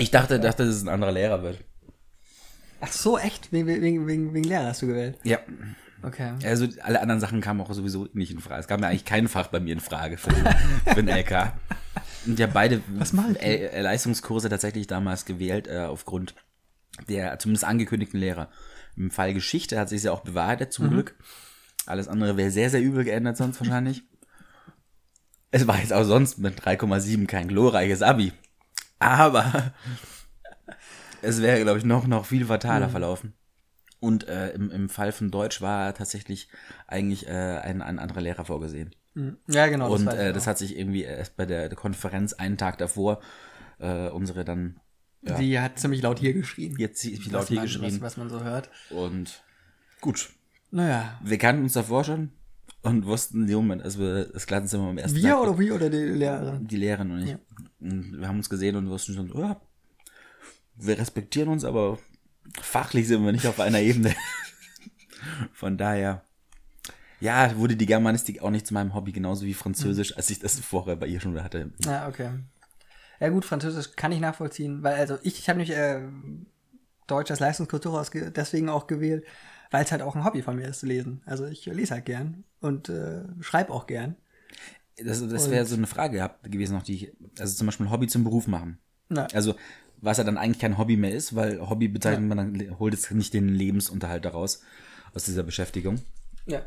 Ich 0.00 0.10
dachte, 0.10 0.40
dachte, 0.40 0.66
dass 0.66 0.74
es 0.74 0.82
ein 0.82 0.88
anderer 0.88 1.12
Lehrer 1.12 1.42
wird. 1.44 1.58
Ach 2.80 2.90
so, 2.90 3.18
echt? 3.18 3.52
Wegen, 3.52 3.68
wegen, 3.68 4.06
wegen, 4.08 4.34
wegen 4.34 4.44
Lehrer 4.44 4.66
hast 4.66 4.82
du 4.82 4.88
gewählt? 4.88 5.16
Ja. 5.22 5.38
Okay. 6.02 6.32
Also 6.44 6.66
alle 6.82 7.00
anderen 7.00 7.20
Sachen 7.20 7.40
kamen 7.40 7.60
auch 7.60 7.72
sowieso 7.72 8.08
nicht 8.14 8.32
in 8.32 8.40
Frage. 8.40 8.60
Es 8.60 8.66
kam 8.66 8.80
ja 8.82 8.88
eigentlich 8.88 9.04
kein 9.04 9.28
Fach 9.28 9.46
bei 9.46 9.60
mir 9.60 9.72
in 9.72 9.80
Frage 9.80 10.16
für 10.18 10.30
den, 10.30 10.44
für 10.94 11.02
den 11.04 11.08
LK. 11.08 11.52
Ja 12.36 12.46
beide 12.46 12.82
L- 13.40 13.82
Leistungskurse 13.82 14.48
tatsächlich 14.48 14.86
damals 14.86 15.24
gewählt, 15.24 15.66
äh, 15.66 15.80
aufgrund 15.80 16.34
der 17.08 17.38
zumindest 17.38 17.64
angekündigten 17.64 18.18
Lehrer. 18.20 18.50
Im 18.96 19.10
Fall 19.10 19.32
Geschichte 19.34 19.78
hat 19.78 19.88
sich 19.88 20.02
ja 20.02 20.12
auch 20.12 20.20
bewahrheitet, 20.20 20.72
zum 20.72 20.86
Glück. 20.90 21.14
Alles 21.86 22.08
andere 22.08 22.36
wäre 22.36 22.50
sehr, 22.50 22.68
sehr 22.70 22.82
übel 22.82 23.04
geändert 23.04 23.36
sonst 23.36 23.60
wahrscheinlich. 23.60 24.02
Es 25.50 25.66
war 25.66 25.78
jetzt 25.78 25.92
auch 25.92 26.04
sonst 26.04 26.38
mit 26.38 26.60
3,7 26.60 27.26
kein 27.26 27.48
glorreiches 27.48 28.02
Abi. 28.02 28.32
Aber 28.98 29.72
es 31.22 31.40
wäre, 31.40 31.62
glaube 31.62 31.78
ich, 31.78 31.84
noch, 31.84 32.06
noch 32.06 32.26
viel 32.26 32.44
fataler 32.46 32.86
verlaufen. 32.90 33.32
Und 34.00 34.28
äh, 34.28 34.50
im, 34.50 34.70
im 34.70 34.88
Fall 34.88 35.12
von 35.12 35.30
Deutsch 35.30 35.60
war 35.60 35.94
tatsächlich 35.94 36.48
eigentlich 36.86 37.26
äh, 37.26 37.30
ein, 37.62 37.82
ein 37.82 37.98
anderer 37.98 38.20
Lehrer 38.20 38.44
vorgesehen. 38.44 38.94
Ja, 39.48 39.66
genau. 39.66 39.92
Und 39.92 40.06
weiß 40.06 40.14
ich 40.14 40.20
äh, 40.20 40.32
das 40.32 40.46
hat 40.46 40.58
sich 40.58 40.76
irgendwie 40.78 41.02
erst 41.02 41.36
bei 41.36 41.46
der, 41.46 41.68
der 41.68 41.76
Konferenz 41.76 42.32
einen 42.32 42.56
Tag 42.56 42.78
davor 42.78 43.20
äh, 43.78 44.08
unsere 44.08 44.44
dann 44.44 44.80
Die 45.22 45.58
hat 45.58 45.78
ziemlich 45.78 46.02
laut 46.02 46.18
hier 46.18 46.32
geschrien. 46.32 46.76
jetzt 46.78 47.04
was 47.04 47.32
laut 47.32 47.48
hier 47.48 47.56
man, 47.56 47.64
geschrien. 47.64 47.94
Was, 47.94 48.00
was 48.00 48.16
man 48.16 48.30
so 48.30 48.42
hört. 48.42 48.70
Und 48.90 49.42
gut. 50.00 50.30
Naja. 50.70 51.18
Wir 51.22 51.38
kannten 51.38 51.62
uns 51.62 51.72
davor 51.72 52.04
schon 52.04 52.30
und 52.82 53.06
wussten 53.06 53.42
in 53.42 53.46
dem 53.46 53.56
Moment, 53.56 53.82
als 53.82 53.98
wir 53.98 54.26
das 54.26 54.46
Klassenzimmer 54.46 54.88
am 54.88 54.98
ersten 54.98 55.16
Wir 55.16 55.30
Tag, 55.30 55.40
oder 55.40 55.58
wie 55.58 55.72
oder 55.72 55.90
die 55.90 55.96
Lehrerin? 55.96 56.66
die 56.66 56.76
Lehrerin 56.76 57.10
und 57.10 57.22
ich, 57.22 57.36
und 57.80 58.20
wir 58.20 58.28
haben 58.28 58.36
uns 58.36 58.48
gesehen 58.48 58.76
und 58.76 58.88
wussten 58.88 59.14
schon, 59.14 59.32
oh, 59.32 59.56
wir 60.76 60.98
respektieren 60.98 61.48
uns, 61.48 61.64
aber 61.64 61.98
fachlich 62.60 63.08
sind 63.08 63.24
wir 63.24 63.32
nicht 63.32 63.46
auf 63.46 63.60
einer 63.60 63.80
Ebene. 63.80 64.14
Von 65.52 65.76
daher, 65.76 66.22
ja, 67.20 67.56
wurde 67.56 67.76
die 67.76 67.86
Germanistik 67.86 68.42
auch 68.42 68.50
nicht 68.50 68.66
zu 68.66 68.74
meinem 68.74 68.94
Hobby, 68.94 69.12
genauso 69.12 69.44
wie 69.44 69.54
Französisch, 69.54 70.16
als 70.16 70.30
ich 70.30 70.38
das 70.38 70.58
vorher 70.60 70.96
bei 70.96 71.06
ihr 71.06 71.20
schon 71.20 71.42
hatte. 71.42 71.72
Ja, 71.84 72.08
okay. 72.08 72.30
Ja 73.20 73.28
gut, 73.30 73.44
Französisch 73.44 73.96
kann 73.96 74.12
ich 74.12 74.20
nachvollziehen, 74.20 74.82
weil 74.82 74.94
also 74.94 75.18
ich, 75.22 75.38
ich 75.40 75.48
habe 75.48 75.58
mich 75.58 75.70
äh, 75.70 76.02
Deutsch 77.06 77.30
als 77.30 77.40
Leistungskultur 77.40 78.04
deswegen 78.36 78.68
auch 78.68 78.86
gewählt, 78.86 79.24
weil 79.70 79.84
es 79.84 79.90
halt 79.90 80.02
auch 80.02 80.14
ein 80.14 80.24
Hobby 80.24 80.42
von 80.42 80.56
mir 80.56 80.68
ist 80.68 80.80
zu 80.80 80.86
lesen. 80.86 81.22
Also 81.26 81.46
ich 81.46 81.66
lese 81.66 81.94
halt 81.94 82.06
gern 82.06 82.44
und 82.60 82.88
äh, 82.88 83.22
schreibe 83.40 83.72
auch 83.72 83.86
gern. 83.86 84.16
Das, 85.02 85.26
das 85.26 85.50
wäre 85.50 85.64
so 85.64 85.76
eine 85.76 85.86
Frage 85.86 86.30
gewesen, 86.44 86.74
noch 86.74 86.82
die 86.82 86.94
ich, 86.94 87.12
also 87.38 87.54
zum 87.54 87.66
Beispiel 87.66 87.86
ein 87.86 87.92
Hobby 87.92 88.08
zum 88.08 88.24
Beruf 88.24 88.46
machen. 88.46 88.78
Na, 89.08 89.26
Also, 89.32 89.54
was 90.00 90.18
ja 90.18 90.24
dann 90.24 90.38
eigentlich 90.38 90.58
kein 90.58 90.78
Hobby 90.78 90.96
mehr 90.96 91.12
ist, 91.12 91.34
weil 91.34 91.60
Hobby 91.68 91.88
bezeichnet 91.88 92.28
man 92.28 92.36
dann, 92.38 92.78
holt 92.78 92.94
jetzt 92.94 93.10
nicht 93.12 93.32
den 93.32 93.48
Lebensunterhalt 93.48 94.24
daraus, 94.24 94.62
aus 95.14 95.24
dieser 95.24 95.42
Beschäftigung. 95.42 96.00
ja. 96.46 96.62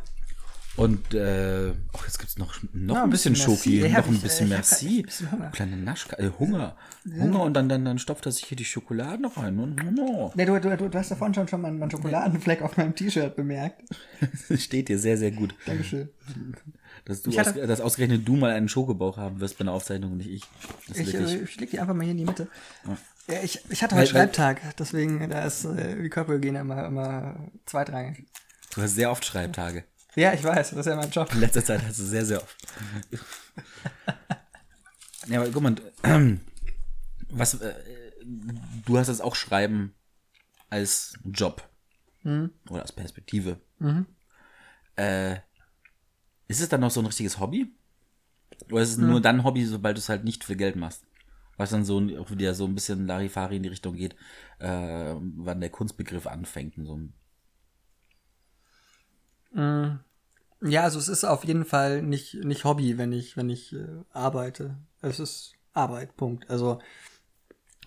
Und, 0.77 1.13
äh, 1.13 1.73
ach, 1.93 2.05
jetzt 2.05 2.17
gibt's 2.17 2.37
noch, 2.37 2.55
noch 2.71 2.95
Ja, 2.95 3.03
ein 3.03 3.09
bisschen 3.09 3.33
Merci. 3.33 3.45
Schoki, 3.45 3.81
Ja, 3.81 3.99
noch 3.99 4.07
ein 4.07 4.21
bisschen 4.21 4.47
äh, 4.47 4.55
Merci. 4.55 4.99
ein 4.99 5.05
bisschen 5.05 5.31
Hunger. 5.31 5.49
Kleine 5.51 5.75
Naschka, 5.75 6.17
äh, 6.17 6.29
Hunger. 6.39 6.77
Hunger 7.05 7.41
und 7.41 7.53
dann, 7.55 7.67
dann, 7.67 7.83
dann 7.83 7.99
stopft 7.99 8.25
er 8.25 8.31
sich 8.31 8.45
hier 8.45 8.55
die 8.55 8.63
Schokolade 8.65 9.21
noch 9.21 9.35
rein. 9.35 9.59
Und, 9.59 9.75
no. 9.93 10.31
Ne, 10.33 10.45
du, 10.45 10.59
du, 10.59 10.89
du, 10.89 10.97
hast 10.97 11.11
davon 11.11 11.33
schon 11.33 11.47
schon 11.47 11.61
mal 11.61 11.67
einen 11.67 11.91
Schokoladenfleck 11.91 12.61
auf 12.61 12.77
meinem 12.77 12.95
T-Shirt 12.95 13.35
bemerkt. 13.35 13.83
Steht 14.57 14.87
dir 14.87 14.97
sehr, 14.97 15.17
sehr 15.17 15.31
gut. 15.31 15.53
Dankeschön. 15.65 16.09
Dass, 17.05 17.21
du 17.21 17.37
hatte- 17.37 17.61
aus, 17.61 17.67
dass 17.67 17.81
ausgerechnet 17.81 18.25
du 18.27 18.35
mal 18.37 18.51
einen 18.51 18.69
Schokobauch 18.69 19.17
haben 19.17 19.41
wirst 19.41 19.57
bei 19.57 19.63
einer 19.63 19.73
Aufzeichnung 19.73 20.13
und 20.13 20.17
nicht 20.19 20.29
ich. 20.29 20.43
Das 20.87 20.97
Ich, 20.99 21.13
wirklich, 21.13 21.33
äh, 21.33 21.43
ich 21.43 21.59
leg 21.59 21.71
die 21.71 21.79
einfach 21.79 21.93
mal 21.93 22.03
hier 22.03 22.11
in 22.11 22.17
die 22.19 22.25
Mitte. 22.25 22.47
Ja, 23.27 23.37
ich, 23.43 23.59
ich 23.69 23.83
hatte 23.83 23.95
heute 23.95 24.07
Schreibtag, 24.07 24.61
deswegen 24.77 25.29
da 25.29 25.45
ist 25.45 25.65
äh, 25.65 26.01
die 26.01 26.09
Körperhygiene 26.09 26.59
immer, 26.59 26.85
immer 26.85 27.35
zweitrangig. 27.65 28.25
du 28.73 28.81
hast 28.81 28.95
sehr 28.95 29.11
oft 29.11 29.25
Schreibtage. 29.25 29.83
Ja, 30.15 30.33
ich 30.33 30.43
weiß, 30.43 30.71
das 30.71 30.79
ist 30.79 30.85
ja 30.87 30.95
mein 30.95 31.09
Job. 31.09 31.31
In 31.33 31.39
letzter 31.39 31.63
Zeit 31.63 31.81
hast 31.83 31.99
du 31.99 32.03
sehr, 32.03 32.25
sehr 32.25 32.41
oft. 32.41 32.57
ja, 35.27 35.41
aber 35.41 35.51
guck 35.51 35.63
mal, 35.63 35.75
was, 37.29 37.53
äh, 37.55 37.73
du 38.85 38.97
hast 38.97 39.07
das 39.07 39.21
auch 39.21 39.35
Schreiben 39.35 39.93
als 40.69 41.13
Job. 41.23 41.67
Oder 42.69 42.81
als 42.81 42.91
Perspektive. 42.91 43.59
Äh, 44.95 45.37
ist 46.47 46.61
es 46.61 46.69
dann 46.69 46.81
noch 46.81 46.91
so 46.91 46.99
ein 46.99 47.05
richtiges 47.05 47.39
Hobby? 47.39 47.73
Oder 48.69 48.81
ist 48.83 48.91
es 48.91 48.97
nur 48.97 49.21
dann 49.21 49.43
Hobby, 49.43 49.65
sobald 49.65 49.97
du 49.97 49.99
es 49.99 50.09
halt 50.09 50.23
nicht 50.23 50.43
für 50.43 50.55
Geld 50.55 50.75
machst? 50.75 51.05
Was 51.57 51.71
dann 51.71 51.85
so 51.85 51.99
ein- 51.99 52.17
auch 52.17 52.29
wieder 52.31 52.53
so 52.53 52.65
ein 52.65 52.75
bisschen 52.75 53.07
Larifari 53.07 53.57
in 53.57 53.63
die 53.63 53.69
Richtung 53.69 53.95
geht, 53.95 54.15
äh, 54.59 55.13
wann 55.17 55.61
der 55.61 55.69
Kunstbegriff 55.69 56.27
anfängt 56.27 56.77
und 56.77 56.85
so. 56.85 56.99
Ja, 59.53 60.83
also 60.83 60.99
es 60.99 61.07
ist 61.07 61.23
auf 61.23 61.43
jeden 61.43 61.65
Fall 61.65 62.01
nicht, 62.01 62.35
nicht 62.35 62.65
Hobby, 62.65 62.97
wenn 62.97 63.11
ich, 63.11 63.35
wenn 63.35 63.49
ich 63.49 63.73
äh, 63.73 63.87
arbeite. 64.11 64.77
Es 65.01 65.19
ist 65.19 65.53
Arbeit, 65.73 66.15
Punkt. 66.15 66.49
Also 66.49 66.79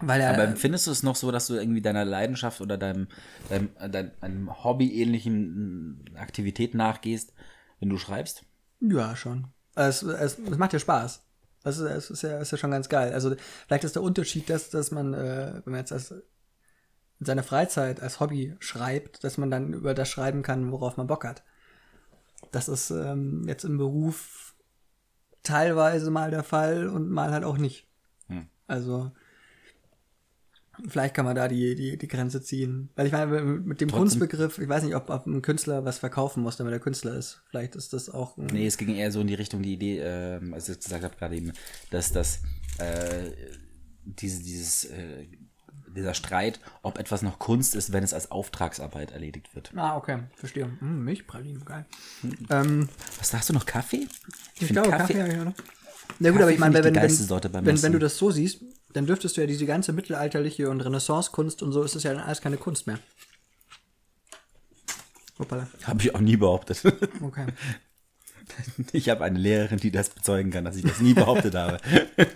Weil 0.01 0.21
er, 0.21 0.31
Aber 0.35 0.57
findest 0.57 0.87
du 0.87 0.91
es 0.91 1.03
noch 1.03 1.15
so, 1.17 1.31
dass 1.31 1.47
du 1.47 1.55
irgendwie 1.55 1.81
deiner 1.81 2.05
Leidenschaft 2.05 2.61
oder 2.61 2.77
deinem, 2.77 3.07
deinem, 3.49 3.71
deinem, 3.79 4.11
deinem 4.21 4.65
Hobby-ähnlichen 4.65 6.11
Aktivität 6.17 6.75
nachgehst, 6.75 7.33
wenn 7.79 7.91
du 7.91 7.99
schreibst? 7.99 8.45
Ja, 8.81 9.15
schon. 9.15 9.47
Es, 9.77 10.03
es, 10.03 10.39
es 10.39 10.59
macht 10.59 10.73
ja 10.73 10.79
Spaß. 10.81 11.23
Das 11.63 11.79
ist, 11.79 11.91
es 11.91 12.11
ist, 12.11 12.23
ja, 12.23 12.39
ist 12.39 12.51
ja 12.51 12.59
schon 12.59 12.73
ganz 12.73 12.89
geil. 12.89 13.13
Also 13.13 13.35
vielleicht 13.67 13.85
ist 13.85 13.95
der 13.95 14.03
Unterschied, 14.03 14.51
dass, 14.51 14.71
dass 14.71 14.91
man, 14.91 15.15
äh, 15.15 15.63
wenn 15.65 15.71
man 15.71 15.81
jetzt 15.81 15.93
als, 15.93 16.11
in 16.11 17.27
seiner 17.27 17.45
Freizeit 17.45 18.01
als 18.01 18.19
Hobby 18.21 18.57
schreibt, 18.59 19.23
dass 19.23 19.39
man 19.39 19.51
dann 19.51 19.73
über 19.73 19.95
das 19.95 20.09
schreiben 20.09 20.43
kann, 20.43 20.73
worauf 20.73 20.97
man 20.97 21.07
Bock 21.07 21.25
hat. 21.25 21.45
Das 22.55 22.69
ist 22.69 22.91
ähm, 22.91 23.45
jetzt 23.49 23.65
im 23.65 23.79
Beruf 23.79 24.55
teilweise 25.43 26.11
mal 26.11 26.31
der 26.31 26.45
Fall 26.45 26.89
und 26.89 27.11
mal 27.11 27.33
halt 27.33 27.45
auch 27.45 27.59
nicht. 27.59 27.87
Hm. 28.29 28.47
Also 28.67 29.11
vielleicht 30.89 31.15
kann 31.15 31.25
man 31.25 31.37
da 31.37 31.49
die, 31.49 31.75
die, 31.75 31.97
die 31.99 32.09
Grenze 32.09 32.43
ziehen. 32.43 32.91
Weil 32.97 33.07
ich 33.07 33.13
meine, 33.13 33.27
mit 33.43 33.81
dem 33.81 33.89
Trotzdem- 33.89 33.99
Kunstbegriff, 34.21 34.59
ich 34.59 34.69
weiß 34.69 34.83
nicht, 34.85 34.95
ob, 34.97 35.11
ob 35.11 35.27
ein 35.27 35.43
Künstler 35.43 35.85
was 35.85 35.99
verkaufen 35.99 36.43
muss, 36.43 36.57
damit 36.57 36.73
er 36.73 36.81
Künstler 36.81 37.15
ist. 37.15 37.43
Vielleicht 37.51 37.77
ist 37.77 37.93
das 37.93 38.09
auch 38.09 38.37
ein, 38.37 38.47
Nee, 38.47 38.67
es 38.67 38.77
ging 38.77 38.95
eher 38.95 39.13
so 39.13 39.21
in 39.21 39.27
die 39.27 39.35
Richtung, 39.35 39.63
die 39.63 39.75
Idee, 39.75 40.01
ähm, 40.01 40.55
als 40.55 40.69
ich 40.69 40.79
gesagt 40.81 41.05
habe 41.05 41.17
gerade 41.17 41.37
eben, 41.37 41.53
dass 41.91 42.13
das 42.13 42.41
äh, 42.79 43.31
diese, 44.05 44.43
dieses, 44.43 44.85
äh, 44.87 45.27
dieser 45.95 46.15
Streit, 46.15 46.61
ob 46.83 46.99
etwas 46.99 47.23
noch 47.23 47.39
Kunst 47.39 47.75
ist, 47.75 47.93
wenn 47.93 48.05
es 48.05 48.13
als 48.15 48.31
Auftragsarbeit 48.31 49.13
erledigt 49.13 49.55
wird. 49.55 49.73
Ah, 49.77 49.97
okay, 49.97 50.21
verstehe. 50.37 50.65
Hm, 50.81 51.05
Milchpralinen, 51.05 51.65
geil. 51.65 51.87
Ähm, 52.51 52.89
Was 53.19 53.31
sagst 53.31 53.49
du 53.49 53.53
noch? 53.53 53.67
Kaffee? 53.67 54.07
ich 54.55 54.67
find 54.67 54.73
glaube, 54.73 54.91
Kaffee, 54.91 55.21
habe 55.21 55.33
ich 55.33 55.39
auch 55.41 55.45
noch. 55.45 55.55
Na 56.19 56.31
gut, 56.31 56.39
Kaffee 56.39 56.43
aber 56.43 56.53
ich 56.53 56.59
meine, 56.59 56.79
ich 56.79 56.85
wenn, 56.85 56.95
wenn, 56.95 57.67
wenn, 57.67 57.83
wenn 57.83 57.93
du 57.93 57.99
das 57.99 58.19
so 58.19 58.31
siehst, 58.31 58.61
dann 58.93 59.07
dürftest 59.07 59.37
du 59.37 59.41
ja 59.41 59.47
diese 59.47 59.67
ganze 59.67 59.93
mittelalterliche 59.93 60.71
und 60.71 60.81
Renaissance-Kunst 60.81 61.63
und 61.63 61.73
so 61.73 61.83
ist 61.83 61.97
es 61.97 62.03
ja 62.05 62.13
dann 62.13 62.23
alles 62.23 62.41
keine 62.41 62.57
Kunst 62.57 62.87
mehr. 62.87 62.99
Hoppala. 65.39 65.67
Habe 65.85 66.03
ich 66.03 66.15
auch 66.15 66.21
nie 66.21 66.37
behauptet. 66.37 66.83
Okay. 67.21 67.47
Ich 68.93 69.09
habe 69.09 69.25
eine 69.25 69.39
Lehrerin, 69.39 69.79
die 69.79 69.91
das 69.91 70.11
bezeugen 70.11 70.51
kann, 70.51 70.67
dass 70.67 70.77
ich 70.77 70.85
das 70.85 71.01
nie 71.01 71.15
behauptet 71.15 71.55
habe. 71.55 71.79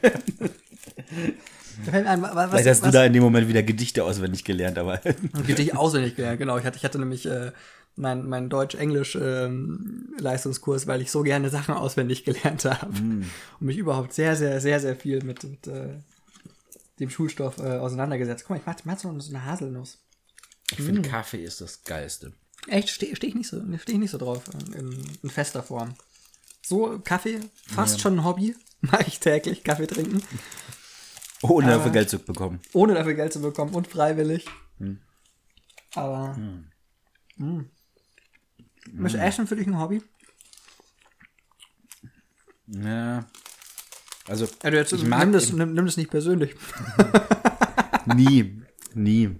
Was, 1.86 2.50
Vielleicht 2.50 2.68
hast 2.68 2.82
du 2.82 2.86
was, 2.86 2.92
da 2.92 3.04
in 3.04 3.12
dem 3.12 3.22
Moment 3.22 3.48
wieder 3.48 3.62
Gedichte 3.62 4.04
auswendig 4.04 4.44
gelernt, 4.44 4.78
aber 4.78 5.00
Gedicht 5.46 5.76
auswendig 5.76 6.16
gelernt, 6.16 6.38
genau. 6.38 6.58
Ich 6.58 6.64
hatte, 6.64 6.76
ich 6.76 6.84
hatte 6.84 6.98
nämlich 6.98 7.26
äh, 7.26 7.52
meinen 7.98 8.28
mein 8.28 8.48
Deutsch-Englisch-Leistungskurs, 8.48 10.86
weil 10.86 11.02
ich 11.02 11.10
so 11.10 11.22
gerne 11.22 11.50
Sachen 11.50 11.74
auswendig 11.74 12.22
gelernt 12.24 12.64
habe. 12.64 12.92
Mm. 12.92 13.26
Und 13.60 13.66
mich 13.66 13.76
überhaupt 13.76 14.12
sehr, 14.12 14.36
sehr, 14.36 14.60
sehr, 14.60 14.78
sehr 14.80 14.94
viel 14.96 15.22
mit, 15.22 15.42
mit 15.44 15.66
äh, 15.66 15.96
dem 17.00 17.10
Schulstoff 17.10 17.58
äh, 17.58 17.78
auseinandergesetzt. 17.78 18.44
Guck 18.44 18.50
mal, 18.50 18.58
ich 18.58 18.66
mach, 18.66 18.76
mach 18.84 18.98
so 18.98 19.08
eine 19.08 19.44
Haselnuss. 19.44 19.98
ich 20.70 20.78
finde 20.78 21.02
Kaffee 21.02 21.42
ist 21.42 21.60
das 21.60 21.82
Geilste. 21.84 22.32
Echt, 22.66 22.90
stehe 22.90 23.14
steh 23.14 23.28
ich 23.28 23.34
nicht 23.34 23.48
so, 23.48 23.62
steh 23.78 23.92
ich 23.92 23.98
nicht 23.98 24.10
so 24.10 24.18
drauf 24.18 24.42
in, 24.74 25.04
in 25.22 25.30
fester 25.30 25.62
Form. 25.62 25.94
So, 26.62 26.98
Kaffee, 27.02 27.40
fast 27.66 28.00
schon 28.00 28.18
ein 28.18 28.24
Hobby. 28.24 28.54
Mache 28.80 29.04
ich 29.06 29.20
täglich, 29.20 29.64
Kaffee 29.64 29.86
trinken. 29.86 30.22
Ohne 31.42 31.66
Aber- 31.66 31.76
dafür 31.76 31.92
Geld 31.92 32.10
zu 32.10 32.18
bekommen. 32.18 32.60
ohne 32.72 32.94
dafür 32.94 33.14
Geld 33.14 33.32
zu 33.32 33.40
bekommen 33.40 33.74
und 33.74 33.86
freiwillig. 33.86 34.46
Hm. 34.78 35.00
Aber. 35.94 36.36
Mm. 37.36 37.64
Ist 39.04 39.14
Essen 39.14 39.46
für 39.46 39.56
dich 39.56 39.66
ein 39.66 39.78
Hobby? 39.78 40.02
Ja. 42.66 43.26
Also, 44.26 44.46
Ja, 44.62 44.70
jetzt, 44.70 44.92
ich 44.92 45.04
mag 45.04 45.20
nimm, 45.20 45.32
das, 45.32 45.52
nimm, 45.52 45.72
nimm 45.72 45.86
das 45.86 45.96
nicht 45.96 46.10
persönlich. 46.10 46.54
nie, 48.06 48.62
nie. 48.94 49.38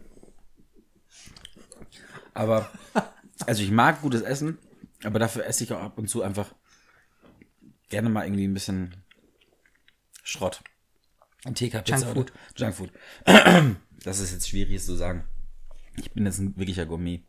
Aber, 2.33 2.71
also 3.47 3.63
ich 3.63 3.71
mag 3.71 4.01
gutes 4.01 4.23
Essen, 4.23 4.59
aber 5.05 5.19
dafür 5.19 5.45
esse 5.45 5.65
ich 5.65 5.73
auch 5.73 5.83
ab 5.83 5.99
und 5.99 6.09
zu 6.09 6.23
einfach 6.23 6.55
gerne 7.89 8.09
mal 8.09 8.25
irgendwie 8.25 8.47
ein 8.47 8.55
bisschen 8.55 8.95
Schrott. 10.23 10.63
TK 11.45 11.83
Pizza 11.85 12.07
Junkfood. 12.07 12.33
Junkfood. 12.57 12.91
Das 14.05 14.21
ist 14.21 14.33
jetzt 14.33 14.49
schwierig 14.49 14.81
zu 14.83 14.95
sagen. 14.95 15.25
Ich 15.97 16.13
bin 16.13 16.25
jetzt 16.25 16.39
ein 16.39 16.57
wirklicher 16.57 16.87
Gourmet. 16.87 17.25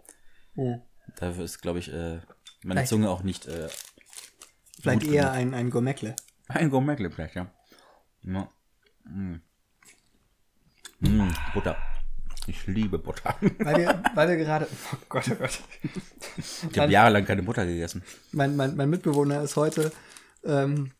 Dafür 1.18 1.44
ist, 1.44 1.62
glaube 1.62 1.80
ich, 1.80 1.92
äh, 1.92 2.20
meine 2.64 2.82
Vielleicht- 2.82 2.90
Zunge 2.90 3.10
auch 3.10 3.24
nicht 3.24 3.48
äh, 3.48 3.70
Vielleicht 4.80 5.04
eher 5.08 5.32
ein, 5.32 5.56
ein 5.56 5.72
Gourmetle. 5.72 6.16
ein 6.48 6.70
Gourmet 6.70 6.96
vielleicht, 6.96 7.34
ja. 7.36 7.52
ja. 8.24 8.48
Mm. 9.06 9.42
Mm, 11.00 11.32
Butter. 11.56 11.76
Ich 12.48 12.66
liebe 12.68 13.00
Butter. 13.00 13.36
Weil 13.60 13.78
wir, 13.78 14.04
weil 14.16 14.30
wir 14.30 14.38
gerade. 14.38 14.68
Oh 14.94 14.98
Gott, 15.10 15.26
oh 15.32 15.36
Gott. 15.36 15.60
Ich 16.72 16.80
habe 16.80 16.92
jahrelang 16.92 17.26
keine 17.26 17.44
Butter 17.44 17.66
gegessen. 17.66 18.04
Mein, 18.32 18.56
mein, 18.56 18.76
mein 18.76 18.90
Mitbewohner 18.90 19.42
ist 19.42 19.56
heute. 19.56 19.92
Ähm, 20.44 20.92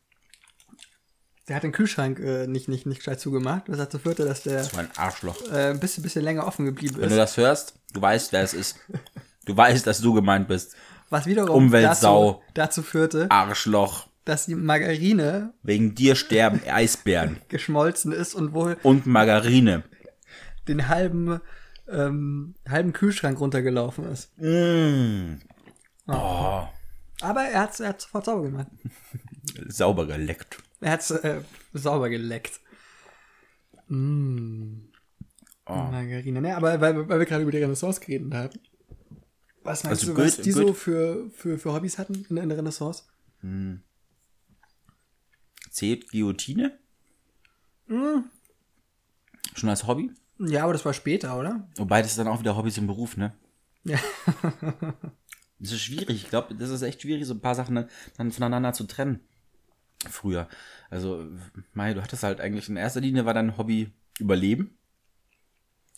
der 1.50 1.56
hat 1.56 1.64
den 1.64 1.72
Kühlschrank 1.72 2.18
äh, 2.20 2.46
nicht, 2.46 2.68
nicht, 2.68 2.86
nicht 2.86 2.98
gescheit 2.98 3.18
zugemacht. 3.20 3.64
Was 3.66 3.76
dazu 3.78 3.98
führte, 3.98 4.24
dass 4.24 4.44
der 4.44 4.58
Das 4.58 4.72
war 4.72 4.80
ein 4.80 4.88
Arschloch. 4.96 5.36
äh, 5.52 5.70
ein 5.70 5.80
bisschen, 5.80 6.02
bisschen 6.04 6.22
länger 6.22 6.46
offen 6.46 6.64
geblieben 6.64 6.94
Wenn 6.96 7.04
ist. 7.08 7.10
du 7.12 7.16
das 7.16 7.36
hörst, 7.36 7.74
du 7.92 8.00
weißt, 8.00 8.32
wer 8.32 8.42
es 8.42 8.54
ist. 8.54 8.76
Du 9.44 9.56
weißt, 9.56 9.84
dass 9.86 10.00
du 10.00 10.14
gemeint 10.14 10.46
bist. 10.48 10.76
Was 11.08 11.26
wiederum 11.26 11.50
Umweltsau. 11.50 12.34
dazu, 12.34 12.42
dazu 12.54 12.82
führte, 12.84 13.30
Arschloch. 13.30 14.06
dass 14.24 14.46
die 14.46 14.54
Margarine 14.54 15.52
Wegen 15.64 15.94
dir 15.96 16.14
sterben 16.14 16.62
Eisbären. 16.70 17.38
geschmolzen 17.48 18.12
ist 18.12 18.34
und 18.34 18.52
wohl 18.54 18.76
Und 18.84 19.06
Margarine. 19.06 19.82
den 20.68 20.86
halben, 20.86 21.40
ähm, 21.90 22.54
halben 22.68 22.92
Kühlschrank 22.92 23.40
runtergelaufen 23.40 24.04
ist. 24.12 24.30
Mm. 24.38 25.40
Oh, 26.06 26.62
Aber 27.22 27.40
er 27.42 27.60
hat 27.62 27.72
es 27.72 27.80
er 27.80 27.88
hat's 27.88 28.04
sofort 28.04 28.24
sauber 28.26 28.42
gemacht. 28.44 28.68
sauber 29.68 30.06
geleckt. 30.06 30.58
Er 30.80 30.92
hat 30.92 31.00
es 31.00 31.10
äh, 31.10 31.42
sauber 31.72 32.08
geleckt. 32.08 32.60
Mm. 33.88 34.76
Oh. 35.66 35.74
Margarine. 35.74 36.40
Ne, 36.40 36.56
aber 36.56 36.80
weil, 36.80 37.08
weil 37.08 37.18
wir 37.18 37.26
gerade 37.26 37.42
über 37.42 37.52
die 37.52 37.58
Renaissance 37.58 38.00
geredet 38.00 38.32
haben. 38.34 38.58
Was 39.62 39.84
meinst 39.84 40.02
Also 40.02 40.14
du, 40.14 40.18
was 40.22 40.36
Goethe- 40.36 40.42
die 40.42 40.52
so 40.52 40.60
Goethe- 40.66 40.74
für, 40.74 41.30
für, 41.30 41.58
für 41.58 41.72
Hobbys 41.74 41.98
hatten 41.98 42.24
in, 42.30 42.48
der 42.48 42.58
Renaissance? 42.58 43.04
Zählt 45.70 46.08
Guillotine? 46.10 46.78
Schon 49.54 49.68
als 49.68 49.86
Hobby? 49.86 50.10
Ja, 50.38 50.64
aber 50.64 50.72
das 50.72 50.84
war 50.84 50.94
später, 50.94 51.38
oder? 51.38 51.68
Wobei 51.76 52.00
das 52.02 52.12
ist 52.12 52.18
dann 52.18 52.28
auch 52.28 52.40
wieder 52.40 52.56
Hobbys 52.56 52.78
im 52.78 52.86
Beruf, 52.86 53.16
ne? 53.16 53.34
Ja. 53.84 53.98
Das 55.58 55.72
ist 55.72 55.80
schwierig. 55.82 56.08
Ich 56.24 56.28
glaube, 56.30 56.54
das 56.54 56.70
ist 56.70 56.82
echt 56.82 57.02
schwierig, 57.02 57.26
so 57.26 57.34
ein 57.34 57.40
paar 57.42 57.54
Sachen 57.54 57.86
dann 58.16 58.32
voneinander 58.32 58.72
zu 58.72 58.84
trennen. 58.84 59.20
Früher. 60.08 60.48
Also, 60.88 61.26
Mai, 61.74 61.92
du 61.94 62.02
hattest 62.02 62.22
halt 62.22 62.40
eigentlich 62.40 62.68
in 62.68 62.76
erster 62.76 63.00
Linie 63.00 63.26
war 63.26 63.34
dein 63.34 63.56
Hobby 63.58 63.92
Überleben. 64.18 64.76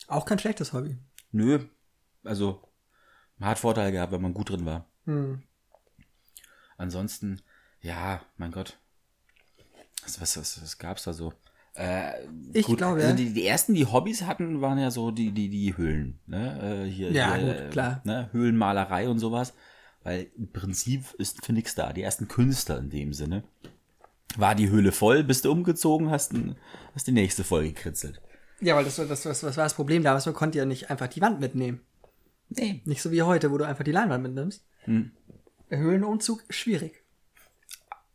Auch 0.09 0.25
kein 0.25 0.39
schlechtes 0.39 0.73
Hobby. 0.73 0.97
Nö. 1.31 1.61
Also, 2.25 2.63
man 3.39 3.51
hat 3.51 3.59
Vorteile 3.59 3.93
gehabt, 3.93 4.13
wenn 4.13 4.23
man 4.23 4.35
gut 4.35 4.51
drin 4.51 4.67
war. 4.67 4.87
Hm. 5.07 5.43
Ansonsten, 6.77 7.41
ja, 7.81 8.21
mein 8.37 8.53
Gott. 8.53 8.79
Was, 10.05 10.21
was, 10.21 10.37
was, 10.37 10.63
was 10.63 10.79
gab's 10.79 11.05
da 11.05 11.13
so? 11.13 11.33
Äh, 11.75 12.13
Ich 12.53 12.67
glaube, 12.67 13.01
ja. 13.01 13.07
also 13.07 13.17
die, 13.17 13.33
die 13.33 13.47
ersten, 13.47 13.75
die 13.75 13.87
Hobbys 13.87 14.23
hatten, 14.23 14.61
waren 14.61 14.79
ja 14.79 14.91
so 14.91 15.11
die, 15.11 15.31
die, 15.33 15.49
die 15.49 15.77
Höhlen. 15.77 16.21
Ne? 16.27 16.85
Äh, 16.85 16.91
hier, 16.91 17.13
Ja, 17.13 17.35
hier, 17.35 17.47
gut, 17.47 17.63
äh, 17.63 17.69
klar. 17.71 18.01
Ne? 18.05 18.29
Höhlenmalerei 18.33 19.09
und 19.09 19.19
sowas. 19.19 19.55
Weil 20.03 20.31
im 20.37 20.51
Prinzip 20.53 21.05
ist 21.19 21.45
Phoenix 21.45 21.75
da, 21.77 21.93
die 21.93 22.03
ersten 22.03 22.27
Künstler 22.29 22.79
in 22.79 22.91
dem 22.91 23.13
Sinne. 23.13 23.45
War 24.37 24.55
die 24.55 24.71
Höhle 24.71 24.93
voll, 24.93 25.25
bist 25.25 25.45
du 25.45 25.53
umgezogen, 25.53 26.11
hast, 26.11 26.33
hast 26.95 27.07
die 27.07 27.13
nächste 27.13 27.45
voll 27.45 27.65
gekritzelt. 27.65 28.21
Ja, 28.61 28.77
weil 28.77 28.85
das, 28.85 28.97
das, 28.97 29.09
das, 29.09 29.23
das 29.23 29.57
war 29.57 29.65
das 29.65 29.75
Problem 29.75 30.03
damals, 30.03 30.27
man 30.27 30.35
konnte 30.35 30.59
ja 30.59 30.65
nicht 30.65 30.91
einfach 30.91 31.09
die 31.09 31.21
Wand 31.21 31.41
mitnehmen. 31.41 31.81
Nee. 32.49 32.83
Nicht 32.85 33.03
so 33.03 33.11
wie 33.11 33.23
heute, 33.23 33.51
wo 33.51 33.59
du 33.59 33.67
einfach 33.67 33.85
die 33.85 33.93
Leinwand 33.93 34.23
mitnimmst. 34.23 34.65
Hm. 34.85 35.13
Höhlenumzug, 35.69 36.45
schwierig. 36.51 37.03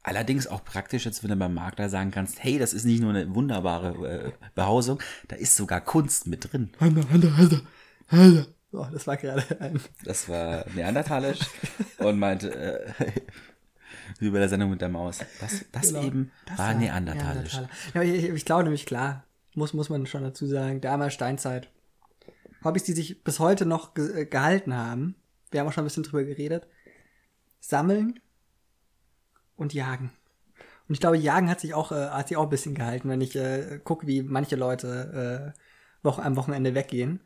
Allerdings 0.04 0.48
auch 0.48 0.64
praktisch, 0.64 1.06
jetzt 1.06 1.22
wenn 1.24 1.32
du 1.32 1.36
beim 1.36 1.54
Makler 1.54 1.90
sagen 1.90 2.12
kannst, 2.12 2.42
hey, 2.42 2.58
das 2.58 2.74
ist 2.74 2.86
nicht 2.86 3.02
nur 3.02 3.10
eine 3.10 3.36
wunderbare 3.36 4.08
äh, 4.08 4.32
Behausung, 4.56 5.02
da 5.28 5.36
ist 5.36 5.58
sogar 5.58 5.82
Kunst 5.82 6.28
mit 6.28 6.50
drin. 6.50 6.72
So, 8.72 8.86
das 8.92 9.08
war 9.08 9.18
gerade 9.18 9.44
ein. 9.60 9.82
Das 10.04 10.30
war 10.30 10.66
neandertalisch 10.76 11.40
und 11.98 12.20
meinte, 12.20 12.54
äh, 12.54 13.12
wie 14.20 14.30
bei 14.30 14.40
der 14.40 14.50
Sendung 14.50 14.70
mit 14.70 14.82
der 14.82 14.90
Maus. 14.90 15.20
Das, 15.40 15.66
das 15.72 15.88
Genau, 15.88 16.04
eben 16.04 16.32
das 16.46 16.58
war 16.58 16.74
neandertalisch. 16.74 17.54
Neandertaler. 17.54 17.70
Ja, 17.94 18.02
ich, 18.02 18.30
ich 18.30 18.46
glaube 18.46 18.64
nämlich, 18.64 18.86
klar, 18.86 19.24
muss, 19.56 19.74
muss 19.74 19.90
man 19.90 20.06
schon 20.06 20.24
dazu 20.24 20.46
sagen, 20.46 20.82
damals 20.82 21.14
Steinzeit. 21.14 21.70
Hobbys, 22.64 22.84
die 22.84 22.94
sich 22.94 23.24
bis 23.24 23.40
heute 23.40 23.66
noch 23.66 23.94
ge 23.94 24.22
äh, 24.22 24.26
gehalten 24.26 24.74
haben, 24.74 25.16
wir 25.52 25.60
haben 25.60 25.68
auch 25.68 25.74
schon 25.74 25.84
ein 25.84 25.88
bisschen 25.88 26.04
drüber 26.04 26.24
geredet, 26.24 26.68
sammeln 27.60 28.20
und 29.56 29.74
jagen. 29.74 30.12
Und 30.88 30.94
ich 30.94 31.00
glaube, 31.02 31.18
Jagen 31.18 31.50
hat 31.50 31.60
sich 31.60 31.74
auch, 31.74 31.92
äh, 31.92 32.10
hat 32.10 32.30
sich 32.30 32.38
auch 32.38 32.44
ein 32.44 32.50
bisschen 32.50 32.76
gehalten, 32.76 33.10
wenn 33.10 33.22
ich 33.22 33.36
äh, 33.36 33.80
gucke, 33.84 34.08
wie 34.08 34.22
manche 34.22 34.56
Leute 34.56 35.54
äh, 35.54 36.04
Woche, 36.04 36.24
am 36.24 36.36
Wochenende 36.36 36.76
weggehen. 36.76 37.20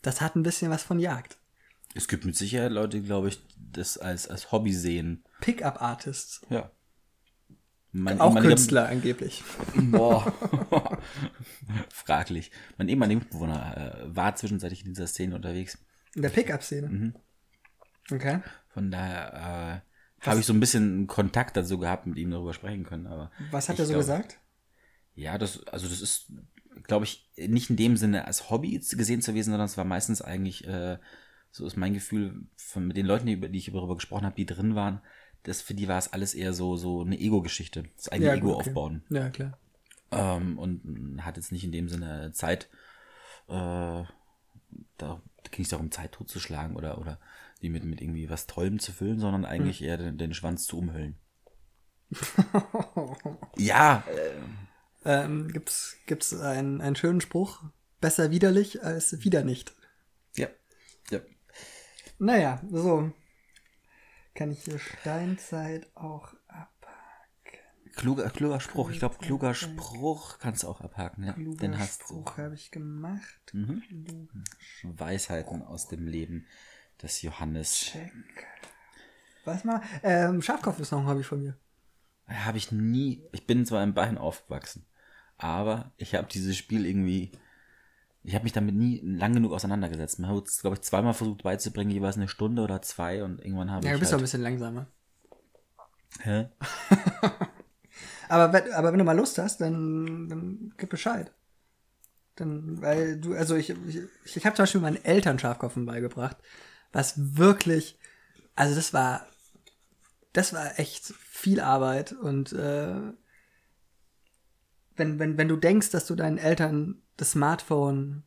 Das 0.00 0.20
hat 0.20 0.34
ein 0.34 0.42
bisschen 0.42 0.70
was 0.70 0.82
von 0.82 0.98
Jagd. 0.98 1.36
Es 1.94 2.08
gibt 2.08 2.24
mit 2.24 2.36
Sicherheit 2.36 2.72
Leute, 2.72 3.02
glaube 3.02 3.28
ich, 3.28 3.40
das 3.56 3.98
als, 3.98 4.28
als 4.28 4.50
Hobby 4.50 4.72
sehen. 4.72 5.24
Pickup-Artists. 5.42 6.40
Ja. 6.48 6.70
Mein 7.92 8.20
auch 8.20 8.34
Künstler 8.40 8.88
angeblich. 8.88 9.44
Boah. 9.74 10.32
Fraglich. 11.90 12.50
Mein 12.78 12.88
ehemaliger 12.88 13.20
Mitbewohner 13.20 13.76
äh, 13.76 14.16
war 14.16 14.34
zwischenzeitlich 14.34 14.86
in 14.86 14.94
dieser 14.94 15.06
Szene 15.06 15.34
unterwegs. 15.34 15.76
In 16.14 16.22
der 16.22 16.30
Pickup-Szene? 16.30 16.88
Mhm. 16.88 17.14
Okay. 18.10 18.40
Von 18.68 18.90
daher 18.90 19.82
äh, 20.22 20.26
habe 20.26 20.40
ich 20.40 20.46
so 20.46 20.54
ein 20.54 20.60
bisschen 20.60 21.06
Kontakt 21.06 21.54
dazu 21.56 21.78
gehabt, 21.78 22.06
mit 22.06 22.16
ihm 22.16 22.30
darüber 22.30 22.54
sprechen 22.54 22.84
können. 22.84 23.06
Aber 23.06 23.30
Was 23.50 23.68
hat 23.68 23.78
er 23.78 23.84
so 23.84 23.92
glaub, 23.92 24.00
gesagt? 24.00 24.38
Ja, 25.14 25.36
das, 25.36 25.66
also 25.66 25.86
das 25.86 26.00
ist, 26.00 26.32
glaube 26.84 27.04
ich, 27.04 27.30
nicht 27.36 27.68
in 27.68 27.76
dem 27.76 27.98
Sinne 27.98 28.26
als 28.26 28.48
Hobby 28.48 28.78
gesehen 28.78 29.20
zu 29.20 29.32
gewesen, 29.32 29.50
sondern 29.50 29.66
es 29.66 29.76
war 29.76 29.84
meistens 29.84 30.22
eigentlich, 30.22 30.66
äh, 30.66 30.98
so 31.50 31.66
ist 31.66 31.76
mein 31.76 31.92
Gefühl, 31.92 32.46
von 32.56 32.86
mit 32.86 32.96
den 32.96 33.04
Leuten, 33.04 33.26
die, 33.26 33.38
die 33.38 33.58
ich 33.58 33.70
darüber 33.70 33.96
gesprochen 33.96 34.24
habe, 34.24 34.36
die 34.36 34.46
drin 34.46 34.74
waren, 34.74 35.02
das 35.44 35.60
für 35.60 35.74
die 35.74 35.88
war 35.88 35.98
es 35.98 36.12
alles 36.12 36.34
eher 36.34 36.52
so, 36.52 36.76
so 36.76 37.02
eine 37.02 37.18
Ego-Geschichte. 37.18 37.84
Das 37.96 38.08
eigene 38.10 38.30
ja, 38.30 38.36
Ego 38.36 38.54
okay. 38.54 38.68
aufbauen. 38.68 39.02
Ja, 39.10 39.30
klar. 39.30 39.58
Ähm, 40.10 40.58
und 40.58 41.24
hat 41.24 41.36
jetzt 41.36 41.52
nicht 41.52 41.64
in 41.64 41.72
dem 41.72 41.88
Sinne 41.88 42.32
Zeit, 42.32 42.68
äh, 43.48 44.04
da 44.98 45.22
ging 45.50 45.64
es 45.64 45.70
darum, 45.70 45.90
Zeit 45.90 46.12
totzuschlagen 46.12 46.76
oder, 46.76 46.98
oder 46.98 47.18
die 47.60 47.70
mit, 47.70 47.84
mit 47.84 48.00
irgendwie 48.00 48.30
was 48.30 48.46
Tollem 48.46 48.78
zu 48.78 48.92
füllen, 48.92 49.18
sondern 49.18 49.44
eigentlich 49.44 49.80
hm. 49.80 49.86
eher 49.86 49.96
den, 49.96 50.18
den 50.18 50.34
Schwanz 50.34 50.66
zu 50.66 50.78
umhüllen. 50.78 51.16
ja. 53.56 54.04
Äh, 54.06 55.24
ähm, 55.24 55.48
gibt's 55.48 55.96
gibt's 56.06 56.32
einen, 56.34 56.80
einen 56.80 56.96
schönen 56.96 57.20
Spruch? 57.20 57.62
Besser 58.00 58.30
widerlich 58.30 58.82
als 58.82 59.24
wieder 59.24 59.42
nicht. 59.44 59.74
Ja. 60.36 60.48
Ja. 61.10 61.20
Naja, 62.18 62.62
so 62.70 63.12
kann 64.34 64.50
ich 64.50 64.64
hier 64.64 64.78
Steinzeit 64.78 65.86
auch 65.94 66.34
abhaken. 66.48 66.72
Kluger, 67.94 68.30
kluger 68.30 68.60
Spruch. 68.60 68.90
Ich 68.90 68.98
glaube, 68.98 69.18
kluger 69.18 69.54
Spruch 69.54 70.38
kannst 70.38 70.62
du 70.62 70.68
auch 70.68 70.80
abhaken. 70.80 71.24
Ja, 71.24 71.32
kluger 71.34 71.58
den 71.58 71.78
hast 71.78 72.02
Spruch 72.02 72.38
habe 72.38 72.54
ich 72.54 72.70
gemacht. 72.70 73.50
Mhm. 73.52 73.82
Weisheiten 74.84 75.62
aus 75.62 75.88
dem 75.88 76.06
Leben 76.06 76.46
des 77.02 77.20
Johannes. 77.22 77.74
Check. 77.92 78.12
Was 79.44 79.64
mal? 79.64 79.82
Ähm, 80.02 80.40
Schafkopf 80.40 80.78
ist 80.78 80.92
noch 80.92 81.00
ein 81.00 81.06
Hobby 81.06 81.24
von 81.24 81.42
mir. 81.42 81.56
Habe 82.26 82.58
ich 82.58 82.72
nie. 82.72 83.26
Ich 83.32 83.46
bin 83.46 83.66
zwar 83.66 83.82
im 83.82 83.94
Bein 83.94 84.16
aufgewachsen, 84.16 84.86
aber 85.36 85.92
ich 85.96 86.14
habe 86.14 86.28
dieses 86.28 86.56
Spiel 86.56 86.86
irgendwie 86.86 87.32
ich 88.24 88.34
habe 88.34 88.44
mich 88.44 88.52
damit 88.52 88.74
nie 88.74 89.00
lang 89.04 89.34
genug 89.34 89.52
auseinandergesetzt. 89.52 90.20
Man 90.20 90.30
hat 90.30 90.46
es, 90.46 90.60
glaube 90.60 90.76
ich, 90.76 90.82
zweimal 90.82 91.14
versucht 91.14 91.42
beizubringen, 91.42 91.90
jeweils 91.90 92.16
eine 92.16 92.28
Stunde 92.28 92.62
oder 92.62 92.80
zwei 92.82 93.24
und 93.24 93.44
irgendwann 93.44 93.70
habe 93.70 93.84
ich. 93.84 93.86
Ja, 93.86 93.94
du 93.94 93.98
bist 93.98 94.12
halt... 94.12 94.20
ein 94.20 94.24
bisschen 94.24 94.42
langsamer. 94.42 94.86
Hä? 96.20 96.48
aber, 98.28 98.52
wenn, 98.52 98.72
aber 98.72 98.92
wenn 98.92 98.98
du 98.98 99.04
mal 99.04 99.16
Lust 99.16 99.38
hast, 99.38 99.60
dann, 99.60 100.28
dann 100.28 100.74
gib 100.76 100.90
Bescheid. 100.90 101.32
Dann, 102.36 102.80
weil 102.80 103.20
du, 103.20 103.34
also 103.34 103.56
ich, 103.56 103.70
ich, 103.70 104.02
ich 104.24 104.46
habe 104.46 104.54
zum 104.54 104.62
Beispiel 104.62 104.80
meinen 104.80 105.04
Eltern 105.04 105.38
Schafkopfen 105.38 105.84
beigebracht, 105.84 106.36
was 106.92 107.14
wirklich, 107.36 107.98
also 108.54 108.74
das 108.74 108.94
war, 108.94 109.26
das 110.32 110.52
war 110.52 110.78
echt 110.78 111.06
viel 111.18 111.60
Arbeit 111.60 112.12
und 112.12 112.52
äh, 112.52 112.94
wenn, 114.96 115.18
wenn, 115.18 115.36
wenn 115.36 115.48
du 115.48 115.56
denkst, 115.56 115.90
dass 115.90 116.06
du 116.06 116.14
deinen 116.14 116.38
Eltern 116.38 117.02
das 117.22 117.30
Smartphone 117.30 118.24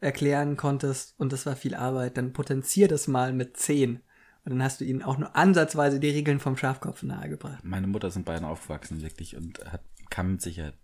erklären 0.00 0.56
konntest 0.56 1.14
und 1.20 1.32
das 1.34 1.44
war 1.44 1.54
viel 1.54 1.74
Arbeit, 1.74 2.16
dann 2.16 2.32
potenzier 2.32 2.88
das 2.88 3.06
mal 3.06 3.34
mit 3.34 3.58
10. 3.58 3.96
Und 4.44 4.52
dann 4.52 4.62
hast 4.62 4.80
du 4.80 4.86
ihnen 4.86 5.02
auch 5.02 5.18
nur 5.18 5.36
ansatzweise 5.36 6.00
die 6.00 6.08
Regeln 6.08 6.40
vom 6.40 6.56
Schafkopf 6.56 7.02
nahegebracht. 7.02 7.62
Meine 7.62 7.86
Mutter 7.86 8.10
sind 8.10 8.24
beiden 8.24 8.46
aufgewachsen, 8.46 9.02
wirklich, 9.02 9.36
und 9.36 9.62
hat, 9.70 9.82
kam 10.08 10.32
mit 10.32 10.40
Sicherheit. 10.40 10.78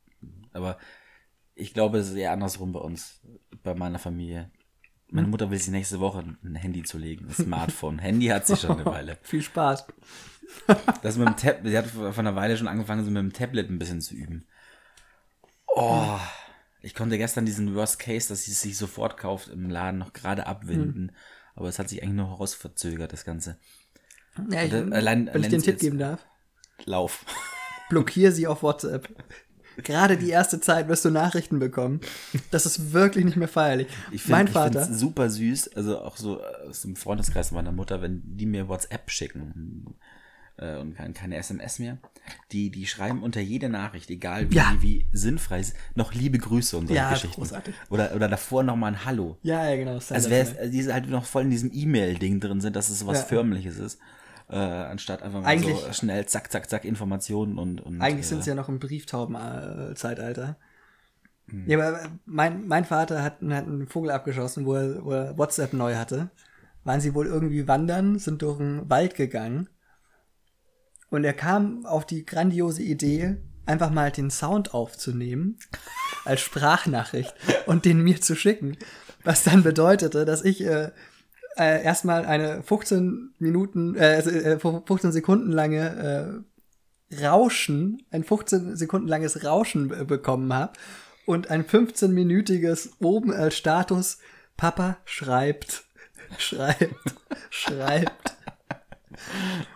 Aber 0.52 0.76
ich 1.54 1.72
glaube, 1.72 1.98
es 1.98 2.10
ist 2.10 2.16
eher 2.16 2.32
andersrum 2.32 2.72
bei 2.72 2.80
uns, 2.80 3.22
bei 3.62 3.74
meiner 3.74 3.98
Familie. 3.98 4.50
Meine 5.08 5.24
hm. 5.24 5.30
Mutter 5.30 5.50
will 5.50 5.58
sich 5.58 5.70
nächste 5.70 6.00
Woche 6.00 6.36
ein 6.42 6.54
Handy 6.56 6.82
zulegen, 6.82 7.28
ein 7.28 7.32
Smartphone. 7.32 7.98
Handy 7.98 8.26
hat 8.26 8.46
sie 8.46 8.56
schon 8.56 8.72
eine 8.72 8.84
Weile. 8.84 9.16
Viel 9.22 9.40
Spaß. 9.40 9.86
das 11.02 11.16
mit 11.16 11.28
dem 11.28 11.36
Tab 11.36 11.60
sie 11.64 11.78
hat 11.78 11.86
vor 11.86 12.18
einer 12.18 12.36
Weile 12.36 12.58
schon 12.58 12.68
angefangen, 12.68 13.04
so 13.04 13.10
mit 13.10 13.22
dem 13.22 13.32
Tablet 13.32 13.70
ein 13.70 13.78
bisschen 13.78 14.02
zu 14.02 14.14
üben. 14.14 14.44
Oh, 15.68 16.18
ich 16.84 16.94
konnte 16.94 17.18
gestern 17.18 17.46
diesen 17.46 17.74
Worst 17.74 17.98
Case, 17.98 18.28
dass 18.28 18.44
sie 18.44 18.52
es 18.52 18.60
sich 18.60 18.76
sofort 18.76 19.16
kauft, 19.16 19.48
im 19.48 19.70
Laden 19.70 19.98
noch 19.98 20.12
gerade 20.12 20.46
abwenden. 20.46 21.08
Hm. 21.08 21.16
Aber 21.54 21.68
es 21.68 21.78
hat 21.78 21.88
sich 21.88 22.02
eigentlich 22.02 22.16
noch 22.16 22.38
rausverzögert, 22.38 23.12
das 23.12 23.24
Ganze. 23.24 23.58
Ja, 24.50 24.62
ich, 24.62 24.70
da, 24.70 24.82
allein, 24.88 25.30
wenn 25.32 25.42
ich 25.42 25.48
dir 25.48 25.54
einen 25.54 25.62
Tipp 25.62 25.78
geben 25.78 25.98
darf. 25.98 26.26
Lauf. 26.84 27.24
Blockier 27.88 28.32
sie 28.32 28.46
auf 28.46 28.62
WhatsApp. 28.62 29.08
Gerade 29.76 30.16
die 30.16 30.30
erste 30.30 30.60
Zeit 30.60 30.88
wirst 30.88 31.04
du 31.04 31.10
Nachrichten 31.10 31.58
bekommen. 31.58 32.00
Das 32.50 32.66
ist 32.66 32.92
wirklich 32.92 33.24
nicht 33.24 33.36
mehr 33.36 33.48
feierlich. 33.48 33.88
Ich 34.12 34.22
find, 34.22 34.30
mein 34.30 34.48
Vater. 34.48 34.88
Ich 34.88 34.96
super 34.96 35.30
süß, 35.30 35.74
also 35.74 36.00
auch 36.00 36.16
so 36.16 36.42
aus 36.42 36.82
dem 36.82 36.96
Freundeskreis 36.96 37.50
meiner 37.50 37.72
Mutter, 37.72 38.00
wenn 38.00 38.22
die 38.36 38.46
mir 38.46 38.68
WhatsApp 38.68 39.10
schicken 39.10 39.96
äh, 40.56 40.76
und 40.76 40.94
kein, 40.96 41.14
keine 41.14 41.36
SMS 41.36 41.78
mehr. 41.78 41.98
Die, 42.52 42.70
die 42.70 42.86
schreiben 42.86 43.22
unter 43.22 43.40
jede 43.40 43.68
Nachricht, 43.68 44.10
egal 44.10 44.50
wie, 44.50 44.56
ja. 44.56 44.76
wie 44.80 45.06
sinnfrei 45.12 45.60
ist, 45.60 45.76
noch 45.94 46.14
liebe 46.14 46.38
Grüße 46.38 46.76
und 46.76 46.86
solche 46.86 47.02
ja, 47.02 47.10
Geschichten. 47.10 47.40
Großartig. 47.40 47.74
Oder, 47.90 48.14
oder 48.14 48.28
davor 48.28 48.62
nochmal 48.62 48.92
ein 48.92 49.04
Hallo. 49.04 49.36
Ja, 49.42 49.68
ja, 49.68 49.76
genau. 49.76 49.94
Also 49.94 50.30
wäre 50.30 50.56
es, 50.58 50.70
die 50.70 50.92
halt 50.92 51.08
noch 51.08 51.24
voll 51.24 51.42
in 51.42 51.50
diesem 51.50 51.70
E-Mail-Ding 51.72 52.40
drin 52.40 52.60
sind, 52.60 52.76
dass 52.76 52.88
es 52.88 53.06
was 53.06 53.20
ja. 53.20 53.24
Förmliches 53.24 53.78
ist. 53.78 53.98
Äh, 54.48 54.56
anstatt 54.56 55.22
einfach 55.22 55.40
mal 55.40 55.48
eigentlich, 55.48 55.76
so 55.76 55.92
schnell 55.92 56.26
zack, 56.26 56.52
zack, 56.52 56.68
zack 56.68 56.84
Informationen 56.84 57.58
und. 57.58 57.80
und 57.80 58.00
eigentlich 58.00 58.26
äh, 58.26 58.28
sind 58.28 58.44
sie 58.44 58.50
ja 58.50 58.56
noch 58.56 58.68
im 58.68 58.78
Brieftauben-Zeitalter. 58.78 60.56
Hm. 61.48 61.68
Ja, 61.68 61.78
aber 61.78 62.00
mein, 62.26 62.66
mein 62.66 62.84
Vater 62.84 63.22
hat, 63.22 63.40
hat 63.42 63.66
einen 63.66 63.86
Vogel 63.86 64.10
abgeschossen, 64.10 64.66
wo 64.66 64.74
er, 64.74 65.04
wo 65.04 65.12
er 65.12 65.36
WhatsApp 65.36 65.72
neu 65.72 65.96
hatte. 65.96 66.30
Waren 66.84 67.00
sie 67.00 67.14
wohl 67.14 67.26
irgendwie 67.26 67.66
wandern, 67.66 68.18
sind 68.18 68.42
durch 68.42 68.58
den 68.58 68.88
Wald 68.90 69.14
gegangen 69.14 69.68
und 71.14 71.22
er 71.24 71.32
kam 71.32 71.86
auf 71.86 72.04
die 72.04 72.26
grandiose 72.26 72.82
Idee, 72.82 73.36
einfach 73.66 73.90
mal 73.90 74.10
den 74.10 74.30
Sound 74.30 74.74
aufzunehmen 74.74 75.58
als 76.24 76.40
Sprachnachricht 76.40 77.34
und 77.66 77.84
den 77.84 78.02
mir 78.02 78.20
zu 78.20 78.34
schicken. 78.34 78.76
Was 79.22 79.44
dann 79.44 79.62
bedeutete, 79.62 80.24
dass 80.24 80.44
ich 80.44 80.64
äh, 80.64 80.90
äh, 81.56 81.84
erstmal 81.84 82.24
eine 82.24 82.62
15 82.64 83.34
Minuten, 83.38 83.94
äh, 83.94 84.58
15 84.58 85.10
äh, 85.10 85.12
Sekunden 85.12 85.52
lange 85.52 86.44
äh, 87.12 87.24
Rauschen, 87.24 88.02
ein 88.10 88.24
15 88.24 88.76
Sekunden 88.76 89.06
langes 89.06 89.44
Rauschen 89.44 90.06
bekommen 90.06 90.52
habe 90.52 90.72
und 91.26 91.48
ein 91.48 91.64
15-minütiges 91.64 92.90
oben 93.00 93.32
als 93.32 93.56
Status 93.56 94.18
Papa 94.56 94.98
schreibt, 95.04 95.84
schreibt, 96.38 97.14
schreibt. 97.50 98.36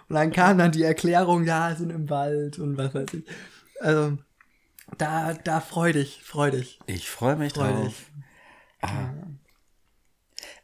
Und 0.09 0.15
dann 0.15 0.33
kam 0.33 0.59
dann 0.59 0.73
die 0.73 0.83
Erklärung, 0.83 1.45
ja, 1.45 1.75
sind 1.75 1.91
im 1.91 2.09
Wald 2.11 2.59
und 2.59 2.77
was 2.77 2.95
weiß 2.95 3.15
ich. 3.15 3.25
Also, 3.81 4.19
da, 4.97 5.35
da 5.35 5.61
freu 5.61 5.93
dich, 5.93 6.23
freu 6.23 6.51
dich. 6.51 6.79
Ich 6.87 7.11
freue 7.11 7.37
mich 7.37 7.53
freu 7.53 7.71
drauf. 7.71 7.87
Dich. 7.87 8.07
Ah. 8.81 9.13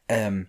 Ähm, 0.08 0.48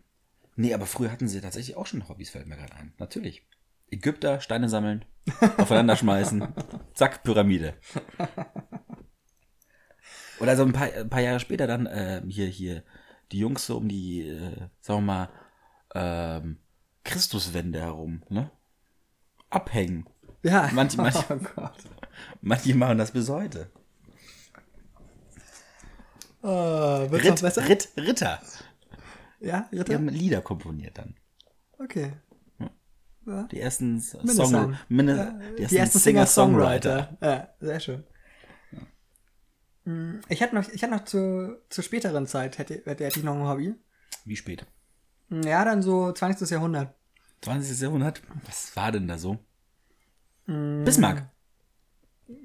nee, 0.55 0.73
aber 0.73 0.85
früher 0.85 1.11
hatten 1.11 1.27
sie 1.27 1.41
tatsächlich 1.41 1.75
auch 1.75 1.87
schon 1.87 2.07
Hobbys, 2.07 2.29
fällt 2.29 2.47
mir 2.47 2.57
gerade 2.57 2.75
ein. 2.75 2.93
Natürlich. 2.97 3.45
Ägypter, 3.91 4.41
Steine 4.41 4.69
sammeln, 4.69 5.05
aufeinander 5.57 5.95
schmeißen, 5.95 6.47
zack, 6.93 7.23
Pyramide. 7.23 7.75
Oder 10.39 10.57
so 10.57 10.63
ein 10.63 10.73
paar, 10.73 10.91
ein 10.91 11.09
paar 11.09 11.21
Jahre 11.21 11.39
später 11.39 11.67
dann 11.67 11.85
äh, 11.85 12.21
hier, 12.27 12.47
hier, 12.47 12.83
die 13.31 13.39
Jungs 13.39 13.65
so 13.65 13.77
um 13.77 13.87
die, 13.87 14.27
äh, 14.27 14.69
sagen 14.81 14.99
wir 14.99 15.01
mal, 15.01 15.29
ähm, 15.93 16.57
Christuswände 17.05 17.79
herum, 17.79 18.23
ne? 18.29 18.51
Abhängen. 19.49 20.05
Ja. 20.43 20.69
Manche, 20.73 20.97
manche, 20.97 21.23
oh 21.29 21.37
Gott. 21.55 21.77
manche 22.41 22.75
machen 22.75 22.97
das 22.97 23.11
bis 23.11 23.29
heute. 23.29 23.71
Oh, 26.41 27.07
Ritt? 27.11 27.41
Ritt, 27.41 27.89
Ritter. 27.97 28.41
Ja, 29.39 29.69
Ritter. 29.71 29.83
Die 29.85 29.95
haben 29.95 30.09
Lieder 30.09 30.41
komponiert 30.41 30.97
dann. 30.97 31.15
Okay. 31.79 32.13
Ja. 33.25 33.43
Die 33.51 33.59
ersten 33.59 33.99
Song, 34.01 34.77
Min 34.87 35.07
ja, 35.07 35.31
die 35.57 35.63
ersten, 35.63 35.75
ersten 35.77 35.99
Singer-Songwriter. 35.99 37.17
ja, 37.21 37.49
sehr 37.59 37.79
schön. 37.79 38.03
Hm, 39.85 40.21
ich 40.29 40.43
hatte 40.43 40.53
noch, 40.53 40.67
ich 40.69 40.83
hatte 40.83 40.93
noch 40.93 41.05
zu, 41.05 41.57
zur 41.69 41.83
späteren 41.83 42.27
Zeit, 42.27 42.59
hätte, 42.59 42.83
hätte 42.85 43.07
ich 43.07 43.23
noch 43.23 43.35
ein 43.35 43.47
Hobby. 43.47 43.73
Wie 44.25 44.35
spät? 44.35 44.67
Ja, 45.29 45.65
dann 45.65 45.81
so 45.81 46.11
20. 46.11 46.49
Jahrhundert. 46.49 46.93
20. 47.41 47.79
Jahrhundert? 47.79 48.21
Was 48.45 48.75
war 48.75 48.91
denn 48.91 49.07
da 49.07 49.17
so? 49.17 49.39
Mm. 50.47 50.83
Bismarck. 50.83 51.29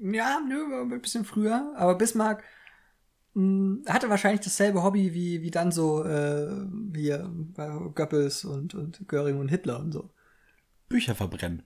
Ja, 0.01 0.39
nö, 0.47 0.81
ein 0.81 1.01
bisschen 1.01 1.25
früher. 1.25 1.73
Aber 1.75 1.95
Bismarck 1.95 2.43
mh, 3.33 3.41
hm, 3.41 3.83
hatte 3.87 4.09
wahrscheinlich 4.09 4.41
dasselbe 4.41 4.83
Hobby 4.83 5.13
wie, 5.13 5.41
wie 5.41 5.51
dann 5.51 5.71
so 5.71 6.03
äh, 6.03 6.49
hier 6.95 7.29
Goebbels 7.95 8.45
und, 8.45 8.75
und 8.75 9.07
Göring 9.07 9.39
und 9.39 9.49
Hitler 9.49 9.79
und 9.79 9.91
so. 9.91 10.11
Bücher 10.89 11.15
verbrennen. 11.15 11.63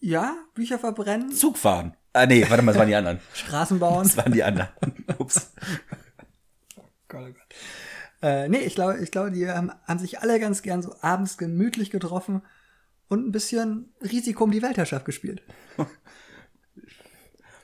Ja, 0.00 0.36
Bücher 0.54 0.78
verbrennen. 0.78 1.32
Zug 1.32 1.56
fahren. 1.56 1.96
Ah, 2.12 2.26
nee, 2.26 2.48
warte 2.48 2.62
mal, 2.62 2.72
das 2.72 2.78
waren 2.78 2.88
die 2.88 2.94
anderen. 2.94 3.20
Straßen 3.34 3.78
bauen. 3.78 4.04
Das 4.04 4.16
waren 4.16 4.32
die 4.32 4.42
anderen. 4.42 4.68
Ups. 5.18 5.52
Gott, 7.08 7.22
oh 7.22 7.32
Gott. 7.32 7.54
Äh, 8.22 8.48
nee, 8.48 8.58
ich 8.58 8.74
glaube, 8.74 8.98
ich 8.98 9.10
glaube, 9.10 9.30
die 9.30 9.48
haben, 9.48 9.70
haben 9.84 9.98
sich 9.98 10.20
alle 10.20 10.40
ganz 10.40 10.62
gern 10.62 10.82
so 10.82 10.94
abends 11.00 11.38
gemütlich 11.38 11.90
getroffen 11.90 12.42
und 13.08 13.26
ein 13.26 13.32
bisschen 13.32 13.92
Risiko 14.02 14.44
um 14.44 14.50
die 14.50 14.62
Weltherrschaft 14.62 15.04
gespielt. 15.04 15.42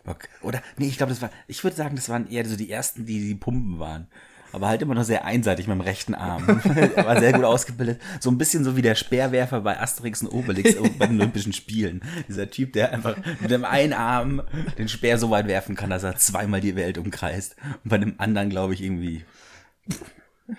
Okay. 0.04 0.28
Oder, 0.42 0.62
nee, 0.78 0.88
ich 0.88 0.96
glaube, 0.96 1.10
das 1.10 1.22
war, 1.22 1.30
ich 1.46 1.62
würde 1.62 1.76
sagen, 1.76 1.94
das 1.94 2.08
waren 2.08 2.28
eher 2.28 2.44
so 2.44 2.56
die 2.56 2.70
ersten, 2.70 3.06
die 3.06 3.20
die 3.20 3.36
Pumpen 3.36 3.78
waren. 3.78 4.08
Aber 4.50 4.68
halt 4.68 4.82
immer 4.82 4.94
noch 4.94 5.04
sehr 5.04 5.24
einseitig 5.24 5.66
mit 5.66 5.76
dem 5.76 5.80
rechten 5.80 6.14
Arm. 6.14 6.46
war 6.96 7.20
sehr 7.20 7.32
gut 7.32 7.44
ausgebildet. 7.44 8.00
So 8.20 8.30
ein 8.30 8.36
bisschen 8.36 8.64
so 8.64 8.76
wie 8.76 8.82
der 8.82 8.96
Speerwerfer 8.96 9.62
bei 9.62 9.80
Asterix 9.80 10.22
und 10.22 10.28
Obelix 10.28 10.74
bei 10.98 11.06
den 11.06 11.20
Olympischen 11.20 11.54
Spielen. 11.54 12.02
Dieser 12.28 12.50
Typ, 12.50 12.72
der 12.74 12.92
einfach 12.92 13.16
mit 13.40 13.50
dem 13.50 13.64
einen 13.64 13.94
Arm 13.94 14.42
den 14.76 14.88
Speer 14.88 15.16
so 15.18 15.30
weit 15.30 15.46
werfen 15.46 15.74
kann, 15.74 15.88
dass 15.88 16.02
er 16.02 16.16
zweimal 16.16 16.60
die 16.60 16.76
Welt 16.76 16.98
umkreist. 16.98 17.56
Und 17.84 17.88
bei 17.88 17.98
dem 17.98 18.18
anderen, 18.18 18.50
glaube 18.50 18.74
ich, 18.74 18.82
irgendwie 18.82 19.24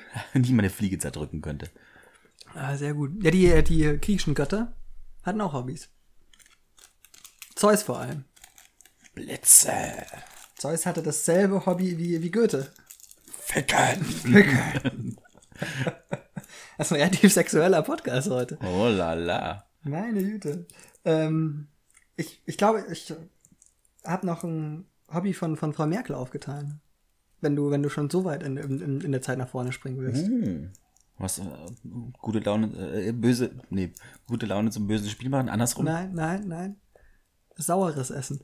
nicht 0.34 0.52
mal 0.52 0.60
eine 0.60 0.70
Fliege 0.70 0.98
zerdrücken 0.98 1.42
könnte. 1.42 1.70
Ah, 2.54 2.76
sehr 2.78 2.94
gut. 2.94 3.12
Ja, 3.24 3.32
die, 3.32 3.64
die 3.64 4.00
griechischen 4.00 4.36
Götter 4.36 4.74
hatten 5.24 5.42
auch 5.42 5.54
Hobbys. 5.54 5.90
Zeus 7.56 7.84
vor 7.84 8.00
allem. 8.00 8.26
Blitze. 9.16 9.72
Zeus 10.58 10.86
hatte 10.86 11.02
dasselbe 11.04 11.66
Hobby 11.66 11.98
wie, 11.98 12.22
wie 12.22 12.32
Goethe. 12.32 12.72
Ficken. 13.40 14.04
Ficken. 14.04 15.18
das 16.78 16.88
ist 16.88 16.94
ein 16.94 17.02
relativ 17.02 17.34
sexueller 17.34 17.82
Podcast 17.82 18.30
heute. 18.30 18.58
Oh 18.62 18.88
la 18.88 19.14
la. 19.14 19.66
Meine 19.84 20.24
Güte. 20.24 20.66
Ähm, 21.06 21.68
ich, 22.16 22.42
ich 22.46 22.58
glaube, 22.58 22.86
ich 22.92 23.14
habe 24.06 24.26
noch 24.26 24.44
ein 24.44 24.86
Hobby 25.14 25.34
von, 25.34 25.58
von 25.58 25.74
Frau 25.74 25.86
Merkel 25.86 26.16
aufgetan. 26.16 26.80
Wenn 27.44 27.56
du, 27.56 27.70
wenn 27.70 27.84
du 27.84 27.90
schon 27.90 28.10
so 28.10 28.24
weit 28.24 28.42
in, 28.42 28.58
in, 28.58 29.02
in 29.02 29.12
der 29.12 29.22
Zeit 29.22 29.38
nach 29.38 29.50
vorne 29.50 29.72
springen 29.72 30.00
willst. 30.00 30.26
Hm. 30.26 30.72
Was, 31.18 31.40
äh, 31.40 31.44
gute 32.22 32.40
Laune, 32.40 32.68
äh, 32.94 33.12
böse, 33.12 33.52
nee, 33.70 33.92
gute 34.28 34.46
Laune 34.46 34.72
zum 34.72 34.88
bösen 34.88 35.10
Spiel 35.10 35.30
machen, 35.30 35.50
andersrum? 35.50 35.86
Nein, 35.86 36.14
nein, 36.14 36.48
nein. 36.48 36.76
Saueres 37.56 38.10
Essen. 38.10 38.42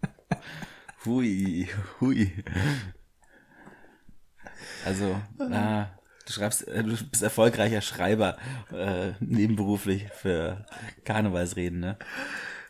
hui, 1.04 1.68
hui. 2.00 2.32
Also, 4.86 5.20
ah, 5.38 5.86
du 6.26 6.32
schreibst, 6.32 6.66
äh, 6.68 6.82
du 6.82 6.96
bist 6.96 7.22
erfolgreicher 7.22 7.82
Schreiber 7.82 8.38
äh, 8.72 9.12
nebenberuflich 9.20 10.08
für 10.10 10.64
Karnevalsreden, 11.04 11.80
ne? 11.80 11.98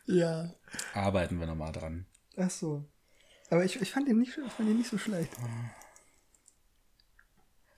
Ja. 0.07 0.53
Arbeiten 0.95 1.39
wir 1.39 1.47
nochmal 1.47 1.72
dran. 1.72 2.07
Ach 2.37 2.51
so. 2.51 2.85
Aber 3.51 3.64
ich, 3.64 3.80
ich 3.80 3.90
fand 3.90 4.09
ihn 4.09 4.18
nicht, 4.18 4.32
fand 4.32 4.68
ihn 4.68 4.78
nicht 4.78 4.90
so 4.90 4.96
schlecht. 4.96 5.32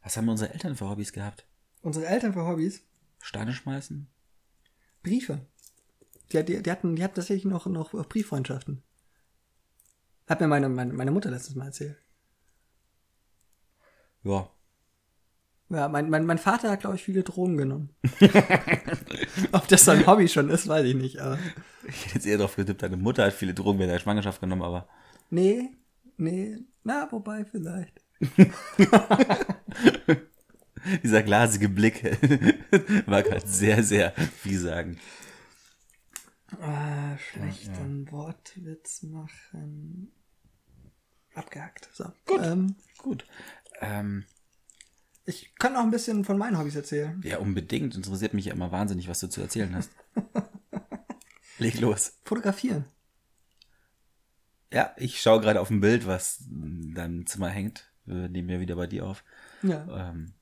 Was 0.02 0.16
haben 0.16 0.28
unsere 0.28 0.52
Eltern 0.52 0.76
für 0.76 0.88
Hobbys 0.88 1.12
gehabt? 1.12 1.46
Unsere 1.80 2.06
Eltern 2.06 2.34
für 2.34 2.44
Hobbys? 2.46 2.82
Steine 3.20 3.52
schmeißen? 3.52 4.06
Briefe. 5.02 5.46
Die, 6.32 6.44
die, 6.44 6.62
die, 6.62 6.70
hatten, 6.70 6.96
die 6.96 7.02
hatten 7.02 7.14
tatsächlich 7.14 7.44
noch, 7.44 7.66
noch 7.66 7.92
Brieffreundschaften. 8.08 8.82
Hat 10.28 10.40
mir 10.40 10.48
meine, 10.48 10.68
meine, 10.68 10.92
meine 10.92 11.10
Mutter 11.10 11.30
letztes 11.30 11.54
Mal 11.54 11.66
erzählt. 11.66 11.96
Ja. 14.22 14.48
Ja, 15.68 15.88
mein, 15.88 16.10
mein, 16.10 16.26
mein 16.26 16.38
Vater 16.38 16.70
hat, 16.70 16.80
glaube 16.80 16.96
ich, 16.96 17.02
viele 17.02 17.22
Drogen 17.22 17.56
genommen. 17.56 17.90
Ob 19.52 19.66
das 19.68 19.84
sein 19.84 20.06
Hobby 20.06 20.28
schon 20.28 20.50
ist, 20.50 20.68
weiß 20.68 20.84
ich 20.84 20.94
nicht. 20.94 21.18
Aber. 21.18 21.38
Ich 21.88 22.04
hätte 22.06 22.14
jetzt 22.14 22.26
eher 22.26 22.36
darauf 22.38 22.56
getippt, 22.56 22.82
deine 22.82 22.96
Mutter 22.96 23.24
hat 23.24 23.32
viele 23.32 23.54
Drogen 23.54 23.78
während 23.78 23.94
der 23.94 23.98
Schwangerschaft 23.98 24.40
genommen, 24.40 24.62
aber. 24.62 24.86
Nee, 25.32 25.70
nee, 26.18 26.58
na, 26.84 27.10
wobei 27.10 27.46
vielleicht. 27.46 28.02
Dieser 31.02 31.22
glasige 31.22 31.70
Blick 31.70 32.04
war 33.06 33.22
gerade 33.22 33.46
sehr, 33.46 33.82
sehr 33.82 34.10
vielsagend. 34.10 34.98
Ah, 36.60 37.16
schlechten 37.16 38.04
ja. 38.04 38.12
Wortwitz 38.12 39.04
machen. 39.04 40.12
Abgehackt. 41.32 41.88
So. 41.94 42.12
Gut. 42.26 42.40
Ähm, 42.42 42.76
gut. 42.98 43.24
Ähm, 43.80 44.26
ich 45.24 45.54
kann 45.54 45.72
noch 45.72 45.80
ein 45.80 45.90
bisschen 45.90 46.26
von 46.26 46.36
meinen 46.36 46.58
Hobbys 46.58 46.76
erzählen. 46.76 47.22
Ja, 47.24 47.38
unbedingt. 47.38 47.96
Interessiert 47.96 48.34
mich 48.34 48.44
ja 48.44 48.52
immer 48.52 48.70
wahnsinnig, 48.70 49.08
was 49.08 49.20
du 49.20 49.28
zu 49.28 49.40
erzählen 49.40 49.74
hast. 49.74 49.92
Leg 51.58 51.80
los. 51.80 52.18
Fotografieren. 52.22 52.84
Ja, 54.72 54.94
ich 54.96 55.20
schaue 55.20 55.40
gerade 55.40 55.60
auf 55.60 55.70
ein 55.70 55.80
Bild, 55.80 56.06
was 56.06 56.40
in 56.50 56.94
deinem 56.94 57.26
Zimmer 57.26 57.48
hängt. 57.48 57.92
Wir 58.06 58.28
nehmen 58.28 58.48
ja 58.48 58.58
wieder 58.58 58.76
bei 58.76 58.86
dir 58.86 59.04
auf. 59.06 59.22
Ja. 59.62 60.10
Ähm, 60.10 60.32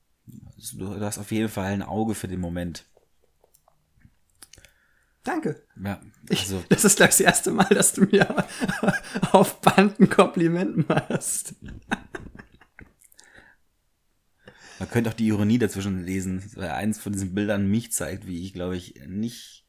du 0.73 0.99
hast 1.01 1.17
auf 1.17 1.31
jeden 1.31 1.49
Fall 1.49 1.73
ein 1.73 1.83
Auge 1.83 2.15
für 2.15 2.29
den 2.29 2.39
Moment. 2.39 2.85
Danke. 5.23 5.61
Ja, 5.83 6.01
also. 6.29 6.59
Ich, 6.59 6.67
das 6.69 6.85
ist 6.85 6.95
gleich 6.95 7.09
das 7.09 7.19
erste 7.19 7.51
Mal, 7.51 7.67
dass 7.69 7.93
du 7.93 8.05
mir 8.05 8.27
auf 9.33 9.61
Band 9.61 9.99
ein 9.99 10.09
Kompliment 10.09 10.87
machst. 10.89 11.53
Man 14.79 14.89
könnte 14.89 15.11
auch 15.11 15.15
die 15.15 15.27
Ironie 15.27 15.59
dazwischen 15.59 16.03
lesen, 16.03 16.43
weil 16.55 16.71
eins 16.71 16.99
von 16.99 17.13
diesen 17.13 17.35
Bildern 17.35 17.67
mich 17.67 17.91
zeigt, 17.91 18.25
wie 18.25 18.43
ich, 18.43 18.53
glaube 18.53 18.77
ich, 18.77 18.99
nicht 19.05 19.67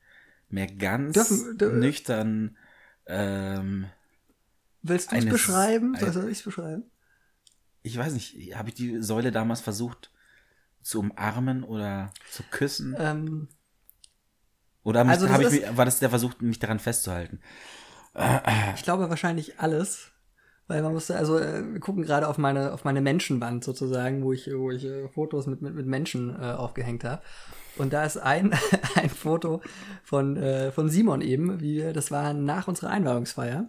mehr 0.48 0.68
ganz 0.68 1.12
dürfen, 1.12 1.58
dürfen, 1.58 1.80
nüchtern 1.80 2.56
ähm, 3.04 3.88
Willst 4.82 5.12
du 5.12 5.16
es 5.16 5.26
beschreiben? 5.26 5.96
Soll 5.98 6.30
ich 6.30 6.38
es 6.38 6.44
beschreiben? 6.44 6.84
Ich 7.82 7.96
weiß 7.96 8.12
nicht, 8.12 8.56
habe 8.56 8.68
ich 8.68 8.74
die 8.74 9.02
Säule 9.02 9.32
damals 9.32 9.60
versucht 9.60 10.12
zu 10.82 11.00
umarmen 11.00 11.64
oder 11.64 12.12
zu 12.30 12.42
küssen? 12.50 12.96
Ähm, 12.98 13.48
oder 14.84 15.04
mich, 15.04 15.12
also 15.12 15.26
ich 15.26 15.62
mich, 15.62 15.76
war 15.76 15.84
das 15.84 16.00
der 16.00 16.10
Versuch, 16.10 16.34
mich 16.40 16.58
daran 16.58 16.78
festzuhalten? 16.78 17.40
Ich 18.74 18.82
glaube 18.82 19.08
wahrscheinlich 19.08 19.58
alles. 19.60 20.12
Weil 20.68 20.82
man 20.82 20.92
musste, 20.92 21.16
also 21.16 21.38
äh, 21.38 21.72
wir 21.72 21.80
gucken 21.80 22.02
gerade 22.02 22.28
auf 22.28 22.38
meine, 22.38 22.72
auf 22.72 22.84
meine 22.84 23.00
Menschenwand 23.00 23.64
sozusagen, 23.64 24.22
wo 24.22 24.32
ich, 24.32 24.46
wo 24.46 24.70
ich 24.70 24.84
äh, 24.84 25.08
Fotos 25.08 25.46
mit, 25.46 25.60
mit, 25.60 25.74
mit 25.74 25.86
Menschen 25.86 26.30
äh, 26.40 26.52
aufgehängt 26.52 27.04
habe. 27.04 27.20
Und 27.76 27.92
da 27.92 28.04
ist 28.04 28.16
ein, 28.16 28.54
ein 28.94 29.10
Foto 29.10 29.60
von, 30.04 30.36
äh, 30.36 30.70
von 30.70 30.88
Simon 30.88 31.20
eben, 31.20 31.60
wie 31.60 31.92
das 31.92 32.10
war 32.10 32.32
nach 32.32 32.68
unserer 32.68 32.90
Einweihungsfeier 32.90 33.68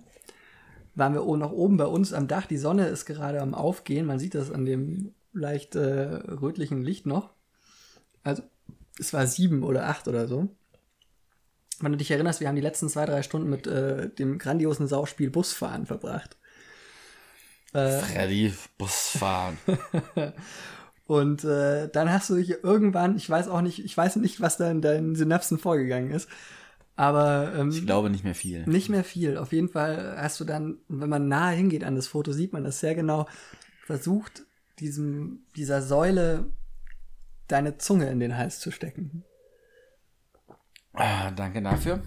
waren 0.95 1.13
wir 1.13 1.37
noch 1.37 1.51
oben 1.51 1.77
bei 1.77 1.85
uns 1.85 2.13
am 2.13 2.27
Dach. 2.27 2.45
Die 2.45 2.57
Sonne 2.57 2.87
ist 2.87 3.05
gerade 3.05 3.41
am 3.41 3.53
Aufgehen. 3.53 4.05
Man 4.05 4.19
sieht 4.19 4.35
das 4.35 4.51
an 4.51 4.65
dem 4.65 5.13
leicht 5.33 5.75
äh, 5.75 5.81
rötlichen 5.81 6.83
Licht 6.83 7.05
noch. 7.05 7.31
Also, 8.23 8.43
es 8.99 9.13
war 9.13 9.25
sieben 9.27 9.63
oder 9.63 9.87
acht 9.87 10.07
oder 10.07 10.27
so. 10.27 10.49
Wenn 11.79 11.91
du 11.91 11.97
dich 11.97 12.11
erinnerst, 12.11 12.39
wir 12.39 12.47
haben 12.47 12.55
die 12.55 12.61
letzten 12.61 12.89
zwei, 12.89 13.05
drei 13.05 13.23
Stunden 13.23 13.49
mit 13.49 13.65
äh, 13.67 14.09
dem 14.09 14.37
grandiosen 14.37 14.87
Sauspiel 14.87 15.31
Busfahren 15.31 15.85
verbracht. 15.85 16.37
Äh, 17.73 17.99
Freddy, 17.99 18.53
Busfahren. 18.77 19.57
Und 21.05 21.43
äh, 21.43 21.89
dann 21.89 22.11
hast 22.11 22.29
du 22.29 22.35
dich 22.35 22.63
irgendwann, 22.63 23.17
ich 23.17 23.29
weiß 23.29 23.49
auch 23.49 23.61
nicht, 23.61 23.83
ich 23.83 23.97
weiß 23.97 24.17
nicht, 24.17 24.39
was 24.39 24.57
da 24.57 24.69
in 24.71 24.81
deinen 24.81 25.15
Synapsen 25.15 25.57
vorgegangen 25.57 26.11
ist, 26.11 26.29
aber 26.95 27.53
ähm, 27.55 27.69
ich 27.69 27.85
glaube 27.85 28.09
nicht 28.09 28.23
mehr 28.23 28.35
viel. 28.35 28.65
Nicht 28.67 28.89
mehr 28.89 29.03
viel. 29.03 29.37
Auf 29.37 29.51
jeden 29.51 29.69
Fall 29.69 30.15
hast 30.17 30.39
du 30.39 30.45
dann, 30.45 30.77
wenn 30.87 31.09
man 31.09 31.27
nahe 31.27 31.55
hingeht 31.55 31.83
an 31.83 31.95
das 31.95 32.07
Foto, 32.07 32.31
sieht 32.31 32.53
man 32.53 32.63
das 32.63 32.79
sehr 32.79 32.95
genau, 32.95 33.27
versucht, 33.85 34.43
diesem, 34.79 35.45
dieser 35.55 35.81
Säule 35.81 36.45
deine 37.47 37.77
Zunge 37.77 38.09
in 38.09 38.19
den 38.19 38.37
Hals 38.37 38.59
zu 38.59 38.71
stecken. 38.71 39.23
Ah, 40.93 41.31
danke 41.31 41.61
dafür. 41.61 42.01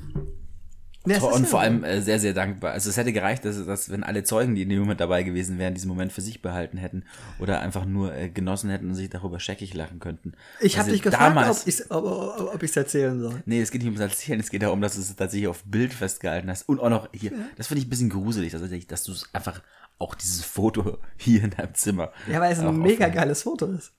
Ja, 1.07 1.23
und 1.23 1.47
vor 1.47 1.61
allem 1.61 1.85
äh, 1.85 2.03
sehr, 2.03 2.19
sehr 2.19 2.35
dankbar. 2.35 2.73
Also 2.73 2.91
es 2.91 2.97
hätte 2.97 3.13
gereicht, 3.13 3.45
dass, 3.45 3.65
dass 3.65 3.91
wenn 3.91 4.03
alle 4.03 4.25
Zeugen, 4.25 4.55
die 4.55 4.63
in 4.63 4.69
dem 4.69 4.81
Moment 4.81 5.01
dabei 5.01 5.23
gewesen 5.23 5.59
wären, 5.59 5.75
diesen 5.75 5.89
Moment 5.89 6.13
für 6.13 6.21
sich 6.21 6.43
behalten 6.43 6.79
hätten 6.79 7.05
oder 7.39 7.61
einfach 7.61 7.85
nur 7.85 8.15
äh, 8.15 8.29
genossen 8.29 8.71
hätten 8.71 8.89
und 8.89 8.95
sich 8.95 9.09
darüber 9.09 9.39
scheckig 9.39 9.73
lachen 9.75 10.01
könnten. 10.01 10.35
Ich 10.61 10.79
habe 10.79 10.91
dich 10.91 11.03
gefragt, 11.03 11.37
ob 11.37 11.67
ich 11.67 11.81
es 11.81 11.91
ob, 11.91 12.55
ob 12.55 12.77
erzählen 12.77 13.21
soll. 13.21 13.43
Nee, 13.47 13.61
es 13.61 13.71
geht 13.71 13.83
nicht 13.83 13.89
ums 13.89 14.01
Erzählen, 14.01 14.41
es 14.41 14.51
geht 14.51 14.63
darum, 14.63 14.81
dass 14.81 14.95
du 14.95 15.01
es 15.01 15.15
tatsächlich 15.15 15.49
auf 15.49 15.63
Bild 15.65 15.95
festgehalten 15.95 16.51
hast. 16.51 16.69
Und 16.69 16.81
auch 16.81 16.91
noch 16.91 17.09
hier, 17.13 17.33
ja. 17.33 17.39
das 17.57 17.69
finde 17.69 17.81
ich 17.81 17.87
ein 17.87 17.91
bisschen 17.91 18.11
gruselig, 18.11 18.53
dass, 18.53 18.63
dass 18.89 19.05
du 19.05 19.13
es 19.13 19.29
einfach 19.33 19.63
auch 19.99 20.15
dieses 20.15 20.45
Foto 20.45 20.99
hier 21.17 21.45
in 21.45 21.51
deinem 21.51 21.75
Zimmer. 21.75 22.13
Ja, 22.31 22.41
weil 22.41 22.53
es 22.53 22.59
ein 22.59 22.79
mega 22.79 23.09
geiles 23.09 23.43
Foto 23.43 23.67
ist. 23.67 23.93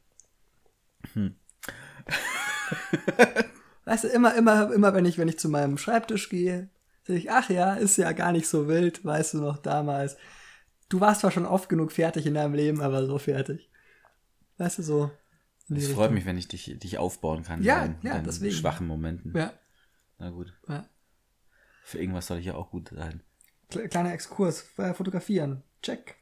Hm. 1.14 1.36
Weißt 3.86 4.04
du, 4.04 4.08
immer, 4.10 4.36
immer, 4.36 4.74
immer, 4.74 4.94
wenn 4.94 5.06
ich, 5.06 5.18
wenn 5.18 5.30
ich 5.30 5.40
zu 5.40 5.48
meinem 5.50 5.78
Schreibtisch 5.78 6.30
gehe, 6.30 6.70
Ich, 7.10 7.32
ach 7.32 7.50
ja, 7.50 7.74
ist 7.76 7.98
ja 7.98 8.12
gar 8.12 8.32
nicht 8.32 8.48
so 8.48 8.68
wild, 8.68 9.04
weißt 9.06 9.36
du 9.36 9.38
noch 9.42 9.58
damals. 9.58 10.18
Du 10.90 11.00
warst 11.00 11.22
zwar 11.22 11.32
schon 11.32 11.46
oft 11.46 11.70
genug 11.70 11.92
fertig 11.92 12.26
in 12.26 12.34
deinem 12.34 12.54
Leben, 12.54 12.82
aber 12.82 13.06
so 13.06 13.18
fertig. 13.18 13.70
Weißt 14.58 14.80
du, 14.80 14.84
so. 14.84 15.12
Es 15.70 15.90
freut 15.90 16.12
mich, 16.12 16.26
wenn 16.26 16.38
ich 16.38 16.48
dich, 16.48 16.80
dich 16.80 16.98
aufbauen 16.98 17.44
kann. 17.44 17.62
Ja, 17.62 17.84
in 17.86 17.96
ja, 18.02 18.14
deinen 18.14 18.24
deswegen. 18.26 18.54
schwachen 18.54 18.88
Momenten. 18.88 19.36
Ja. 19.36 19.52
Na 20.18 20.30
gut. 20.30 20.54
ja. 20.68 20.86
Für 21.84 22.00
irgendwas 22.00 22.28
soll 22.28 22.40
ich 22.40 22.46
ja 22.46 22.56
auch 22.56 22.72
gut 22.72 22.90
sein. 22.90 23.22
Kle- 23.70 23.88
Kleiner 23.90 24.14
Exkurs. 24.14 24.66
Äh, 24.78 24.94
Fotografieren. 24.94 25.64
Check. 25.82 26.16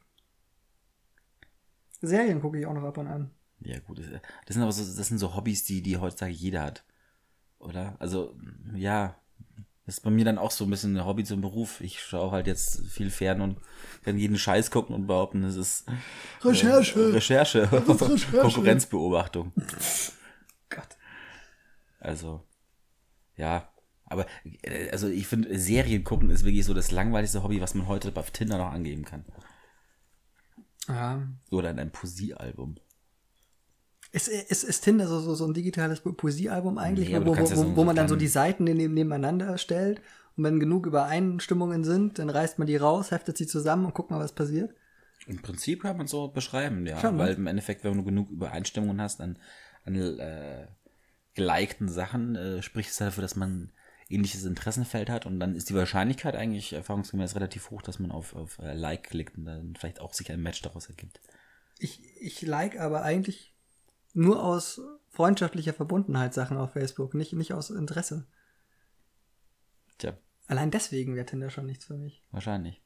Serien 2.00 2.40
gucke 2.40 2.58
ich 2.58 2.66
auch 2.66 2.74
noch 2.74 2.84
ab 2.84 2.98
und 2.98 3.06
an. 3.06 3.30
Ja, 3.60 3.78
gut. 3.80 3.98
Das 3.98 4.06
das 4.46 4.54
sind 4.54 4.62
aber 4.62 4.72
so, 4.72 4.82
das 4.96 5.08
sind 5.08 5.18
so 5.18 5.34
Hobbys, 5.34 5.64
die, 5.64 5.80
die 5.82 5.96
heutzutage 5.96 6.32
jeder 6.32 6.62
hat. 6.62 6.84
Oder? 7.58 7.96
Also, 8.00 8.36
ja. 8.74 9.16
Das 9.86 9.98
ist 9.98 10.00
bei 10.00 10.10
mir 10.10 10.24
dann 10.24 10.38
auch 10.38 10.50
so 10.50 10.64
ein 10.64 10.70
bisschen 10.70 10.96
ein 10.96 11.06
Hobby 11.06 11.22
zum 11.22 11.40
Beruf. 11.40 11.80
Ich 11.80 12.00
schaue 12.00 12.32
halt 12.32 12.48
jetzt 12.48 12.84
viel 12.88 13.08
fern 13.08 13.40
und 13.40 13.58
kann 14.04 14.18
jeden 14.18 14.36
Scheiß 14.36 14.72
gucken 14.72 14.96
und 14.96 15.06
behaupten, 15.06 15.44
es 15.44 15.54
ist 15.54 15.86
Recherche. 16.42 17.00
Äh, 17.00 17.12
Recherche. 17.12 17.72
Recherche. 17.88 18.40
Konkurrenzbeobachtung. 18.40 19.52
Gott. 20.68 20.96
Also, 22.00 22.42
ja. 23.36 23.72
Aber, 24.04 24.26
äh, 24.62 24.90
also 24.90 25.06
ich 25.06 25.28
finde, 25.28 25.56
Serien 25.56 26.02
gucken 26.02 26.30
ist 26.30 26.44
wirklich 26.44 26.64
so 26.64 26.74
das 26.74 26.90
langweiligste 26.90 27.44
Hobby, 27.44 27.60
was 27.60 27.74
man 27.74 27.86
heute 27.86 28.12
auf 28.16 28.32
Tinder 28.32 28.58
noch 28.58 28.72
angeben 28.72 29.04
kann. 29.04 29.24
Ja. 30.88 31.28
Oder 31.50 31.70
in 31.70 31.78
einem 31.78 31.92
Poesiealbum. 31.92 32.76
Ist, 34.16 34.28
ist, 34.28 34.64
ist 34.64 34.80
Tinder 34.80 35.06
so, 35.06 35.20
so, 35.20 35.34
so 35.34 35.46
ein 35.46 35.52
digitales 35.52 36.00
Po- 36.00 36.12
Poesiealbum 36.12 36.78
eigentlich, 36.78 37.10
Nee, 37.10 37.20
wo, 37.20 37.36
wo, 37.36 37.50
wo, 37.54 37.76
wo 37.76 37.84
man 37.84 37.94
dann 37.96 38.08
so 38.08 38.16
die 38.16 38.28
Seiten 38.28 38.64
neben, 38.64 38.94
nebeneinander 38.94 39.58
stellt 39.58 40.00
und 40.38 40.44
wenn 40.44 40.58
genug 40.58 40.86
Übereinstimmungen 40.86 41.84
sind, 41.84 42.18
dann 42.18 42.30
reißt 42.30 42.58
man 42.58 42.66
die 42.66 42.76
raus, 42.76 43.10
heftet 43.10 43.36
sie 43.36 43.46
zusammen 43.46 43.84
und 43.84 43.94
guckt 43.94 44.10
mal, 44.10 44.18
was 44.18 44.32
passiert? 44.32 44.74
Im 45.26 45.42
Prinzip 45.42 45.82
kann 45.82 45.98
man 45.98 46.06
so 46.06 46.28
beschreiben, 46.28 46.86
ja. 46.86 46.98
Schon, 46.98 47.16
ne? 47.16 47.24
weil 47.24 47.34
im 47.34 47.46
Endeffekt, 47.46 47.84
wenn 47.84 47.94
du 47.96 48.04
genug 48.04 48.30
Übereinstimmungen 48.30 49.00
hast 49.02 49.20
an, 49.20 49.38
an 49.84 49.94
äh, 49.96 50.66
gelikten 51.34 51.88
Sachen, 51.88 52.36
äh, 52.36 52.62
spricht 52.62 52.90
es 52.90 52.96
dafür, 52.96 53.22
dass 53.22 53.36
man 53.36 53.70
ähnliches 54.08 54.44
Interessenfeld 54.44 55.10
hat 55.10 55.26
und 55.26 55.40
dann 55.40 55.56
ist 55.56 55.68
die 55.68 55.74
Wahrscheinlichkeit 55.74 56.36
eigentlich 56.36 56.72
erfahrungsgemäß 56.72 57.34
relativ 57.34 57.70
hoch, 57.70 57.82
dass 57.82 57.98
man 57.98 58.12
auf, 58.12 58.34
auf 58.36 58.58
äh, 58.60 58.72
Like 58.72 59.04
klickt 59.10 59.36
und 59.36 59.44
dann 59.46 59.74
vielleicht 59.76 60.00
auch 60.00 60.14
sich 60.14 60.30
ein 60.30 60.42
Match 60.42 60.62
daraus 60.62 60.86
ergibt. 60.88 61.20
Ich, 61.78 62.00
ich 62.20 62.40
like 62.42 62.78
aber 62.78 63.02
eigentlich 63.02 63.55
nur 64.16 64.42
aus 64.42 64.80
freundschaftlicher 65.10 65.72
Verbundenheit 65.72 66.34
Sachen 66.34 66.56
auf 66.56 66.72
Facebook, 66.72 67.14
nicht, 67.14 67.32
nicht 67.32 67.52
aus 67.54 67.70
Interesse. 67.70 68.26
Tja, 69.98 70.14
Allein 70.48 70.70
deswegen 70.70 71.14
wäre 71.16 71.26
Tinder 71.26 71.50
schon 71.50 71.66
nichts 71.66 71.86
für 71.86 71.96
mich. 71.96 72.22
wahrscheinlich. 72.30 72.80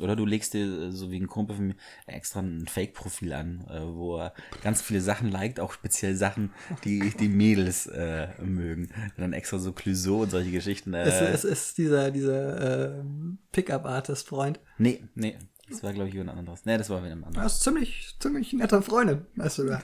Oder 0.00 0.14
du 0.14 0.24
legst 0.24 0.54
dir, 0.54 0.64
äh, 0.64 0.92
so 0.92 1.10
wie 1.10 1.18
ein 1.18 1.26
Kumpel 1.26 1.56
von 1.56 1.66
mir, 1.68 1.74
extra 2.06 2.38
ein 2.38 2.68
Fake-Profil 2.68 3.32
an, 3.32 3.66
äh, 3.68 3.80
wo 3.84 4.18
er 4.18 4.32
ganz 4.62 4.80
viele 4.80 5.00
Sachen 5.00 5.28
liked, 5.28 5.58
auch 5.58 5.72
speziell 5.72 6.14
Sachen, 6.14 6.52
die 6.84 7.10
die 7.18 7.28
Mädels 7.28 7.86
äh, 7.86 8.28
mögen. 8.40 8.84
Und 8.84 9.18
dann 9.18 9.32
extra 9.32 9.58
so 9.58 9.72
Clouseau 9.72 10.22
und 10.22 10.30
solche 10.30 10.52
Geschichten. 10.52 10.94
Äh, 10.94 11.02
Es, 11.02 11.20
es 11.20 11.44
ist 11.44 11.78
dieser, 11.78 12.12
dieser 12.12 12.98
äh, 13.00 13.02
Pickup-Artist-Freund. 13.50 14.60
Nee, 14.78 15.02
nee. 15.16 15.36
Das 15.68 15.82
war, 15.82 15.92
glaube 15.92 16.08
ich, 16.08 16.14
jemand 16.14 16.38
anderes. 16.38 16.64
Nee, 16.64 16.78
das 16.78 16.88
war 16.90 17.02
wieder 17.02 17.12
ein 17.16 17.24
anderes. 17.24 17.44
Das 17.44 17.54
ist 17.54 17.62
ziemlich, 17.64 18.14
ziemlich 18.20 18.52
netter 18.52 18.80
Freundin, 18.82 19.26
weißt 19.34 19.58
du 19.58 19.64
da. 19.64 19.82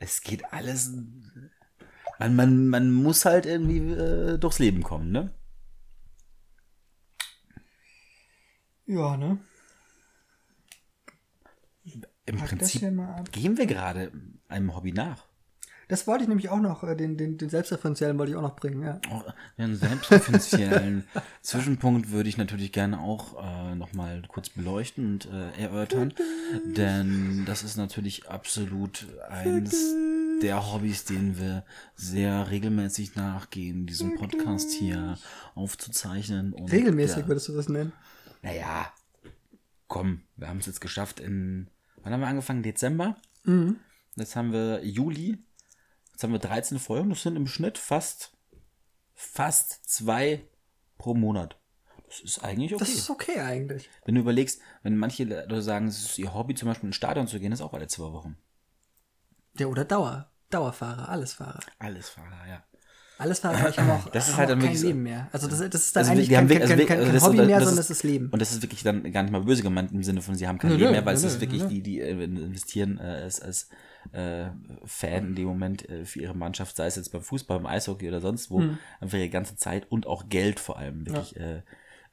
Es 0.00 0.22
geht 0.22 0.52
alles. 0.52 0.92
Man, 2.18 2.34
man, 2.34 2.68
man 2.68 2.90
muss 2.90 3.24
halt 3.24 3.46
irgendwie 3.46 3.78
äh, 3.78 4.38
durchs 4.38 4.58
Leben 4.58 4.82
kommen, 4.82 5.12
ne? 5.12 5.32
Ja, 8.86 9.16
ne? 9.16 9.38
Im 12.26 12.36
Prinzip 12.38 12.80
gehen 13.30 13.56
wir 13.56 13.66
gerade 13.66 14.10
einem 14.48 14.74
Hobby 14.74 14.92
nach. 14.92 15.29
Das 15.90 16.06
wollte 16.06 16.22
ich 16.22 16.28
nämlich 16.28 16.48
auch 16.50 16.60
noch, 16.60 16.84
äh, 16.84 16.94
den, 16.94 17.16
den, 17.16 17.36
den 17.36 17.50
selbstreferenziellen 17.50 18.16
wollte 18.16 18.30
ich 18.30 18.38
auch 18.38 18.42
noch 18.42 18.54
bringen, 18.54 18.84
ja. 18.84 19.00
Oh, 19.10 19.22
einen 19.58 19.74
selbstreferenziellen 19.74 21.04
Zwischenpunkt 21.42 22.12
würde 22.12 22.28
ich 22.28 22.36
natürlich 22.36 22.70
gerne 22.70 23.00
auch 23.00 23.42
äh, 23.42 23.74
nochmal 23.74 24.22
kurz 24.28 24.50
beleuchten 24.50 25.14
und 25.14 25.26
äh, 25.26 25.60
erörtern, 25.60 26.14
denn 26.64 27.42
das 27.44 27.64
ist 27.64 27.76
natürlich 27.76 28.28
absolut 28.28 29.08
eines 29.28 29.92
der 30.42 30.72
Hobbys, 30.72 31.06
denen 31.06 31.36
wir 31.36 31.64
sehr 31.96 32.48
regelmäßig 32.50 33.16
nachgehen, 33.16 33.86
diesen 33.86 34.14
Podcast 34.14 34.70
hier 34.70 35.18
aufzuzeichnen. 35.56 36.52
Und 36.52 36.70
Regelmäßig 36.70 37.16
der, 37.16 37.28
würdest 37.28 37.48
du 37.48 37.52
das 37.52 37.68
nennen. 37.68 37.92
Naja, 38.42 38.92
komm, 39.88 40.22
wir 40.36 40.46
haben 40.46 40.58
es 40.58 40.66
jetzt 40.66 40.80
geschafft 40.80 41.18
in, 41.18 41.66
wann 42.04 42.12
haben 42.12 42.20
wir 42.20 42.28
angefangen? 42.28 42.62
Dezember? 42.62 43.16
Jetzt 44.14 44.36
haben 44.36 44.52
wir 44.52 44.84
Juli. 44.84 45.38
Jetzt 46.20 46.24
haben 46.24 46.32
wir 46.32 46.38
13 46.38 46.78
Folgen. 46.78 47.08
Das 47.08 47.22
sind 47.22 47.34
im 47.34 47.46
Schnitt 47.46 47.78
fast, 47.78 48.36
fast 49.14 49.88
zwei 49.88 50.46
pro 50.98 51.14
Monat. 51.14 51.58
Das 52.08 52.20
ist 52.20 52.44
eigentlich 52.44 52.74
okay. 52.74 52.84
Das 52.84 52.92
ist 52.92 53.08
okay 53.08 53.40
eigentlich. 53.40 53.88
wenn 54.04 54.16
du 54.16 54.20
überlegst, 54.20 54.60
wenn 54.82 54.98
manche 54.98 55.24
Leute 55.24 55.62
sagen, 55.62 55.86
es 55.86 56.04
ist 56.04 56.18
ihr 56.18 56.34
Hobby, 56.34 56.54
zum 56.54 56.68
Beispiel 56.68 56.88
ins 56.88 56.96
Stadion 56.96 57.26
zu 57.26 57.40
gehen, 57.40 57.52
ist 57.52 57.62
auch 57.62 57.72
alle 57.72 57.88
zwei 57.88 58.12
Wochen. 58.12 58.36
Ja, 59.58 59.68
oder 59.68 59.86
Dauer. 59.86 60.30
Dauerfahrer, 60.50 61.08
Allesfahrer. 61.08 61.60
Alles 61.78 62.10
Fahrer, 62.10 62.46
ja. 62.46 62.64
Allesfahrer, 63.20 63.68
ich 63.68 63.78
habe 63.78 63.92
auch, 63.92 64.08
Das 64.12 64.28
ist 64.28 64.36
haben 64.36 64.48
halt 64.48 64.58
auch 64.58 64.64
kein 64.64 64.76
so- 64.76 64.86
Leben 64.86 65.02
mehr. 65.02 65.28
Also 65.32 65.46
das, 65.48 65.58
das 65.58 65.74
ist 65.86 65.96
dann 65.96 66.00
Also 66.02 66.12
eigentlich 66.12 66.34
haben 66.36 66.48
kein, 66.48 66.58
kein, 66.58 66.62
also 66.62 66.74
kein, 66.74 66.78
wirklich- 66.88 67.04
kein 67.06 67.14
das- 67.14 67.22
Hobby 67.24 67.36
das- 67.38 67.46
mehr, 67.46 67.58
das 67.58 67.68
sondern 67.68 67.80
ist- 67.84 67.90
es 67.90 67.96
ist 67.98 68.02
Leben. 68.04 68.28
Und 68.30 68.42
das 68.42 68.52
ist 68.52 68.62
wirklich 68.62 68.82
dann 68.82 69.12
gar 69.12 69.22
nicht 69.22 69.32
mal 69.32 69.42
böse 69.42 69.62
gemeint 69.62 69.92
im 69.92 70.02
Sinne 70.02 70.22
von, 70.22 70.34
sie 70.34 70.48
haben 70.48 70.58
kein 70.58 70.70
Nö, 70.72 70.76
Leben 70.78 70.90
mehr, 70.92 71.04
weil 71.06 71.14
es 71.14 71.22
nö, 71.22 71.28
ist 71.28 71.34
nö, 71.34 71.40
wirklich 71.40 71.64
die, 71.66 71.82
die 71.82 72.00
äh, 72.00 72.10
investieren 72.24 72.98
äh, 72.98 73.02
als, 73.02 73.40
als 73.40 73.68
äh, 74.12 74.46
Fan 74.84 75.26
in 75.28 75.34
dem 75.34 75.46
Moment 75.46 75.88
äh, 75.88 76.04
für 76.04 76.20
ihre 76.20 76.34
Mannschaft, 76.34 76.74
sei 76.76 76.86
es 76.86 76.96
jetzt 76.96 77.10
beim 77.12 77.22
Fußball, 77.22 77.58
beim 77.58 77.66
Eishockey 77.66 78.08
oder 78.08 78.20
sonst 78.20 78.50
wo, 78.50 78.60
Hm. 78.60 78.78
einfach 79.00 79.18
ihre 79.18 79.28
ganze 79.28 79.56
Zeit 79.56 79.90
und 79.90 80.06
auch 80.06 80.28
Geld 80.28 80.58
vor 80.58 80.78
allem 80.78 81.06
wirklich 81.06 81.36
äh, 81.36 81.62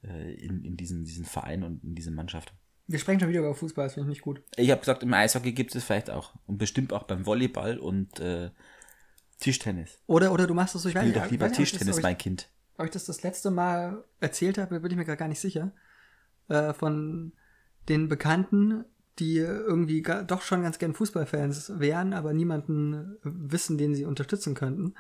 äh, 0.04 0.34
in, 0.36 0.64
in 0.64 0.78
diesen, 0.78 1.06
diesen 1.06 1.26
Verein 1.26 1.64
und 1.64 1.84
in 1.84 1.96
diese 1.96 2.12
Mannschaft. 2.12 2.54
Wir 2.90 3.00
sprechen 3.00 3.20
schon 3.20 3.30
wieder 3.30 3.40
über 3.40 3.54
Fußball, 3.56 3.86
das 3.86 3.96
finde 3.96 4.08
ich 4.10 4.16
nicht 4.18 4.22
gut. 4.22 4.42
Ich 4.56 4.70
habe 4.72 4.80
gesagt, 4.80 5.04
im 5.04 5.14
Eishockey 5.14 5.52
gibt 5.52 5.76
es 5.76 5.84
vielleicht 5.84 6.10
auch 6.10 6.34
und 6.46 6.58
bestimmt 6.58 6.94
auch 6.94 7.04
beim 7.04 7.26
Volleyball 7.26 7.78
und 7.80 8.20
äh, 8.20 8.50
Tischtennis. 9.40 10.00
Oder, 10.08 10.32
oder 10.32 10.48
du 10.48 10.54
machst 10.54 10.76
ich 10.76 10.84
weiß 10.84 10.92
Spiel 11.04 11.14
doch 11.14 11.30
lieber 11.30 11.48
das- 11.48 11.58
Tischtennis, 11.58 12.02
mein 12.02 12.18
Kind. 12.18 12.50
ob 12.78 12.86
ich 12.86 12.92
das 12.92 13.06
das 13.06 13.24
letzte 13.24 13.52
Mal 13.52 14.04
erzählt 14.20 14.58
habe, 14.58 14.80
bin 14.80 14.92
ich 14.92 14.98
mir 14.98 15.06
gerade 15.06 15.18
gar 15.18 15.28
nicht 15.28 15.40
sicher. 15.40 15.72
Äh, 16.50 16.74
von 16.74 17.34
den 17.90 18.08
Bekannten, 18.08 18.86
die 19.20 19.38
irgendwie 19.38 20.02
ga, 20.02 20.24
doch 20.24 20.42
schon 20.42 20.62
ganz 20.62 20.78
gern 20.80 20.94
Fußballfans 20.94 21.80
wären, 21.80 22.14
aber 22.14 22.34
niemanden 22.34 23.18
wissen, 23.24 23.78
den 23.78 23.96
sie 23.96 24.06
unterstützen 24.06 24.54
könnten. 24.56 24.94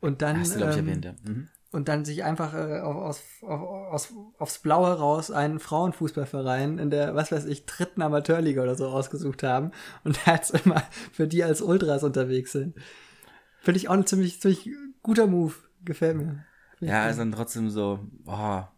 Und 0.00 0.22
dann, 0.22 0.40
Hast 0.40 0.54
du, 0.54 0.58
glaube 0.58 0.72
ich, 0.72 0.78
ähm, 0.78 0.88
erwähnt, 0.88 1.04
ja. 1.04 1.14
Mhm. 1.24 1.48
und 1.72 1.88
dann 1.88 2.04
sich 2.04 2.24
einfach 2.24 2.52
äh, 2.54 2.80
aus, 2.80 3.22
auf, 3.42 3.60
aus, 3.60 4.12
aufs 4.38 4.58
Blaue 4.58 4.88
heraus 4.88 5.30
einen 5.30 5.60
Frauenfußballverein 5.60 6.78
in 6.78 6.90
der, 6.90 7.14
was 7.14 7.32
weiß 7.32 7.46
ich, 7.46 7.64
dritten 7.66 8.02
Amateurliga 8.02 8.62
oder 8.62 8.74
so 8.74 8.86
ausgesucht 8.88 9.42
haben 9.42 9.70
und 10.04 10.18
da 10.26 10.34
jetzt 10.34 10.54
immer 10.64 10.82
für 11.12 11.26
die 11.26 11.42
als 11.44 11.62
Ultras 11.62 12.02
unterwegs 12.04 12.52
sind. 12.52 12.76
Finde 13.64 13.78
ich 13.78 13.88
auch 13.88 13.94
ein 13.94 14.06
ziemlich, 14.06 14.40
ziemlich 14.40 14.68
guter 15.02 15.26
Move. 15.26 15.54
Gefällt 15.84 16.16
mir. 16.16 16.44
Find 16.78 16.90
Ja, 16.90 17.08
ist 17.08 17.18
dann 17.18 17.32
trotzdem 17.32 17.70
so, 17.70 18.00
boah, 18.24 18.72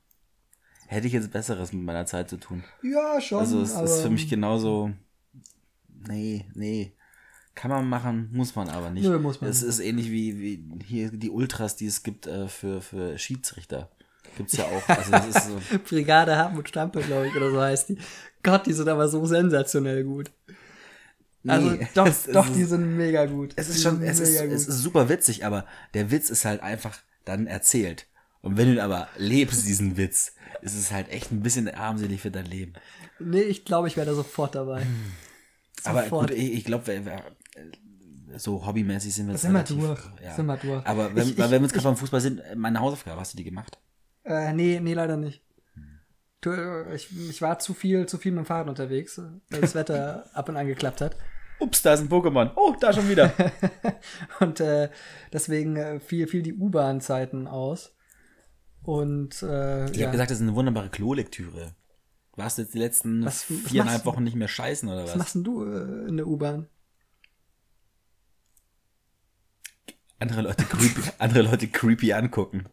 hätte 0.87 1.07
ich 1.07 1.13
jetzt 1.13 1.33
Besseres 1.33 1.73
mit 1.73 1.83
meiner 1.83 2.07
Zeit 2.07 2.31
zu 2.31 2.37
tun. 2.37 2.63
Ja, 2.83 3.21
schon. 3.21 3.41
Also 3.41 3.63
es 3.63 3.73
ist 3.73 4.03
für 4.03 4.11
mich 4.11 4.29
genauso, 4.29 4.93
nee, 6.09 6.47
nee. 6.55 6.93
Kann 7.55 7.71
man 7.71 7.89
machen, 7.89 8.29
muss 8.33 8.55
man 8.55 8.69
aber 8.69 8.91
nicht. 8.91 9.05
Nö, 9.05 9.19
muss 9.19 9.41
man 9.41 9.49
Es 9.49 9.63
ist 9.63 9.81
ähnlich 9.81 10.11
wie, 10.11 10.39
wie 10.39 10.85
hier 10.85 11.11
die 11.11 11.31
Ultras, 11.31 11.75
die 11.75 11.87
es 11.87 12.03
gibt 12.03 12.27
äh, 12.27 12.49
für, 12.49 12.83
für 12.83 13.19
Schiedsrichter. 13.19 13.91
Gibt's 14.37 14.57
ja 14.59 14.67
auch. 14.67 14.89
Also 14.89 15.11
das 15.11 15.29
ist 15.29 15.47
so, 15.47 15.79
Brigade 15.89 16.37
Hartmut 16.37 16.69
Stampe, 16.69 17.01
glaube 17.01 17.29
ich, 17.29 17.35
oder 17.35 17.51
so 17.51 17.61
heißt 17.61 17.89
die. 17.89 17.99
Gott, 18.43 18.67
die 18.67 18.75
sind 18.75 18.89
aber 18.89 19.09
so 19.09 19.25
sensationell 19.25 20.05
gut. 20.05 20.31
Also 21.49 21.71
Nee, 21.71 21.89
doch, 21.95 22.07
es- 22.07 22.27
es 22.27 22.33
doch, 22.33 22.47
ist- 22.47 22.57
die 22.57 22.65
sind 22.65 22.97
mega 22.97 23.27
gut. 23.27 23.53
es 23.57 23.67
Die 23.67 23.73
ist 23.73 23.83
schon, 23.83 24.03
es 24.03 24.21
ist, 24.21 24.41
mega 24.41 24.55
es 24.55 24.67
ist 24.69 24.79
super 24.81 25.09
witzig, 25.09 25.45
aber 25.45 25.67
der 25.95 26.11
Witz 26.11 26.31
ist 26.31 26.45
halt 26.45 26.63
einfach 26.63 26.99
dann 27.25 27.47
erzählt. 27.47 28.07
Und 28.43 28.57
wenn 28.57 28.75
du 28.75 28.83
aber 28.83 29.09
lebst, 29.17 29.67
diesen 29.67 29.97
Witz, 29.97 30.35
ist 30.63 30.75
es 30.75 30.93
halt 30.93 31.09
echt 31.11 31.33
ein 31.33 31.43
bisschen 31.43 31.69
armselig 31.69 32.21
für 32.21 32.31
dein 32.31 32.47
Leben. 32.47 32.75
Nee, 33.19 33.41
ich 33.43 33.65
glaube, 33.65 33.89
ich 33.89 33.97
wäre 33.97 34.07
da 34.07 34.15
sofort 34.15 34.55
dabei. 34.55 34.87
Aber 35.85 36.03
Sofort. 36.05 36.31
gut, 36.31 36.39
ich, 36.39 36.53
ich 36.55 36.65
glaube, 36.65 36.85
so 38.37 38.65
hobbymäßig 38.67 39.15
sind 39.15 39.27
wir 39.27 39.33
jetzt 39.33 39.43
sind 39.43 39.53
wir 39.53 39.59
relativ, 39.61 39.77
durch. 39.85 40.01
Ja. 40.23 40.35
Sind 40.35 40.47
wir 40.47 40.57
durch. 40.57 40.87
Aber 40.87 41.15
wenn, 41.15 41.25
Ich- 41.25 41.31
ich- 41.33 41.39
wenn 41.39 41.51
wir 41.51 41.61
jetzt 41.61 41.73
gerade 41.73 41.85
beim 41.85 41.97
Fußball 41.97 42.21
sind, 42.21 42.43
meine 42.57 42.81
Hausaufgabe, 42.81 43.21
hast 43.21 43.33
du 43.33 43.37
die 43.39 43.45
gemacht? 43.45 43.79
Äh, 44.25 44.53
nee, 44.53 44.81
nee, 44.81 44.95
leider 44.95 45.17
nicht. 45.17 45.43
Du, 46.41 46.51
äh, 46.51 46.95
ich, 46.95 47.09
ich 47.31 47.41
war 47.43 47.59
zu 47.59 47.73
viel, 47.75 48.07
zu 48.07 48.19
viel 48.19 48.33
mit 48.33 48.45
dem 48.45 48.47
Fahrrad 48.47 48.69
unterwegs, 48.69 49.21
weil 49.51 49.61
das 49.61 49.75
Wetter 49.75 50.29
ab 50.35 50.49
und 50.49 50.57
an 50.57 50.67
geklappt 50.67 51.01
hat. 51.01 51.17
Ups, 51.59 51.83
da 51.83 51.95
ist 51.95 52.01
ein 52.01 52.09
Pokémon. 52.09 52.51
Oh, 52.57 52.75
da 52.79 52.93
schon 52.93 53.09
wieder. 53.09 53.33
Und 54.41 54.61
äh, 54.61 54.91
deswegen 55.33 55.77
äh, 55.77 56.01
fiel, 56.01 56.27
fiel 56.27 56.43
die 56.43 56.55
U-Bahn-Zeiten 56.55 57.47
aus. 57.47 57.95
Und 58.83 59.43
äh, 59.43 59.91
Ich 59.91 59.97
ja. 59.97 60.07
habe 60.07 60.13
gesagt, 60.13 60.31
das 60.31 60.39
ist 60.39 60.43
eine 60.43 60.55
wunderbare 60.55 60.91
Klolektüre. 60.91 61.75
Warst 62.37 62.59
du 62.59 62.63
jetzt 62.63 62.75
die 62.75 62.79
letzten 62.79 63.25
Was- 63.25 63.51
was 63.51 63.59
viereinhalb 63.71 64.05
Wochen 64.05 64.23
nicht 64.23 64.37
mehr 64.37 64.49
scheißen 64.49 64.89
oder 64.89 65.05
was 65.05 65.11
was? 65.11 65.17
machst 65.17 65.35
denn 65.37 65.45
du 65.45 65.65
äh, 65.65 66.09
in 66.09 66.17
der 66.19 66.27
U-Bahn? 66.27 66.69
Andere 70.19 70.43
Leute 70.43 70.65
creepy, 70.65 71.01
andere 71.19 71.43
Leute 71.43 71.69
creepy 71.69 72.13
angucken. 72.13 72.67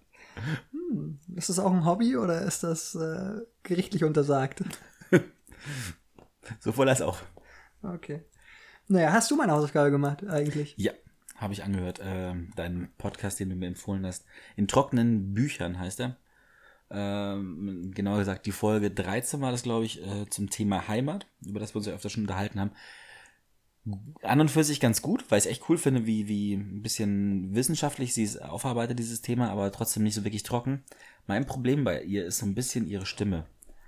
Ist 1.36 1.50
das 1.50 1.60
auch 1.60 1.72
ein 1.72 1.86
Hobby 1.86 2.18
oder 2.18 2.42
ist 2.44 2.64
das 2.64 2.96
äh, 2.96 3.42
gerichtlich 3.64 4.04
untersagt? 4.04 4.64
Sowohl 6.60 6.90
als 6.90 7.02
auch. 7.02 7.20
Okay. 7.82 8.24
Naja, 8.88 9.14
hast 9.14 9.32
du 9.32 9.36
meine 9.36 9.52
Hausaufgabe 9.52 9.92
gemacht 9.92 10.26
eigentlich? 10.28 10.76
Ja, 10.78 10.92
habe 11.36 11.54
ich 11.54 11.64
angehört. 11.64 12.00
Ähm, 12.04 12.52
deinen 12.56 12.92
Podcast, 12.98 13.40
den 13.40 13.50
du 13.50 13.56
mir 13.56 13.68
empfohlen 13.68 14.06
hast. 14.06 14.26
In 14.56 14.68
trockenen 14.68 15.34
Büchern 15.34 15.80
heißt 15.80 16.02
er. 16.02 16.18
Ähm, 16.90 17.92
genauer 17.94 18.20
gesagt, 18.20 18.46
die 18.46 18.52
Folge 18.52 18.92
13 18.92 19.42
war 19.42 19.52
das, 19.52 19.64
glaube 19.64 19.86
ich, 19.86 20.06
äh, 20.06 20.30
zum 20.30 20.50
Thema 20.50 20.88
Heimat, 20.88 21.26
über 21.44 21.60
das 21.60 21.74
wir 21.74 21.78
uns 21.78 21.88
ja 21.88 21.94
öfter 21.94 22.10
schon 22.10 22.24
unterhalten 22.24 22.60
haben. 22.60 22.72
An 24.22 24.40
und 24.40 24.52
für 24.52 24.64
sich 24.64 24.80
ganz 24.80 25.02
gut, 25.02 25.26
weil 25.30 25.40
ich 25.40 25.46
es 25.46 25.52
echt 25.52 25.68
cool 25.68 25.78
finde, 25.78 26.06
wie, 26.06 26.28
wie 26.28 26.54
ein 26.54 26.82
bisschen 26.82 27.54
wissenschaftlich 27.54 28.14
sie 28.14 28.24
es 28.24 28.38
aufarbeitet, 28.38 29.00
dieses 29.00 29.22
Thema, 29.22 29.50
aber 29.50 29.72
trotzdem 29.72 30.04
nicht 30.04 30.14
so 30.14 30.24
wirklich 30.24 30.44
trocken. 30.44 30.84
Mein 31.28 31.46
Problem 31.46 31.84
bei 31.84 32.02
ihr 32.04 32.26
ist 32.26 32.38
so 32.38 32.46
ein 32.46 32.56
bisschen 32.56 32.88
ihre 32.88 33.06
Stimme. 33.06 33.46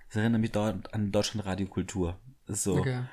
Es 0.10 0.16
erinnert 0.16 0.42
mich 0.42 0.52
dort 0.52 0.94
an 0.94 1.12
Deutschland 1.12 1.46
Radiokultur. 1.46 2.18
Das 2.48 2.58
ist 2.58 2.64
so. 2.64 2.78
Okay. 2.78 3.04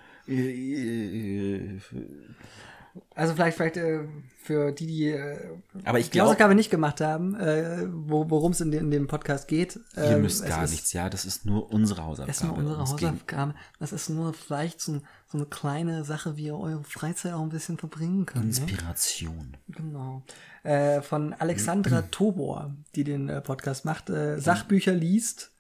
Also 3.15 3.35
vielleicht, 3.35 3.57
vielleicht 3.57 3.77
äh, 3.79 4.01
für 4.37 4.71
die, 4.73 4.87
die 4.87 5.07
äh, 5.09 5.39
Aber 5.85 5.99
ich 5.99 6.07
die 6.07 6.13
glaube, 6.13 6.27
Hausaufgabe 6.27 6.55
nicht 6.55 6.71
gemacht 6.71 7.01
haben, 7.01 7.35
äh, 7.37 7.87
wo, 7.91 8.29
worum 8.29 8.53
es 8.53 8.61
in, 8.61 8.71
dem- 8.71 8.85
in 8.85 8.91
dem 8.91 9.07
Podcast 9.07 9.49
geht. 9.49 9.81
ihr 9.97 10.03
ähm, 10.05 10.23
müsst 10.23 10.43
es 10.43 10.49
gar 10.49 10.65
ist, 10.65 10.71
nichts. 10.73 10.93
Ja, 10.93 11.09
das 11.09 11.25
ist 11.25 11.47
nur 11.47 11.73
unsere 11.73 12.03
Hausaufgabe. 12.05 12.27
Das 12.27 12.37
ist 12.39 12.45
nur 12.45 12.57
unsere 12.59 12.79
Hausaufgabe. 12.81 13.55
Das 13.79 13.93
ist 13.93 14.11
nur 14.11 14.35
vielleicht 14.35 14.81
so, 14.83 15.01
so 15.27 15.39
eine 15.39 15.47
kleine 15.47 16.05
Sache, 16.05 16.37
wie 16.37 16.47
ihr 16.47 16.59
eure 16.59 16.85
Freizeit 16.85 17.33
auch 17.33 17.43
ein 17.43 17.49
bisschen 17.49 17.79
verbringen 17.79 18.27
könnt. 18.27 18.45
Ne? 18.45 18.51
Inspiration. 18.51 19.57
Genau. 19.69 20.23
Äh, 20.63 21.01
von 21.01 21.33
Alexandra 21.33 22.03
Tobor, 22.11 22.75
die 22.95 23.05
den 23.05 23.31
äh, 23.31 23.41
Podcast 23.41 23.87
macht, 23.87 24.11
äh, 24.11 24.39
Sachbücher 24.39 24.93
liest 24.93 25.51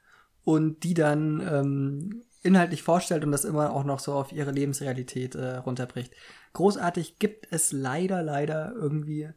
und 0.44 0.84
die 0.84 0.92
dann 0.94 1.40
ähm, 1.50 2.22
inhaltlich 2.42 2.82
vorstellt 2.82 3.24
und 3.24 3.32
das 3.32 3.44
immer 3.44 3.72
auch 3.72 3.84
noch 3.84 4.00
so 4.00 4.14
auf 4.14 4.32
ihre 4.32 4.50
Lebensrealität 4.50 5.34
äh, 5.34 5.56
runterbricht. 5.56 6.12
Großartig 6.52 7.18
gibt 7.18 7.46
es 7.50 7.72
leider, 7.72 8.22
leider 8.22 8.72
irgendwie 8.74 9.30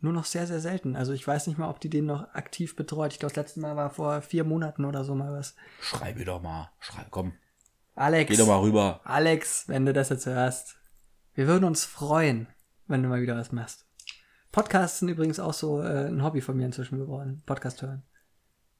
nur 0.00 0.12
noch 0.12 0.24
sehr, 0.24 0.46
sehr 0.46 0.60
selten. 0.60 0.96
Also 0.96 1.12
ich 1.12 1.26
weiß 1.26 1.46
nicht 1.46 1.58
mal, 1.58 1.68
ob 1.68 1.80
die 1.80 1.90
den 1.90 2.06
noch 2.06 2.32
aktiv 2.34 2.76
betreut. 2.76 3.12
Ich 3.12 3.18
glaube, 3.18 3.34
das 3.34 3.44
letzte 3.44 3.60
Mal 3.60 3.76
war 3.76 3.90
vor 3.90 4.22
vier 4.22 4.44
Monaten 4.44 4.84
oder 4.84 5.04
so 5.04 5.14
mal 5.14 5.32
was. 5.32 5.54
Schreib 5.80 6.16
mir 6.16 6.24
doch 6.24 6.40
mal. 6.40 6.70
Schreib, 6.78 7.10
komm. 7.10 7.34
Alex. 7.94 8.30
Geh 8.30 8.36
doch 8.36 8.46
mal 8.46 8.60
rüber. 8.60 9.00
Alex, 9.04 9.68
wenn 9.68 9.84
du 9.84 9.92
das 9.92 10.08
jetzt 10.08 10.26
hörst, 10.26 10.76
wir 11.34 11.46
würden 11.46 11.64
uns 11.64 11.84
freuen, 11.84 12.46
wenn 12.86 13.02
du 13.02 13.08
mal 13.08 13.20
wieder 13.20 13.36
was 13.36 13.52
machst. 13.52 13.86
Podcasts 14.52 15.00
sind 15.00 15.08
übrigens 15.08 15.38
auch 15.38 15.52
so 15.52 15.82
äh, 15.82 16.08
ein 16.08 16.24
Hobby 16.24 16.40
von 16.40 16.56
mir 16.56 16.66
inzwischen 16.66 16.98
geworden. 16.98 17.42
Podcast 17.44 17.82
hören. 17.82 18.02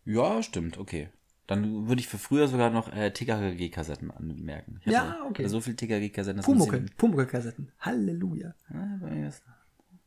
Ja, 0.05 0.43
stimmt, 0.43 0.79
okay. 0.79 1.11
Dann 1.51 1.89
würde 1.89 2.01
ich 2.01 2.09
für 2.09 2.19
früher 2.19 2.47
sogar 2.49 2.71
noch 2.71 2.93
äh, 2.93 3.11
TKG-Kassetten 3.11 4.11
anmerken. 4.11 4.81
Ich 4.85 4.93
Ja, 4.93 5.19
okay. 5.29 5.47
So 5.49 5.61
viel 5.61 5.75
TKG-Kassetten. 5.75 6.43
Pumuckel, 6.43 6.87
Pumuckel-Kassetten. 6.97 7.73
Halleluja. 7.81 8.55
Ja, 8.73 8.99
bei 9.01 9.11
mir 9.11 9.29
ist- 9.29 9.43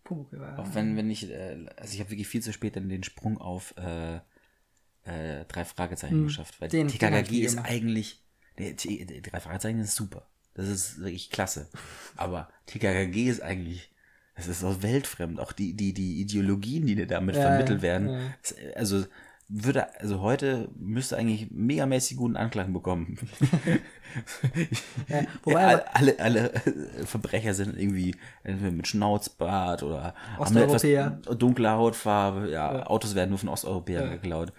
Pumuckel 0.03 0.39
war. 0.39 0.57
Auch 0.59 0.73
wenn, 0.75 0.97
wenn 0.97 1.09
ich, 1.11 1.29
äh, 1.29 1.65
also 1.77 1.93
ich 1.93 1.99
habe 1.99 2.09
wirklich 2.11 2.27
viel 2.27 2.41
zu 2.41 2.51
spät 2.53 2.75
dann 2.75 2.89
den 2.89 3.03
Sprung 3.03 3.37
auf 3.37 3.73
äh, 3.77 4.15
äh, 5.05 5.45
drei 5.47 5.65
Fragezeichen 5.65 6.23
geschafft. 6.23 6.59
Weil 6.61 6.69
den- 6.69 6.87
nie 6.87 7.39
ist 7.39 7.57
eigentlich, 7.57 8.21
der, 8.57 8.75
T- 8.75 9.05
der 9.05 9.21
drei 9.21 9.39
Fragezeichen 9.39 9.79
ist 9.79 9.95
super. 9.95 10.27
Das 10.53 10.67
ist 10.67 10.99
wirklich 10.99 11.29
klasse. 11.29 11.67
Aber 12.15 12.49
TKKG 12.67 13.27
ist 13.29 13.41
eigentlich, 13.41 13.91
das 14.35 14.47
ist 14.47 14.59
so 14.61 14.81
weltfremd. 14.83 15.39
Auch 15.39 15.51
die, 15.51 15.73
die, 15.73 15.93
die 15.93 16.21
Ideologien, 16.21 16.85
die 16.85 16.95
dir 16.95 17.07
damit 17.07 17.35
Ja, 17.35 17.41
vermittelt 17.43 17.81
werden. 17.81 18.09
ja. 18.09 18.19
ist, 18.41 18.57
äh, 18.59 18.73
Also, 18.75 19.05
würde, 19.55 19.99
also 19.99 20.21
heute 20.21 20.67
müsste 20.79 21.15
eigentlich 21.15 21.51
megamäßig 21.51 22.17
guten 22.17 22.35
Anklang 22.35 22.73
bekommen. 22.73 23.17
Ja, 23.65 23.75
Ja, 25.07 25.25
wobei 25.43 25.73
aber, 25.73 25.85
alle, 25.95 26.19
alle 26.19 26.53
äh, 26.53 27.05
Verbrecher 27.05 27.53
sind 27.53 27.77
irgendwie 27.77 28.15
entweder 28.43 28.71
mit 28.71 28.87
Schnauzbart 28.87 29.83
oder 29.83 30.13
eine 30.37 30.39
Osteuropäer. 30.67 31.19
dunkle 31.37 31.71
Hautfarbe. 31.71 32.49
Ja, 32.49 32.85
Autos 32.87 33.15
werden 33.15 33.29
nur 33.29 33.39
von 33.39 33.49
Osteuropäern 33.49 34.11
geklaut. 34.11 34.53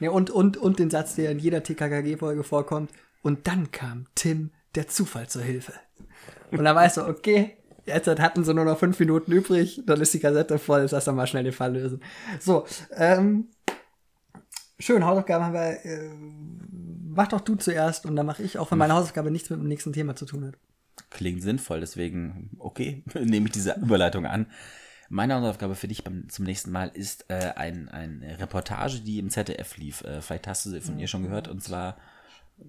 ja, 0.00 0.10
und, 0.10 0.30
und, 0.30 0.56
und 0.56 0.78
den 0.78 0.90
Satz, 0.90 1.14
der 1.14 1.30
in 1.30 1.38
jeder 1.38 1.62
TKKG-Folge 1.62 2.44
vorkommt. 2.44 2.90
Und 3.22 3.46
dann 3.48 3.70
kam 3.72 4.06
Tim, 4.14 4.50
der 4.74 4.88
Zufall, 4.88 5.28
zur 5.28 5.42
Hilfe. 5.42 5.72
Und 6.50 6.64
dann 6.64 6.76
weißt 6.76 6.98
du, 6.98 7.06
okay, 7.06 7.56
jetzt 7.86 8.08
hatten 8.08 8.44
sie 8.44 8.54
nur 8.54 8.64
noch 8.64 8.78
fünf 8.78 8.98
Minuten 8.98 9.32
übrig, 9.32 9.82
dann 9.86 10.00
ist 10.00 10.14
die 10.14 10.20
Kassette 10.20 10.58
voll, 10.58 10.86
lass 10.90 11.04
doch 11.06 11.14
mal 11.14 11.26
schnell 11.26 11.44
den 11.44 11.52
Fall 11.52 11.72
lösen. 11.74 12.00
So, 12.40 12.64
ähm, 12.96 13.48
schön, 14.78 15.04
Hausaufgaben 15.04 15.44
haben 15.44 15.54
wir, 15.54 15.84
äh, 15.84 16.10
mach 17.08 17.28
doch 17.28 17.40
du 17.40 17.56
zuerst 17.56 18.06
und 18.06 18.16
dann 18.16 18.26
mache 18.26 18.42
ich, 18.42 18.58
auch 18.58 18.70
wenn 18.70 18.78
meine 18.78 18.94
Hausaufgabe 18.94 19.30
nichts 19.30 19.50
mit 19.50 19.60
dem 19.60 19.68
nächsten 19.68 19.92
Thema 19.92 20.16
zu 20.16 20.26
tun 20.26 20.46
hat. 20.46 20.54
Klingt 21.10 21.42
sinnvoll, 21.42 21.80
deswegen, 21.80 22.50
okay, 22.58 23.04
nehme 23.14 23.46
ich 23.46 23.52
diese 23.52 23.74
Überleitung 23.74 24.26
an. 24.26 24.46
Meine 25.10 25.34
Hausaufgabe 25.34 25.74
für 25.74 25.88
dich 25.88 26.04
beim, 26.04 26.28
zum 26.28 26.44
nächsten 26.44 26.70
Mal 26.70 26.90
ist 26.92 27.24
äh, 27.28 27.52
ein, 27.56 27.88
eine 27.88 28.38
Reportage, 28.38 29.00
die 29.00 29.18
im 29.18 29.30
ZDF 29.30 29.78
lief. 29.78 30.02
Äh, 30.02 30.20
vielleicht 30.20 30.46
hast 30.46 30.66
du 30.66 30.70
sie 30.70 30.82
von 30.82 30.98
ihr 30.98 31.08
schon 31.08 31.22
gehört. 31.22 31.48
Und 31.48 31.62
zwar, 31.62 31.96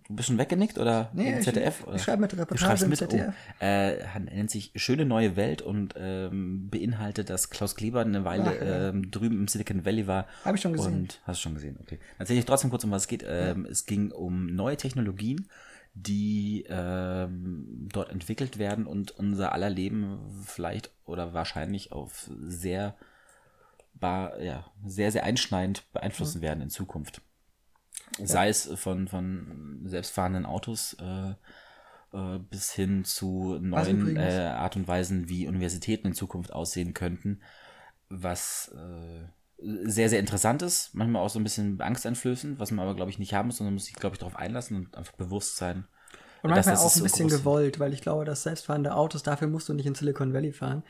du 0.08 0.16
bist 0.16 0.28
schon 0.28 0.38
weggenickt 0.38 0.78
oder 0.78 1.10
Nee, 1.14 1.32
im 1.34 1.40
ich- 1.40 1.46
ZDF? 1.46 1.82
ich 1.82 1.88
oder? 1.88 2.00
schreibe 2.00 2.22
mit 2.22 2.38
Reportage 2.38 2.84
im 2.84 2.90
mit, 2.90 3.00
ZDF. 3.00 3.34
Oh, 3.60 3.64
äh, 3.64 4.20
nennt 4.20 4.50
sich 4.52 4.72
Schöne 4.76 5.06
neue 5.06 5.36
Welt 5.36 5.62
und 5.62 5.94
ähm, 5.98 6.70
beinhaltet, 6.70 7.30
dass 7.30 7.50
Klaus 7.50 7.76
Kleber 7.76 8.02
eine 8.02 8.24
Weile 8.26 8.44
Ach, 8.60 8.66
ja. 8.66 8.90
ähm, 8.90 9.12
drüben 9.12 9.40
im 9.40 9.48
Silicon 9.48 9.86
Valley 9.86 10.08
war. 10.08 10.26
Hab 10.46 10.56
ich 10.56 10.62
schon 10.62 10.74
gesehen. 10.74 10.94
Und 10.94 11.22
hast 11.26 11.40
du 11.40 11.44
schon 11.44 11.54
gesehen, 11.56 11.78
okay. 11.82 11.98
Dann 11.98 12.20
erzähle 12.20 12.40
ich 12.40 12.46
trotzdem 12.46 12.70
kurz, 12.70 12.84
um 12.84 12.92
was 12.92 13.04
es 13.04 13.08
geht. 13.08 13.24
Ähm, 13.28 13.66
Es 13.70 13.86
ging 13.86 14.12
um 14.12 14.48
neue 14.48 14.78
Technologien, 14.78 15.48
die 15.94 16.66
ähm, 16.70 17.88
dort 17.92 18.12
entwickelt 18.12 18.58
werden 18.60 18.86
und 18.86 19.12
unser 19.12 19.54
aller 19.54 19.70
Leben 19.70 20.20
vielleicht 20.46 20.92
oder 21.06 21.34
wahrscheinlich 21.34 21.92
auf 21.92 22.30
sehr, 22.48 22.96
bar, 23.96 24.40
ja, 24.42 24.66
sehr, 24.86 25.12
sehr 25.12 25.24
einschneidend 25.24 25.84
beeinflussen 25.92 26.42
werden 26.42 26.62
in 26.62 26.70
Zukunft. 26.70 27.22
Sei 28.26 28.49
es 28.49 28.70
von, 28.76 29.07
von 29.07 29.82
selbstfahrenden 29.86 30.45
Autos 30.45 30.95
äh, 30.99 31.34
äh, 32.11 32.39
bis 32.39 32.72
hin 32.72 33.05
zu 33.05 33.59
neuen 33.61 34.17
äh, 34.17 34.53
Art 34.55 34.76
und 34.76 34.88
Weisen, 34.88 35.30
wie 35.30 35.47
Universitäten 35.47 36.07
in 36.07 36.13
Zukunft 36.13 36.51
aussehen 36.51 36.93
könnten, 36.93 37.41
was 38.09 38.74
äh, 38.76 39.28
sehr, 39.84 40.09
sehr 40.09 40.20
interessant 40.20 40.61
ist, 40.61 40.95
manchmal 40.95 41.22
auch 41.22 41.30
so 41.30 41.39
ein 41.39 41.43
bisschen 41.43 41.80
angsteinflößend, 41.80 42.59
was 42.59 42.72
man 42.72 42.84
aber, 42.86 42.95
glaube 42.95 43.11
ich, 43.11 43.20
nicht 43.20 43.34
haben 43.34 43.47
muss, 43.47 43.57
sondern 43.57 43.74
muss 43.74 43.86
sich, 43.86 43.95
glaube 43.95 44.15
ich, 44.15 44.20
darauf 44.20 44.36
einlassen 44.36 44.78
und 44.78 44.97
einfach 44.97 45.13
bewusst 45.13 45.57
sein. 45.57 45.86
Und 46.41 46.51
dass 46.51 46.65
manchmal 46.65 46.76
das 46.76 46.84
auch 46.84 46.89
so 46.89 47.01
ein 47.01 47.03
bisschen 47.03 47.28
gewollt, 47.28 47.80
weil 47.80 47.93
ich 47.93 48.01
glaube, 48.01 48.24
dass 48.24 48.43
selbstfahrende 48.43 48.95
Autos, 48.95 49.24
dafür 49.24 49.47
musst 49.47 49.67
du 49.67 49.74
nicht 49.74 49.86
in 49.86 49.95
Silicon 49.95 50.34
Valley 50.34 50.53
fahren. 50.53 50.84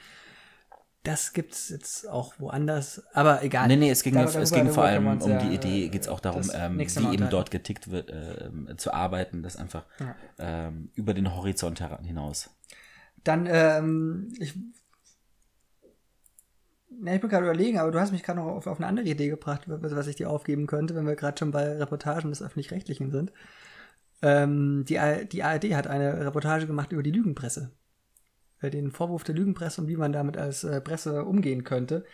Das 1.03 1.31
gibt's 1.31 1.69
jetzt 1.69 2.09
auch 2.09 2.33
woanders, 2.39 3.01
aber 3.13 3.41
egal. 3.41 3.67
Nee, 3.69 3.77
nee, 3.77 3.89
es 3.89 4.03
ging, 4.03 4.13
Dar- 4.15 4.25
es 4.25 4.33
darüber- 4.33 4.55
ging 4.57 4.65
vor 4.73 4.83
darüber 4.85 5.09
allem 5.11 5.21
um 5.21 5.39
die 5.39 5.45
ja, 5.45 5.51
Idee, 5.51 5.85
äh, 5.85 5.89
geht 5.89 6.01
es 6.01 6.07
auch 6.09 6.19
darum, 6.19 6.41
ähm, 6.53 6.77
wie 6.77 7.13
eben 7.13 7.29
dort 7.29 7.51
getickt 7.51 7.89
wird, 7.89 8.11
ähm, 8.11 8.69
zu 8.77 8.93
arbeiten, 8.93 9.41
das 9.41 9.55
einfach 9.55 9.85
ähm, 10.37 10.91
über 10.95 11.13
den 11.13 11.33
Horizont 11.33 11.81
hinaus. 12.03 12.49
Dann, 13.23 13.47
ähm, 13.49 14.33
ich, 14.39 14.55
ja, 17.05 17.13
ich 17.13 17.21
bin 17.21 17.29
gerade 17.29 17.45
überlegen, 17.45 17.79
aber 17.79 17.91
du 17.91 17.99
hast 17.99 18.11
mich 18.11 18.23
gerade 18.23 18.39
noch 18.39 18.47
auf, 18.47 18.67
auf 18.67 18.77
eine 18.77 18.87
andere 18.87 19.07
Idee 19.07 19.29
gebracht, 19.29 19.61
was 19.67 20.07
ich 20.07 20.17
dir 20.17 20.29
aufgeben 20.29 20.67
könnte, 20.67 20.95
wenn 20.95 21.07
wir 21.07 21.15
gerade 21.15 21.37
schon 21.37 21.51
bei 21.51 21.77
Reportagen 21.77 22.29
des 22.29 22.41
Öffentlich-Rechtlichen 22.41 23.11
sind. 23.11 23.31
Ähm, 24.21 24.83
die, 24.83 24.99
die 25.31 25.43
ARD 25.43 25.75
hat 25.75 25.87
eine 25.87 26.25
Reportage 26.25 26.67
gemacht 26.67 26.91
über 26.91 27.03
die 27.03 27.11
Lügenpresse. 27.11 27.71
Äh, 28.61 28.69
Den 28.69 28.91
Vorwurf 28.91 29.23
der 29.23 29.35
Lügenpresse 29.35 29.81
und 29.81 29.87
wie 29.87 29.95
man 29.97 30.11
damit 30.11 30.37
als 30.37 30.63
äh, 30.63 30.81
Presse 30.81 31.23
umgehen 31.25 31.63
könnte. 31.63 32.05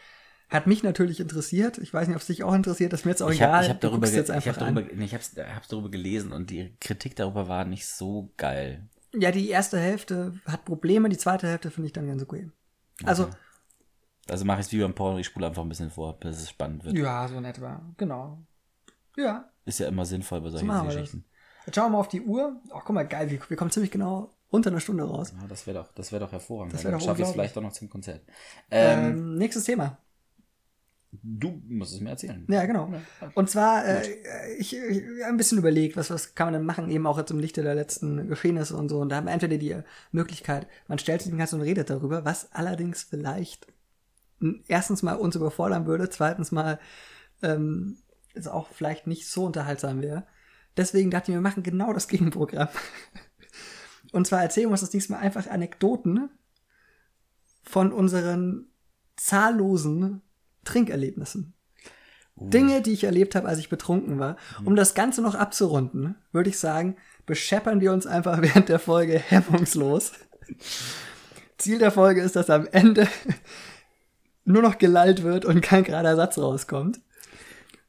Hat 0.50 0.68
mich 0.68 0.84
natürlich 0.84 1.20
interessiert. 1.20 1.80
Ich 1.80 1.92
weiß 1.94 2.08
nicht, 2.08 2.16
ob 2.16 2.22
es 2.22 2.28
dich 2.28 2.44
auch 2.44 2.54
interessiert. 2.54 2.94
Das 2.94 3.02
ist 3.02 3.06
mir 3.06 3.12
jetzt 3.12 3.24
auch 3.24 3.32
Ich 3.32 3.38
egal. 3.38 3.64
habe 3.64 3.70
hab 3.70 3.82
Du 3.82 3.88
darüber, 3.88 4.08
guckst 4.08 4.28
ge- 4.28 4.38
ich 4.38 4.48
hab 4.48 4.60
darüber, 4.60 4.82
nee, 4.82 5.06
ich 5.06 5.14
hab's, 5.16 5.36
hab's 5.38 5.68
darüber 5.70 5.90
gelesen 5.90 6.32
und 6.32 6.52
die 6.52 6.76
Kritik 6.80 7.16
darüber 7.16 7.48
war 7.48 7.66
nicht 7.66 7.88
so 7.88 8.32
geil. 8.38 8.88
Ja, 9.18 9.32
die 9.32 9.50
erste 9.50 9.80
Hälfte 9.80 10.40
hat 10.46 10.66
Probleme, 10.66 11.10
die 11.10 11.18
zweite 11.18 11.48
Hälfte 11.48 11.72
finde 11.72 11.88
ich 11.88 11.94
dann 11.94 12.06
ganz 12.08 12.22
okay. 12.22 12.52
Also, 13.06 13.30
Also 14.30 14.46
mache 14.46 14.60
ich 14.60 14.68
es 14.68 14.72
wie 14.72 14.82
beim 14.82 14.94
Porno, 14.94 15.18
ich 15.18 15.26
spule 15.26 15.48
einfach 15.48 15.64
ein 15.64 15.70
bisschen 15.70 15.90
vor, 15.90 16.20
bis 16.20 16.38
es 16.38 16.50
spannend 16.50 16.84
wird. 16.86 16.96
ja, 16.98 17.28
so 17.28 17.38
in 17.38 17.46
etwa. 17.46 17.82
Genau. 17.98 18.46
Ja, 19.18 19.50
Ist 19.66 19.80
ja 19.80 19.88
immer 19.88 20.06
sinnvoll 20.06 20.42
bei 20.42 20.50
solchen. 20.50 20.68
Geschichten. 20.86 21.26
Jetzt 21.66 21.76
schauen 21.76 21.86
wir 21.86 21.90
mal 21.92 22.00
auf 22.02 22.10
die 22.10 22.22
Uhr. 22.22 22.62
Ach, 22.72 22.82
guck 22.86 22.94
mal, 22.94 23.08
geil, 23.08 23.32
wir, 23.32 23.40
wir 23.48 23.58
kommen 23.58 23.72
ziemlich 23.72 23.92
genau 23.92 24.35
unter 24.56 24.70
einer 24.72 24.80
Stunde 24.80 25.04
raus. 25.04 25.34
Ja, 25.40 25.48
das 25.48 25.68
wäre 25.68 25.80
doch, 25.80 25.94
das 25.94 26.12
währ 26.12 26.20
doch 26.20 26.32
hervorragend. 26.32 26.74
Das 26.74 26.84
wär 26.84 26.92
Dann 26.92 27.00
doch 27.00 27.06
schaffe 27.06 27.22
ich 27.22 27.28
es 27.28 27.34
vielleicht 27.34 27.58
auch 27.58 27.62
noch 27.62 27.74
zum 27.74 27.90
Konzert. 27.90 28.22
Ähm, 28.72 29.00
Ähm, 29.06 29.36
nächstes 29.38 29.64
Thema. 29.66 29.98
Du 31.24 31.62
musst 31.70 31.94
es 31.94 32.02
mir 32.02 32.10
erzählen. 32.10 32.46
Ja, 32.50 32.66
genau. 32.66 32.92
Und 33.36 33.50
zwar, 33.50 33.86
äh, 33.86 34.02
ich, 34.58 34.76
ich 34.76 35.04
ein 35.24 35.38
bisschen 35.38 35.58
überlegt, 35.58 35.96
was, 35.96 36.10
was 36.10 36.36
kann 36.36 36.48
man 36.48 36.54
denn 36.56 36.66
machen, 36.66 36.90
eben 36.90 37.08
auch 37.08 37.18
jetzt 37.18 37.32
im 37.32 37.40
Lichte 37.40 37.64
der 37.64 37.76
letzten 37.76 38.28
Geschehnisse 38.28 38.76
und 38.76 38.90
so. 38.90 39.00
Und 39.00 39.10
da 39.10 39.18
haben 39.18 39.26
wir 39.26 39.32
entweder 39.32 39.58
die 39.58 39.78
Möglichkeit, 40.12 40.68
man 40.88 41.00
stellt 41.00 41.22
sich 41.22 41.32
den 41.32 41.38
ganzen 41.38 41.56
und 41.56 41.62
redet 41.62 41.90
darüber, 41.90 42.26
was 42.26 42.52
allerdings 42.52 43.04
vielleicht 43.04 43.68
erstens 44.68 45.04
mal 45.04 45.16
uns 45.16 45.36
überfordern 45.38 45.86
würde, 45.86 46.10
zweitens 46.10 46.52
mal 46.52 46.80
ähm, 47.42 47.98
es 48.34 48.48
auch 48.48 48.68
vielleicht 48.70 49.08
nicht 49.08 49.28
so 49.30 49.46
unterhaltsam 49.46 50.02
wäre. 50.02 50.26
Deswegen 50.78 51.10
dachte 51.12 51.32
ich, 51.32 51.36
wir 51.36 51.42
machen 51.42 51.64
genau 51.64 51.94
das 51.94 52.08
Gegenprogramm. 52.10 52.68
Und 54.16 54.26
zwar 54.26 54.42
erzählen 54.42 54.68
wir 54.68 54.72
uns 54.72 54.82
das 54.82 54.90
diesmal 54.90 55.20
einfach 55.20 55.48
Anekdoten 55.48 56.30
von 57.64 57.92
unseren 57.92 58.68
zahllosen 59.18 60.22
Trinkerlebnissen. 60.64 61.54
Uh. 62.38 62.50
Dinge, 62.50 62.82
die 62.82 62.94
ich 62.94 63.04
erlebt 63.04 63.36
habe, 63.36 63.48
als 63.48 63.60
ich 63.60 63.68
betrunken 63.68 64.18
war. 64.18 64.38
Um 64.64 64.78
das 64.78 64.96
Ganze 64.96 65.22
noch 65.22 65.36
abzurunden, 65.36 66.16
würde 66.32 66.50
ich 66.50 66.58
sagen, 66.58 66.96
bescheppern 67.26 67.82
wir 67.82 67.92
uns 67.92 68.08
einfach 68.08 68.42
während 68.42 68.70
der 68.70 68.80
Folge 68.80 69.20
hemmungslos. 69.20 70.14
Ziel 71.58 71.80
der 71.80 71.92
Folge 71.92 72.22
ist, 72.22 72.38
dass 72.38 72.50
am 72.50 72.68
Ende 72.72 73.10
nur 74.46 74.62
noch 74.62 74.78
gelallt 74.78 75.24
wird 75.24 75.44
und 75.44 75.60
kein 75.60 75.84
gerader 75.84 76.16
Satz 76.16 76.38
rauskommt. 76.38 77.02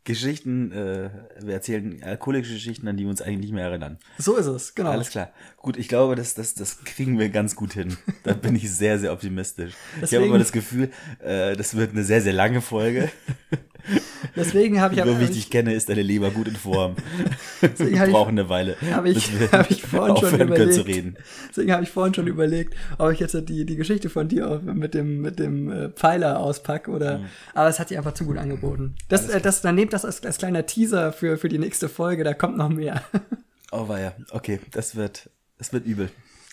Geschichten, 0.07 0.73
äh, 0.73 1.11
wir 1.41 1.55
erzählen 1.55 2.03
alkoholische 2.03 2.55
Geschichten, 2.55 2.89
an 2.89 2.97
die 2.97 3.03
wir 3.03 3.11
uns 3.11 3.21
eigentlich 3.21 3.41
nicht 3.41 3.53
mehr 3.53 3.67
erinnern. 3.67 3.99
So 4.19 4.37
ist 4.37 4.47
es, 4.47 4.75
genau. 4.75 4.91
Alles 4.91 5.11
klar. 5.11 5.31
Gut, 5.59 5.77
ich 5.77 5.89
glaube, 5.89 6.15
das, 6.15 6.35
das, 6.35 6.55
das 6.55 6.85
kriegen 6.85 7.19
wir 7.19 7.29
ganz 7.29 7.57
gut 7.57 7.75
hin. 7.75 7.97
Da 8.23 8.33
bin 8.33 8.57
ich 8.57 8.73
sehr, 8.73 8.99
sehr 8.99 9.13
optimistisch. 9.13 9.75
Deswegen, 9.95 10.07
ich 10.07 10.15
habe 10.15 10.27
immer 10.27 10.39
das 10.39 10.53
Gefühl, 10.53 10.91
äh, 11.19 11.57
das 11.57 11.77
wird 11.77 11.91
eine 11.93 12.05
sehr, 12.05 12.23
sehr 12.23 12.33
lange 12.33 12.61
Folge. 12.61 13.11
Deswegen 14.37 14.80
habe 14.80 14.95
ich 14.95 15.03
aber. 15.03 15.12
So 15.12 15.20
wie 15.20 15.24
ich 15.24 15.30
dich 15.30 15.51
kenne, 15.51 15.72
ist 15.72 15.89
deine 15.89 16.03
Leber 16.03 16.30
gut 16.30 16.47
in 16.49 16.57
Form. 16.57 16.97
wir 17.61 18.07
brauchen 18.07 18.39
eine 18.39 18.49
Weile. 18.49 18.76
Habe 18.93 19.09
ich, 19.09 19.30
hab 19.51 19.70
ich 19.70 19.82
vorhin 19.82 20.16
schon 20.16 20.41
überlegt. 20.41 21.18
Deswegen 21.49 21.72
habe 21.72 21.82
ich 21.82 21.91
vorhin 21.91 22.14
schon 22.14 22.26
überlegt, 22.26 22.74
ob 22.99 23.12
ich 23.12 23.20
jetzt 23.20 23.34
die, 23.49 23.64
die 23.64 23.76
Geschichte 23.76 24.11
von 24.11 24.28
dir 24.28 24.61
mit 24.62 24.95
dem, 24.95 25.22
mit 25.22 25.39
dem 25.39 25.70
äh, 25.70 25.89
Pfeiler 25.91 26.41
auspacke 26.41 26.91
oder. 26.91 27.18
Mhm. 27.18 27.26
Aber 27.55 27.68
es 27.68 27.78
hat 27.78 27.89
sich 27.89 27.97
einfach 27.97 28.14
zu 28.14 28.26
gut 28.26 28.37
angeboten. 28.37 28.95
Das, 29.09 29.28
äh, 29.28 29.41
das, 29.41 29.62
dann 29.62 29.74
nehmt 29.74 29.93
das 29.93 30.05
als, 30.05 30.22
als 30.24 30.39
kleiner 30.39 30.66
Teaser 30.66 31.12
für, 31.12 31.39
für 31.39 31.49
die 31.49 31.59
nächste 31.59 31.89
Folge, 31.89 32.24
da 32.24 32.34
kommt 32.34 32.57
noch 32.59 32.68
mehr. 32.68 33.03
oh 33.72 33.89
weia, 33.89 34.14
okay, 34.30 34.61
das 34.70 34.97
wird, 34.97 35.30
das 35.59 35.72
wird 35.72 35.87
übel. 35.87 36.11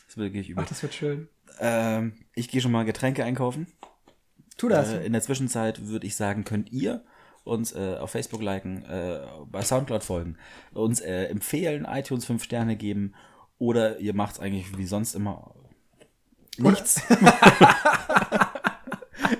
Das 0.08 0.18
wird 0.18 0.34
wirklich 0.34 0.50
übel. 0.50 0.64
Ach, 0.64 0.70
das 0.70 0.82
wird 0.82 0.94
schön. 0.94 1.28
Ähm, 1.60 2.14
ich 2.34 2.50
gehe 2.50 2.62
schon 2.62 2.72
mal 2.72 2.86
Getränke 2.86 3.24
einkaufen. 3.24 3.68
Tu 4.58 4.70
das. 4.70 4.94
Äh, 4.94 5.06
in 5.06 5.14
der 5.14 5.22
Zwischenzeit 5.22 5.88
würde 5.88 6.08
ich 6.08 6.16
sagen, 6.16 6.44
könnt 6.44 6.72
ihr 6.72 7.04
uns 7.44 7.74
äh, 7.74 7.98
auf 8.00 8.12
Facebook 8.12 8.42
liken, 8.42 8.86
äh, 8.86 9.20
bei 9.48 9.62
Soundcloud 9.62 10.04
folgen, 10.04 10.38
uns 10.74 11.02
äh, 11.02 11.26
empfehlen, 11.26 11.86
iTunes 11.90 12.26
5 12.26 12.44
Sterne 12.44 12.76
geben 12.76 13.14
oder 13.58 14.00
ihr 14.00 14.14
macht 14.14 14.34
es 14.34 14.40
eigentlich 14.40 14.78
wie 14.78 14.86
sonst 14.86 15.16
immer 15.16 15.54
nichts. 16.58 17.02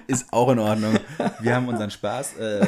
Ist 0.08 0.32
auch 0.32 0.50
in 0.52 0.60
Ordnung. 0.60 0.98
Wir 1.40 1.56
haben 1.56 1.68
unseren 1.68 1.92
Spaß. 1.92 2.38
Äh, 2.38 2.68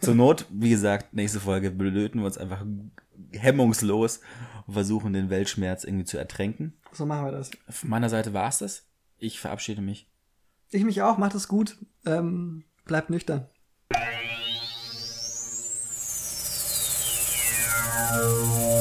zur 0.00 0.14
Not, 0.14 0.46
wie 0.50 0.70
gesagt, 0.70 1.14
nächste 1.14 1.40
Folge 1.40 1.70
belöten 1.70 2.20
wir 2.20 2.26
uns 2.26 2.38
einfach 2.38 2.64
hemmungslos 3.32 4.20
und 4.66 4.74
versuchen 4.74 5.12
den 5.12 5.30
Weltschmerz 5.30 5.84
irgendwie 5.84 6.04
zu 6.04 6.18
ertränken. 6.18 6.74
So 6.92 7.06
machen 7.06 7.26
wir 7.26 7.32
das. 7.32 7.50
Von 7.68 7.90
meiner 7.90 8.08
Seite 8.08 8.32
war 8.32 8.48
es 8.48 8.58
das. 8.58 8.86
Ich 9.18 9.40
verabschiede 9.40 9.82
mich. 9.82 10.08
Ich 10.70 10.84
mich 10.84 11.02
auch. 11.02 11.18
Macht 11.18 11.34
es 11.34 11.48
gut. 11.48 11.76
Ähm, 12.06 12.64
bleibt 12.84 13.10
nüchtern. 13.10 13.48
Música 18.14 18.73